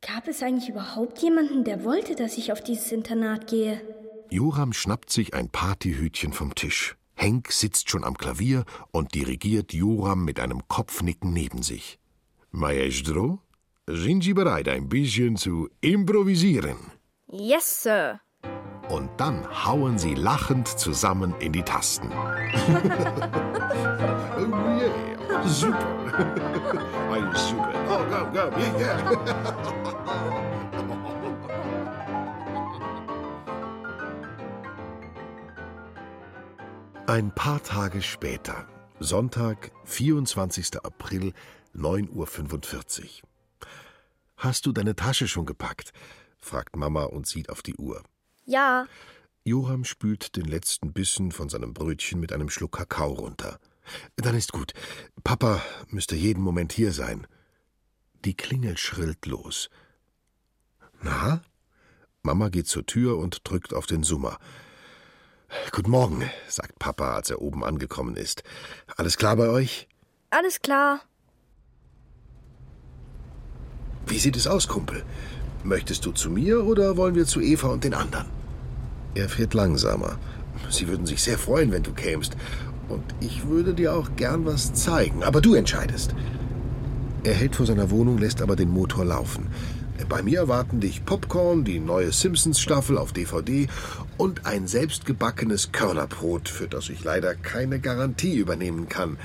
Gab 0.00 0.26
es 0.26 0.42
eigentlich 0.42 0.70
überhaupt 0.70 1.22
jemanden, 1.22 1.62
der 1.62 1.84
wollte, 1.84 2.16
dass 2.16 2.36
ich 2.36 2.50
auf 2.50 2.64
dieses 2.64 2.90
Internat 2.90 3.46
gehe? 3.46 3.80
Joram 4.28 4.72
schnappt 4.72 5.10
sich 5.10 5.34
ein 5.34 5.50
Partyhütchen 5.50 6.32
vom 6.32 6.56
Tisch. 6.56 6.96
Henk 7.14 7.52
sitzt 7.52 7.90
schon 7.90 8.02
am 8.02 8.18
Klavier 8.18 8.64
und 8.90 9.14
dirigiert 9.14 9.72
Joram 9.72 10.24
mit 10.24 10.40
einem 10.40 10.66
Kopfnicken 10.66 11.32
neben 11.32 11.62
sich. 11.62 12.00
Maestro, 12.50 13.40
sind 13.90 14.22
Sie 14.22 14.34
bereit, 14.34 14.68
ein 14.68 14.88
bisschen 14.88 15.36
zu 15.36 15.68
improvisieren? 15.80 16.76
Yes, 17.26 17.82
Sir. 17.82 18.20
Und 18.90 19.10
dann 19.18 19.46
hauen 19.66 19.98
sie 19.98 20.14
lachend 20.14 20.68
zusammen 20.68 21.34
in 21.40 21.52
die 21.52 21.62
Tasten. 21.62 22.10
oh 22.12 22.14
yeah, 24.78 25.46
super. 25.46 25.78
Ein 27.12 27.34
super. 27.34 27.72
Oh, 27.90 28.04
komm, 28.10 28.32
komm, 28.32 28.52
yeah. 28.78 28.98
Ein 37.06 37.34
paar 37.34 37.62
Tage 37.62 38.02
später, 38.02 38.66
Sonntag, 39.00 39.72
24. 39.84 40.84
April, 40.84 41.32
9.45 41.74 43.22
Uhr. 43.22 43.27
Hast 44.38 44.66
du 44.66 44.72
deine 44.72 44.94
Tasche 44.94 45.26
schon 45.26 45.46
gepackt? 45.46 45.92
fragt 46.38 46.76
Mama 46.76 47.02
und 47.04 47.26
sieht 47.26 47.50
auf 47.50 47.60
die 47.60 47.74
Uhr. 47.74 48.04
Ja. 48.46 48.86
Joram 49.44 49.84
spült 49.84 50.36
den 50.36 50.44
letzten 50.44 50.92
Bissen 50.92 51.32
von 51.32 51.48
seinem 51.48 51.74
Brötchen 51.74 52.20
mit 52.20 52.32
einem 52.32 52.48
Schluck 52.48 52.76
Kakao 52.76 53.14
runter. 53.14 53.58
Dann 54.14 54.36
ist 54.36 54.52
gut. 54.52 54.74
Papa 55.24 55.60
müsste 55.88 56.14
jeden 56.14 56.42
Moment 56.42 56.72
hier 56.72 56.92
sein. 56.92 57.26
Die 58.24 58.34
Klingel 58.34 58.76
schrillt 58.76 59.26
los. 59.26 59.70
Na? 61.00 61.42
Mama 62.22 62.48
geht 62.48 62.68
zur 62.68 62.86
Tür 62.86 63.18
und 63.18 63.40
drückt 63.42 63.74
auf 63.74 63.86
den 63.86 64.04
Summer. 64.04 64.38
Guten 65.72 65.90
Morgen, 65.90 66.30
sagt 66.46 66.78
Papa, 66.78 67.14
als 67.14 67.30
er 67.30 67.40
oben 67.40 67.64
angekommen 67.64 68.14
ist. 68.14 68.44
Alles 68.96 69.16
klar 69.16 69.34
bei 69.34 69.48
euch? 69.48 69.88
Alles 70.30 70.60
klar. 70.60 71.00
Wie 74.08 74.18
sieht 74.18 74.36
es 74.36 74.46
aus, 74.46 74.68
Kumpel? 74.68 75.02
Möchtest 75.64 76.06
du 76.06 76.12
zu 76.12 76.30
mir 76.30 76.64
oder 76.64 76.96
wollen 76.96 77.14
wir 77.14 77.26
zu 77.26 77.40
Eva 77.40 77.68
und 77.68 77.84
den 77.84 77.94
anderen? 77.94 78.26
Er 79.14 79.28
fährt 79.28 79.54
langsamer. 79.54 80.18
Sie 80.70 80.88
würden 80.88 81.06
sich 81.06 81.22
sehr 81.22 81.38
freuen, 81.38 81.72
wenn 81.72 81.82
du 81.82 81.92
kämst. 81.92 82.36
Und 82.88 83.04
ich 83.20 83.46
würde 83.46 83.74
dir 83.74 83.94
auch 83.94 84.16
gern 84.16 84.46
was 84.46 84.72
zeigen, 84.72 85.22
aber 85.22 85.40
du 85.40 85.54
entscheidest. 85.54 86.14
Er 87.22 87.34
hält 87.34 87.56
vor 87.56 87.66
seiner 87.66 87.90
Wohnung, 87.90 88.16
lässt 88.16 88.40
aber 88.40 88.56
den 88.56 88.70
Motor 88.70 89.04
laufen. 89.04 89.48
Bei 90.08 90.22
mir 90.22 90.38
erwarten 90.38 90.80
dich 90.80 91.04
Popcorn, 91.04 91.64
die 91.64 91.80
neue 91.80 92.12
Simpsons-Staffel 92.12 92.96
auf 92.96 93.12
DVD 93.12 93.66
und 94.16 94.46
ein 94.46 94.66
selbstgebackenes 94.66 95.72
Körnerbrot, 95.72 96.48
für 96.48 96.68
das 96.68 96.88
ich 96.88 97.04
leider 97.04 97.34
keine 97.34 97.78
Garantie 97.78 98.36
übernehmen 98.36 98.88
kann. 98.88 99.18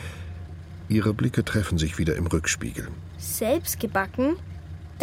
Ihre 0.89 1.13
Blicke 1.13 1.45
treffen 1.45 1.77
sich 1.77 1.97
wieder 1.97 2.15
im 2.15 2.27
Rückspiegel. 2.27 2.87
Selbstgebacken? 3.17 4.35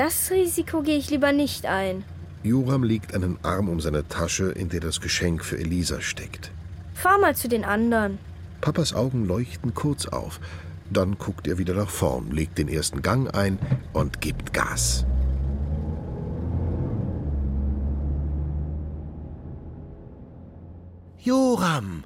Das 0.03 0.30
Risiko 0.30 0.80
gehe 0.80 0.96
ich 0.96 1.11
lieber 1.11 1.30
nicht 1.30 1.66
ein. 1.66 2.05
Joram 2.42 2.84
legt 2.84 3.14
einen 3.14 3.38
Arm 3.42 3.68
um 3.68 3.80
seine 3.80 4.09
Tasche, 4.09 4.51
in 4.51 4.70
der 4.70 4.80
das 4.80 5.03
Geschenk 5.03 5.44
für 5.44 5.59
Elisa 5.59 6.01
steckt. 6.01 6.53
Fahr 6.94 7.18
mal 7.18 7.36
zu 7.36 7.51
den 7.51 7.66
anderen. 7.66 8.18
Papas 8.62 8.94
Augen 8.94 9.26
leuchten 9.26 9.74
kurz 9.74 10.07
auf. 10.07 10.40
Dann 10.88 11.18
guckt 11.18 11.46
er 11.46 11.59
wieder 11.59 11.74
nach 11.74 11.90
vorn, 11.90 12.30
legt 12.30 12.57
den 12.57 12.68
ersten 12.68 13.03
Gang 13.03 13.34
ein 13.34 13.59
und 13.92 14.22
gibt 14.22 14.55
Gas. 14.55 15.05
Joram! 21.18 22.05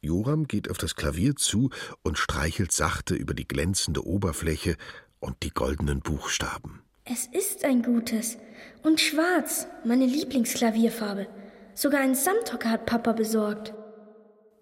Joram 0.01 0.47
geht 0.47 0.69
auf 0.69 0.77
das 0.77 0.95
Klavier 0.95 1.35
zu 1.35 1.71
und 2.03 2.17
streichelt 2.17 2.71
sachte 2.71 3.15
über 3.15 3.33
die 3.33 3.47
glänzende 3.47 4.05
Oberfläche 4.05 4.77
und 5.19 5.41
die 5.41 5.49
goldenen 5.49 6.01
Buchstaben. 6.01 6.83
Es 7.05 7.25
ist 7.25 7.65
ein 7.65 7.81
gutes. 7.81 8.37
Und 8.83 9.01
schwarz, 9.01 9.67
meine 9.83 10.05
Lieblingsklavierfarbe. 10.05 11.27
Sogar 11.73 12.01
einen 12.01 12.15
Samthocker 12.15 12.69
hat 12.69 12.85
Papa 12.85 13.13
besorgt. 13.13 13.73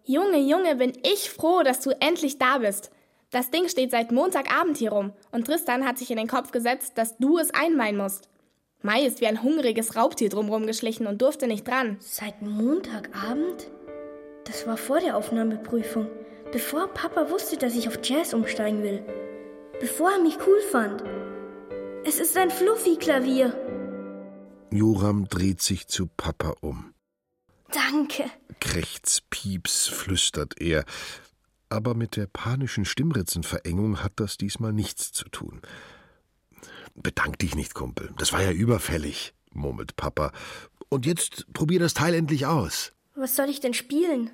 Junge, 0.06 0.40
Junge, 0.40 0.76
bin 0.76 0.94
ich 1.04 1.30
froh, 1.30 1.62
dass 1.64 1.80
du 1.82 1.92
endlich 2.02 2.38
da 2.38 2.58
bist. 2.58 2.92
Das 3.34 3.50
Ding 3.50 3.68
steht 3.68 3.90
seit 3.90 4.12
Montagabend 4.12 4.78
hier 4.78 4.92
rum 4.92 5.12
und 5.32 5.48
Tristan 5.48 5.88
hat 5.88 5.98
sich 5.98 6.12
in 6.12 6.18
den 6.18 6.28
Kopf 6.28 6.52
gesetzt, 6.52 7.00
dass 7.00 7.18
du 7.18 7.40
es 7.40 7.52
einweihen 7.52 7.98
musst. 7.98 8.30
Mai 8.84 9.02
ist 9.02 9.22
wie 9.22 9.28
ein 9.28 9.42
hungriges 9.42 9.96
Raubtier 9.96 10.30
drumherum 10.30 10.68
geschlichen 10.68 11.08
und 11.08 11.20
durfte 11.20 11.48
nicht 11.48 11.68
dran. 11.68 11.98
Seit 12.00 12.44
Montagabend? 12.44 13.72
Das 14.46 14.68
war 14.68 14.78
vor 14.78 15.00
der 15.00 15.18
Aufnahmeprüfung, 15.18 16.08
bevor 16.52 16.90
Papa 16.90 17.32
wusste, 17.32 17.58
dass 17.58 17.76
ich 17.76 17.88
auf 17.88 17.98
Jazz 18.04 18.36
umsteigen 18.36 18.84
will. 18.84 19.04
Bevor 19.80 20.12
er 20.12 20.22
mich 20.22 20.38
cool 20.46 20.60
fand. 20.70 21.04
Es 22.06 22.20
ist 22.20 22.38
ein 22.38 22.52
Fluffy-Klavier. 22.52 23.58
Joram 24.70 25.28
dreht 25.28 25.62
sich 25.62 25.88
zu 25.88 26.06
Papa 26.06 26.54
um. 26.62 26.94
Danke. 27.72 28.26
Krächz, 28.60 29.22
Pieps, 29.32 29.88
flüstert 29.88 30.62
er. 30.62 30.86
Aber 31.74 31.96
mit 31.96 32.18
der 32.18 32.28
panischen 32.28 32.86
Stimmritzenverengung 32.86 34.04
hat 34.04 34.12
das 34.18 34.38
diesmal 34.38 34.72
nichts 34.72 35.12
zu 35.12 35.28
tun. 35.30 35.60
Bedank 36.94 37.40
dich 37.40 37.56
nicht, 37.56 37.74
Kumpel. 37.74 38.12
Das 38.20 38.32
war 38.32 38.44
ja 38.44 38.52
überfällig, 38.52 39.34
murmelt 39.54 39.96
Papa. 39.96 40.34
Und 40.90 41.08
jetzt 41.08 41.52
probier 41.52 41.80
das 41.80 41.96
Teil 41.96 42.14
endlich 42.14 42.46
aus. 42.46 42.92
Was 43.16 43.36
soll 43.36 43.50
ich 43.50 43.60
denn 43.60 43.74
spielen? 43.74 44.30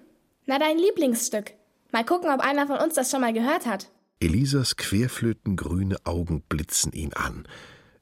Na, 0.47 0.59
dein 0.59 0.77
Lieblingsstück. 0.77 1.53
Mal 1.93 2.03
gucken, 2.03 2.29
ob 2.29 2.41
einer 2.41 2.67
von 2.67 2.77
uns 2.79 2.95
das 2.95 3.09
schon 3.09 3.21
mal 3.21 3.31
gehört 3.31 3.65
hat. 3.65 3.89
Elisas 4.19 4.75
querflötengrüne 4.75 5.95
Augen 6.03 6.41
blitzen 6.41 6.91
ihn 6.91 7.13
an. 7.13 7.47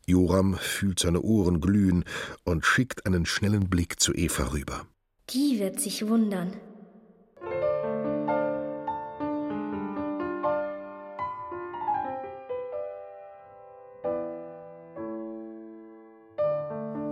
Joram 0.08 0.56
fühlt 0.56 0.98
seine 0.98 1.22
Ohren 1.22 1.62
glühen 1.62 2.06
und 2.44 2.66
schickt 2.66 3.06
einen 3.06 3.28
schnellen 3.28 3.70
Blick 3.70 4.00
zu 4.00 4.16
Eva 4.16 4.52
rüber. 4.52 4.88
Die 5.30 5.60
wird 5.60 5.80
sich 5.80 6.08
wundern. 6.08 6.54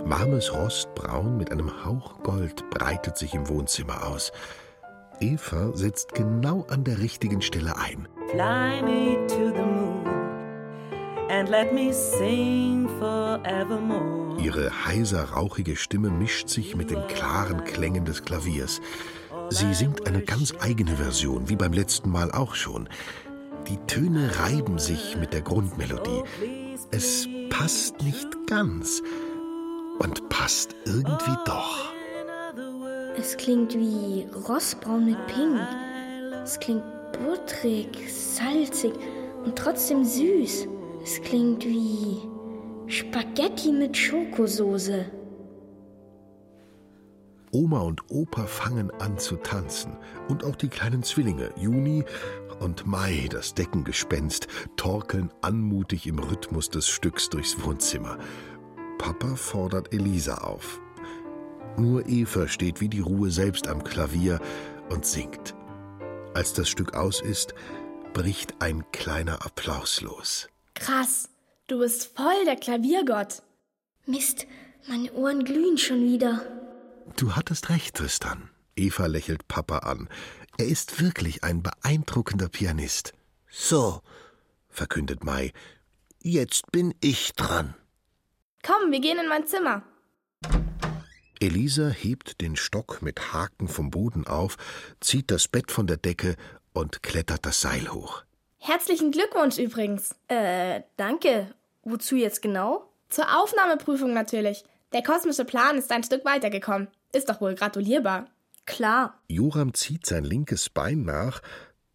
Warmes 0.07 0.53
Rostbraun 0.53 1.35
mit 1.35 1.51
einem 1.51 1.83
Hauch 1.83 2.21
Gold 2.21 2.69
breitet 2.69 3.17
sich 3.17 3.33
im 3.33 3.49
Wohnzimmer 3.49 4.05
aus. 4.05 4.31
Eva 5.19 5.71
setzt 5.73 6.13
genau 6.13 6.63
an 6.69 6.83
der 6.83 6.99
richtigen 6.99 7.41
Stelle 7.41 7.75
ein. 7.75 8.07
Fly 8.29 8.83
me 8.83 9.25
to 9.25 9.49
the 9.49 9.63
moon 9.63 10.05
and 11.31 11.49
let 11.49 11.73
me 11.73 11.91
sing 11.91 12.87
forevermore. 12.99 14.39
Ihre 14.39 14.85
heiser, 14.85 15.23
rauchige 15.23 15.75
Stimme 15.75 16.11
mischt 16.11 16.49
sich 16.49 16.75
mit 16.75 16.91
den 16.91 17.07
klaren 17.07 17.63
Klängen 17.63 18.05
des 18.05 18.23
Klaviers. 18.23 18.81
Sie 19.49 19.73
singt 19.73 20.07
eine 20.07 20.21
ganz 20.21 20.53
eigene 20.59 20.97
Version, 20.97 21.49
wie 21.49 21.55
beim 21.55 21.73
letzten 21.73 22.11
Mal 22.11 22.31
auch 22.31 22.53
schon. 22.53 22.89
Die 23.67 23.77
Töne 23.87 24.29
reiben 24.37 24.77
sich 24.77 25.17
mit 25.17 25.33
der 25.33 25.41
Grundmelodie. 25.41 26.21
Es 26.91 27.27
passt 27.49 28.03
nicht 28.03 28.27
ganz 28.45 29.01
und 29.99 30.29
passt 30.29 30.75
irgendwie 30.85 31.37
doch. 31.45 31.93
Es 33.17 33.37
klingt 33.37 33.73
wie 33.73 34.27
Rossbraun 34.47 35.05
mit 35.05 35.27
Pink. 35.27 35.59
Es 36.43 36.59
klingt 36.59 36.83
butterig, 37.13 37.87
salzig 38.11 38.93
und 39.43 39.55
trotzdem 39.55 40.03
süß. 40.03 40.67
Es 41.03 41.21
klingt 41.21 41.65
wie 41.65 42.19
Spaghetti 42.87 43.71
mit 43.71 43.95
Schokosoße. 43.95 45.05
Oma 47.51 47.79
und 47.79 48.01
Opa 48.11 48.45
fangen 48.47 48.91
an 48.99 49.17
zu 49.17 49.37
tanzen. 49.37 49.97
Und 50.27 50.43
auch 50.43 50.57
die 50.57 50.67
kleinen 50.67 51.03
Zwillinge, 51.03 51.51
Juni 51.55 52.03
und 52.59 52.85
Mai, 52.85 53.27
das 53.31 53.53
Deckengespenst, 53.53 54.47
torkeln 54.75 55.31
anmutig 55.41 56.05
im 56.05 56.19
Rhythmus 56.19 56.69
des 56.69 56.87
Stücks 56.87 57.29
durchs 57.29 57.63
Wohnzimmer. 57.63 58.17
Papa 58.97 59.35
fordert 59.35 59.93
Elisa 59.93 60.35
auf. 60.35 60.79
Nur 61.77 62.07
Eva 62.07 62.47
steht 62.47 62.81
wie 62.81 62.89
die 62.89 63.01
Ruhe 63.01 63.31
selbst 63.31 63.67
am 63.67 63.83
Klavier 63.83 64.39
und 64.89 65.05
singt. 65.05 65.53
Als 66.33 66.53
das 66.53 66.69
Stück 66.69 66.95
aus 66.95 67.21
ist, 67.21 67.53
bricht 68.13 68.61
ein 68.61 68.83
kleiner 68.91 69.45
Applaus 69.45 70.01
los. 70.01 70.47
Krass, 70.73 71.29
du 71.67 71.79
bist 71.79 72.11
voll 72.15 72.45
der 72.45 72.55
Klaviergott. 72.55 73.41
Mist, 74.05 74.47
meine 74.87 75.11
Ohren 75.13 75.43
glühen 75.43 75.77
schon 75.77 76.03
wieder. 76.03 76.45
Du 77.17 77.35
hattest 77.35 77.69
recht, 77.69 77.95
Tristan. 77.95 78.49
Eva 78.75 79.05
lächelt 79.05 79.47
Papa 79.47 79.79
an. 79.79 80.09
Er 80.57 80.67
ist 80.67 81.01
wirklich 81.01 81.43
ein 81.43 81.63
beeindruckender 81.63 82.49
Pianist. 82.49 83.13
So, 83.49 84.01
verkündet 84.69 85.23
Mai, 85.23 85.53
jetzt 86.21 86.71
bin 86.71 86.93
ich 87.01 87.33
dran. 87.33 87.75
Komm, 88.65 88.91
wir 88.91 88.99
gehen 88.99 89.19
in 89.19 89.27
mein 89.27 89.45
Zimmer. 89.45 89.83
Elisa 91.39 91.89
hebt 91.89 92.41
den 92.41 92.55
Stock 92.55 93.01
mit 93.01 93.33
Haken 93.33 93.67
vom 93.67 93.91
Boden 93.91 94.25
auf, 94.25 94.57
zieht 94.99 95.29
das 95.29 95.47
Bett 95.47 95.71
von 95.71 95.85
der 95.85 95.97
Decke 95.97 96.35
und 96.73 97.03
klettert 97.03 97.45
das 97.45 97.61
Seil 97.61 97.91
hoch. 97.91 98.23
Herzlichen 98.57 99.11
Glückwunsch 99.11 99.59
übrigens. 99.59 100.15
Äh, 100.27 100.81
danke. 100.97 101.53
Wozu 101.83 102.15
jetzt 102.15 102.41
genau? 102.41 102.89
Zur 103.09 103.25
Aufnahmeprüfung 103.39 104.13
natürlich. 104.13 104.63
Der 104.93 105.03
kosmische 105.03 105.45
Plan 105.45 105.77
ist 105.77 105.91
ein 105.91 106.03
Stück 106.03 106.25
weitergekommen. 106.25 106.87
Ist 107.13 107.29
doch 107.29 107.41
wohl 107.41 107.53
gratulierbar. 107.53 108.27
Klar. 108.65 109.21
Joram 109.27 109.75
zieht 109.75 110.07
sein 110.07 110.23
linkes 110.23 110.69
Bein 110.69 111.03
nach, 111.03 111.41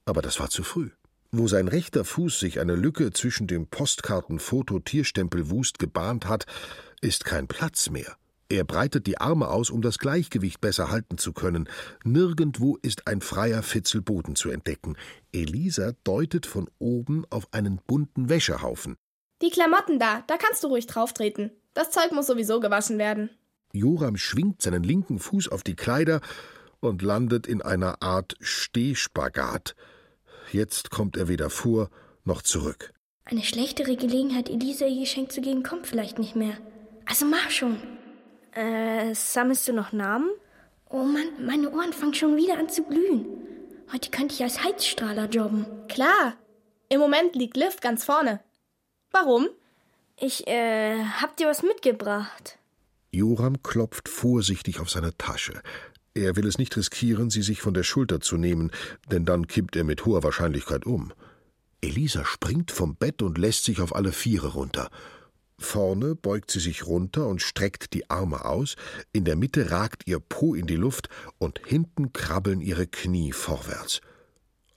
aber 0.04 0.22
das 0.22 0.38
war 0.38 0.50
zu 0.50 0.62
früh. 0.62 0.90
Wo 1.32 1.46
sein 1.46 1.68
rechter 1.68 2.04
Fuß 2.04 2.40
sich 2.40 2.58
eine 2.58 2.74
Lücke 2.74 3.12
zwischen 3.12 3.46
dem 3.46 3.68
Postkartenfoto 3.68 4.80
Tierstempel 4.80 5.48
Wust 5.48 5.78
gebahnt 5.78 6.26
hat, 6.26 6.44
ist 7.00 7.24
kein 7.24 7.46
Platz 7.46 7.88
mehr. 7.88 8.16
Er 8.48 8.64
breitet 8.64 9.06
die 9.06 9.18
Arme 9.18 9.46
aus, 9.46 9.70
um 9.70 9.80
das 9.80 9.98
Gleichgewicht 9.98 10.60
besser 10.60 10.90
halten 10.90 11.18
zu 11.18 11.32
können. 11.32 11.68
Nirgendwo 12.02 12.76
ist 12.82 13.06
ein 13.06 13.20
freier 13.20 13.62
Fitzel 13.62 14.02
Boden 14.02 14.34
zu 14.34 14.50
entdecken. 14.50 14.96
Elisa 15.32 15.92
deutet 16.02 16.46
von 16.46 16.68
oben 16.80 17.24
auf 17.30 17.46
einen 17.52 17.80
bunten 17.86 18.28
Wäschehaufen. 18.28 18.96
Die 19.40 19.50
Klamotten 19.50 20.00
da, 20.00 20.24
da 20.26 20.36
kannst 20.36 20.64
du 20.64 20.66
ruhig 20.66 20.88
drauftreten. 20.88 21.52
Das 21.74 21.92
Zeug 21.92 22.10
muss 22.10 22.26
sowieso 22.26 22.58
gewaschen 22.58 22.98
werden. 22.98 23.30
Joram 23.72 24.16
schwingt 24.16 24.62
seinen 24.62 24.82
linken 24.82 25.20
Fuß 25.20 25.46
auf 25.46 25.62
die 25.62 25.76
Kleider 25.76 26.20
und 26.80 27.02
landet 27.02 27.46
in 27.46 27.62
einer 27.62 28.02
Art 28.02 28.34
Stehspagat. 28.40 29.76
Jetzt 30.52 30.90
kommt 30.90 31.16
er 31.16 31.28
weder 31.28 31.50
vor 31.50 31.90
noch 32.24 32.42
zurück. 32.42 32.92
Eine 33.24 33.42
schlechtere 33.42 33.96
Gelegenheit, 33.96 34.48
Elisa 34.48 34.86
ihr 34.86 35.00
Geschenk 35.00 35.30
zu 35.32 35.40
geben, 35.40 35.62
kommt 35.62 35.86
vielleicht 35.86 36.18
nicht 36.18 36.34
mehr. 36.34 36.56
Also 37.06 37.26
mach 37.26 37.50
schon. 37.50 37.80
Äh, 38.52 39.14
sammelst 39.14 39.68
du 39.68 39.72
noch 39.72 39.92
Namen? 39.92 40.30
Oh 40.88 41.04
Mann, 41.04 41.46
meine 41.46 41.70
Ohren 41.70 41.92
fangen 41.92 42.14
schon 42.14 42.36
wieder 42.36 42.58
an 42.58 42.68
zu 42.68 42.82
glühen. 42.82 43.26
Heute 43.92 44.10
könnte 44.10 44.34
ich 44.34 44.42
als 44.42 44.64
Heizstrahler 44.64 45.28
jobben. 45.28 45.66
Klar. 45.88 46.34
Im 46.88 46.98
Moment 46.98 47.36
liegt 47.36 47.56
Liv 47.56 47.80
ganz 47.80 48.04
vorne. 48.04 48.40
Warum? 49.12 49.48
Ich, 50.16 50.46
äh, 50.48 51.04
hab 51.04 51.36
dir 51.36 51.46
was 51.46 51.62
mitgebracht. 51.62 52.58
Joram 53.12 53.62
klopft 53.62 54.08
vorsichtig 54.08 54.80
auf 54.80 54.90
seine 54.90 55.16
Tasche. 55.16 55.62
Er 56.14 56.34
will 56.34 56.46
es 56.46 56.58
nicht 56.58 56.76
riskieren, 56.76 57.30
sie 57.30 57.42
sich 57.42 57.60
von 57.60 57.74
der 57.74 57.84
Schulter 57.84 58.20
zu 58.20 58.36
nehmen, 58.36 58.72
denn 59.10 59.24
dann 59.24 59.46
kippt 59.46 59.76
er 59.76 59.84
mit 59.84 60.04
hoher 60.04 60.24
Wahrscheinlichkeit 60.24 60.84
um. 60.84 61.12
Elisa 61.80 62.24
springt 62.24 62.72
vom 62.72 62.96
Bett 62.96 63.22
und 63.22 63.38
lässt 63.38 63.64
sich 63.64 63.80
auf 63.80 63.94
alle 63.94 64.12
Viere 64.12 64.48
runter. 64.48 64.90
Vorne 65.58 66.14
beugt 66.14 66.50
sie 66.50 66.58
sich 66.58 66.86
runter 66.86 67.26
und 67.26 67.42
streckt 67.42 67.92
die 67.92 68.10
Arme 68.10 68.44
aus, 68.44 68.76
in 69.12 69.24
der 69.24 69.36
Mitte 69.36 69.70
ragt 69.70 70.06
ihr 70.06 70.18
Po 70.18 70.54
in 70.54 70.66
die 70.66 70.76
Luft 70.76 71.08
und 71.38 71.60
hinten 71.66 72.12
krabbeln 72.12 72.60
ihre 72.60 72.86
Knie 72.86 73.32
vorwärts. 73.32 74.00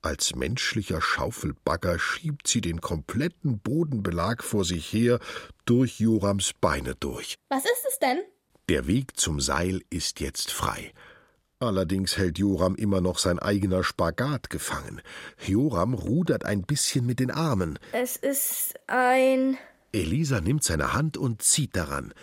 Als 0.01 0.36
menschlicher 0.36 1.01
Schaufelbagger 1.01 1.97
schiebt 1.97 2.47
sie 2.47 2.59
den 2.59 2.81
kompletten 2.81 3.59
Bodenbelag 3.59 4.43
vor 4.43 4.65
sich 4.65 4.91
her 4.91 5.19
durch 5.65 5.99
Jorams 5.99 6.51
Beine 6.59 6.95
durch. 6.95 7.36
Was 7.47 7.63
ist 7.63 7.86
es 7.88 7.99
denn? 7.99 8.19
Der 8.67 8.86
Weg 8.86 9.17
zum 9.17 9.39
Seil 9.39 9.81
ist 9.89 10.19
jetzt 10.19 10.51
frei. 10.51 10.91
Allerdings 11.64 12.18
hält 12.18 12.39
Joram 12.39 12.76
immer 12.76 12.99
noch 12.99 13.18
sein 13.18 13.39
eigener 13.39 13.84
Spagat 13.84 14.49
gefangen. 14.49 15.01
Joram 15.45 15.93
rudert 15.93 16.43
ein 16.43 16.64
bisschen 16.64 17.05
mit 17.05 17.20
den 17.20 17.32
Armen. 17.32 17.80
Es 17.93 18.18
ist 18.18 18.74
ein. 18.88 19.57
Elisa 19.93 20.41
nimmt 20.41 20.64
seine 20.64 20.93
Hand 20.93 21.16
und 21.16 21.41
zieht 21.41 21.76
daran. 21.76 22.14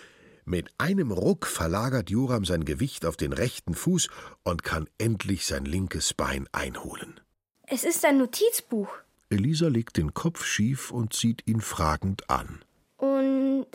Mit 0.45 0.69
einem 0.77 1.11
Ruck 1.11 1.47
verlagert 1.47 2.11
Joram 2.11 2.45
sein 2.45 2.65
Gewicht 2.65 3.07
auf 3.07 3.17
den 3.17 3.33
rechten 3.33 3.75
Fuß 3.75 4.09
und 4.43 4.63
kann 4.63 4.89
endlich 4.99 5.47
sein 5.47 5.65
linkes 5.65 6.13
Bein 6.13 6.47
einholen. 6.53 7.19
Es 7.67 7.85
ist 7.85 8.05
ein 8.05 8.19
Notizbuch. 8.19 8.89
Elisa 9.31 9.69
legt 9.69 9.97
den 9.97 10.13
Kopf 10.13 10.45
schief 10.45 10.91
und 10.91 11.15
sieht 11.15 11.47
ihn 11.47 11.61
fragend 11.61 12.29
an. 12.29 12.63
Und 12.97 13.67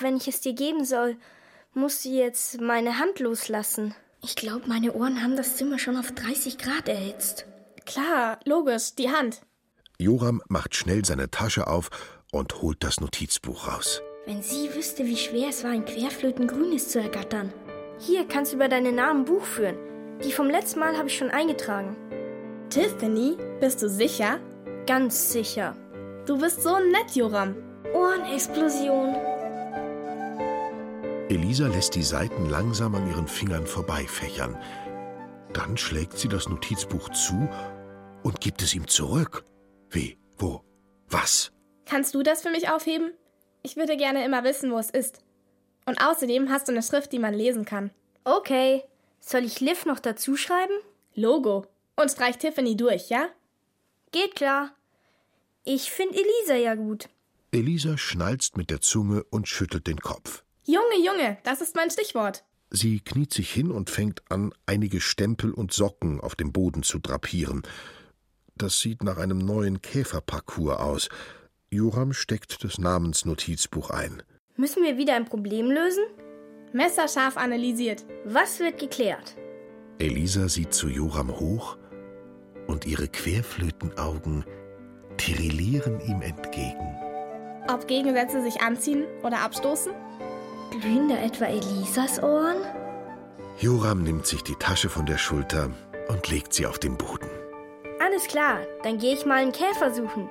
wenn 0.00 0.16
ich 0.16 0.26
es 0.26 0.40
dir 0.40 0.54
geben 0.54 0.84
soll, 0.84 1.16
musst 1.74 2.04
du 2.04 2.08
jetzt 2.08 2.60
meine 2.60 2.98
Hand 2.98 3.20
loslassen. 3.20 3.94
Ich 4.24 4.36
glaube, 4.36 4.68
meine 4.68 4.92
Ohren 4.92 5.20
haben 5.20 5.36
das 5.36 5.56
Zimmer 5.56 5.80
schon 5.80 5.96
auf 5.96 6.12
30 6.12 6.56
Grad 6.56 6.88
erhitzt. 6.88 7.46
Klar, 7.84 8.38
logisch, 8.44 8.94
die 8.94 9.10
Hand. 9.10 9.40
Joram 9.98 10.40
macht 10.48 10.76
schnell 10.76 11.04
seine 11.04 11.28
Tasche 11.30 11.66
auf 11.66 11.90
und 12.30 12.62
holt 12.62 12.84
das 12.84 13.00
Notizbuch 13.00 13.66
raus. 13.66 14.00
Wenn 14.24 14.40
sie 14.40 14.72
wüsste, 14.76 15.04
wie 15.06 15.16
schwer 15.16 15.48
es 15.48 15.64
war, 15.64 15.72
ein 15.72 15.84
Querflötengrünes 15.84 16.88
zu 16.88 17.00
ergattern. 17.00 17.52
Hier 17.98 18.24
kannst 18.28 18.52
du 18.52 18.56
über 18.56 18.68
deine 18.68 18.92
Namen 18.92 19.24
Buch 19.24 19.42
führen. 19.42 19.76
Die 20.24 20.32
vom 20.32 20.48
letzten 20.48 20.78
Mal 20.78 20.96
habe 20.96 21.08
ich 21.08 21.18
schon 21.18 21.30
eingetragen. 21.30 21.96
Tiffany, 22.70 23.36
bist 23.60 23.82
du 23.82 23.88
sicher? 23.88 24.38
Ganz 24.86 25.32
sicher. 25.32 25.76
Du 26.26 26.38
bist 26.38 26.62
so 26.62 26.78
nett, 26.78 27.16
Joram. 27.16 27.56
Ohrenexplosion. 27.92 29.16
Elisa 31.32 31.66
lässt 31.66 31.94
die 31.94 32.02
Seiten 32.02 32.50
langsam 32.50 32.94
an 32.94 33.08
ihren 33.08 33.26
Fingern 33.26 33.66
vorbeifächern. 33.66 34.54
Dann 35.54 35.78
schlägt 35.78 36.18
sie 36.18 36.28
das 36.28 36.46
Notizbuch 36.46 37.08
zu 37.08 37.48
und 38.22 38.42
gibt 38.42 38.60
es 38.60 38.74
ihm 38.74 38.86
zurück. 38.86 39.42
Wie? 39.88 40.18
Wo? 40.36 40.62
Was? 41.08 41.50
Kannst 41.86 42.14
du 42.14 42.22
das 42.22 42.42
für 42.42 42.50
mich 42.50 42.68
aufheben? 42.68 43.12
Ich 43.62 43.76
würde 43.76 43.96
gerne 43.96 44.26
immer 44.26 44.44
wissen, 44.44 44.70
wo 44.70 44.78
es 44.78 44.90
ist. 44.90 45.20
Und 45.86 46.02
außerdem 46.02 46.50
hast 46.50 46.68
du 46.68 46.72
eine 46.72 46.82
Schrift, 46.82 47.12
die 47.12 47.18
man 47.18 47.32
lesen 47.32 47.64
kann. 47.64 47.92
Okay. 48.24 48.84
Soll 49.18 49.44
ich 49.44 49.60
Liv 49.60 49.86
noch 49.86 50.00
dazu 50.00 50.36
schreiben? 50.36 50.74
Logo. 51.14 51.66
Und 51.96 52.10
streich 52.10 52.36
Tiffany 52.36 52.76
durch, 52.76 53.08
ja? 53.08 53.30
Geht 54.10 54.34
klar. 54.34 54.72
Ich 55.64 55.90
finde 55.90 56.18
Elisa 56.18 56.56
ja 56.56 56.74
gut. 56.74 57.08
Elisa 57.52 57.96
schnalzt 57.96 58.58
mit 58.58 58.68
der 58.68 58.82
Zunge 58.82 59.24
und 59.30 59.48
schüttelt 59.48 59.86
den 59.86 59.98
Kopf. 59.98 60.44
Junge, 60.64 61.04
Junge, 61.04 61.38
das 61.42 61.60
ist 61.60 61.74
mein 61.74 61.90
Stichwort. 61.90 62.44
Sie 62.70 63.00
kniet 63.00 63.32
sich 63.32 63.50
hin 63.52 63.70
und 63.70 63.90
fängt 63.90 64.22
an, 64.30 64.54
einige 64.64 65.00
Stempel 65.00 65.52
und 65.52 65.72
Socken 65.72 66.20
auf 66.20 66.36
dem 66.36 66.52
Boden 66.52 66.82
zu 66.84 67.00
drapieren. 67.00 67.62
Das 68.54 68.78
sieht 68.80 69.02
nach 69.02 69.16
einem 69.18 69.38
neuen 69.38 69.82
Käferparcours 69.82 70.78
aus. 70.78 71.08
Joram 71.70 72.12
steckt 72.12 72.62
das 72.62 72.78
Namensnotizbuch 72.78 73.90
ein. 73.90 74.22
Müssen 74.56 74.84
wir 74.84 74.96
wieder 74.96 75.16
ein 75.16 75.24
Problem 75.24 75.70
lösen? 75.70 76.04
Messerscharf 76.72 77.36
analysiert. 77.36 78.04
Was 78.24 78.60
wird 78.60 78.78
geklärt? 78.78 79.36
Elisa 79.98 80.48
sieht 80.48 80.72
zu 80.72 80.88
Joram 80.88 81.38
hoch 81.38 81.76
und 82.68 82.86
ihre 82.86 83.08
Querflötenaugen 83.08 84.44
tirillieren 85.16 86.00
ihm 86.00 86.22
entgegen. 86.22 86.96
Ob 87.68 87.86
Gegensätze 87.86 88.42
sich 88.42 88.60
anziehen 88.60 89.04
oder 89.22 89.40
abstoßen? 89.40 89.92
Glühen 90.72 91.08
da 91.08 91.16
etwa 91.16 91.44
Elisas 91.44 92.22
Ohren? 92.22 92.56
Joram 93.58 94.02
nimmt 94.02 94.26
sich 94.26 94.42
die 94.42 94.54
Tasche 94.54 94.88
von 94.88 95.04
der 95.04 95.18
Schulter 95.18 95.70
und 96.08 96.28
legt 96.28 96.54
sie 96.54 96.66
auf 96.66 96.78
den 96.78 96.96
Boden. 96.96 97.28
Alles 98.00 98.26
klar, 98.26 98.58
dann 98.82 98.96
gehe 98.98 99.12
ich 99.14 99.26
mal 99.26 99.42
einen 99.42 99.52
Käfer 99.52 99.94
suchen. 99.94 100.30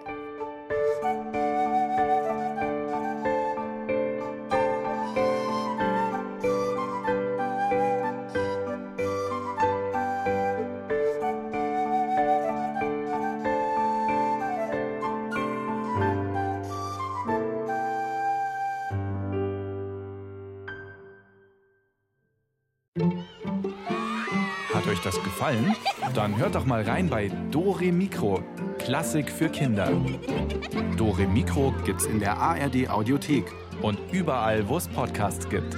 Gefallen? 25.42 25.76
Dann 26.14 26.38
hört 26.38 26.54
doch 26.54 26.66
mal 26.66 26.84
rein 26.84 27.10
bei 27.10 27.32
Dore 27.50 27.92
Mikro, 27.92 28.44
Klassik 28.78 29.32
für 29.32 29.50
Kinder. 29.50 29.92
Dore 30.98 31.26
Mikro 31.26 31.74
gibt's 31.84 32.06
in 32.06 32.20
der 32.20 32.38
ARD 32.38 32.88
Audiothek 32.88 33.46
und 33.82 33.98
überall, 34.12 34.70
wo 34.70 34.78
es 34.78 34.88
Podcasts 34.88 35.50
gibt. 35.50 35.76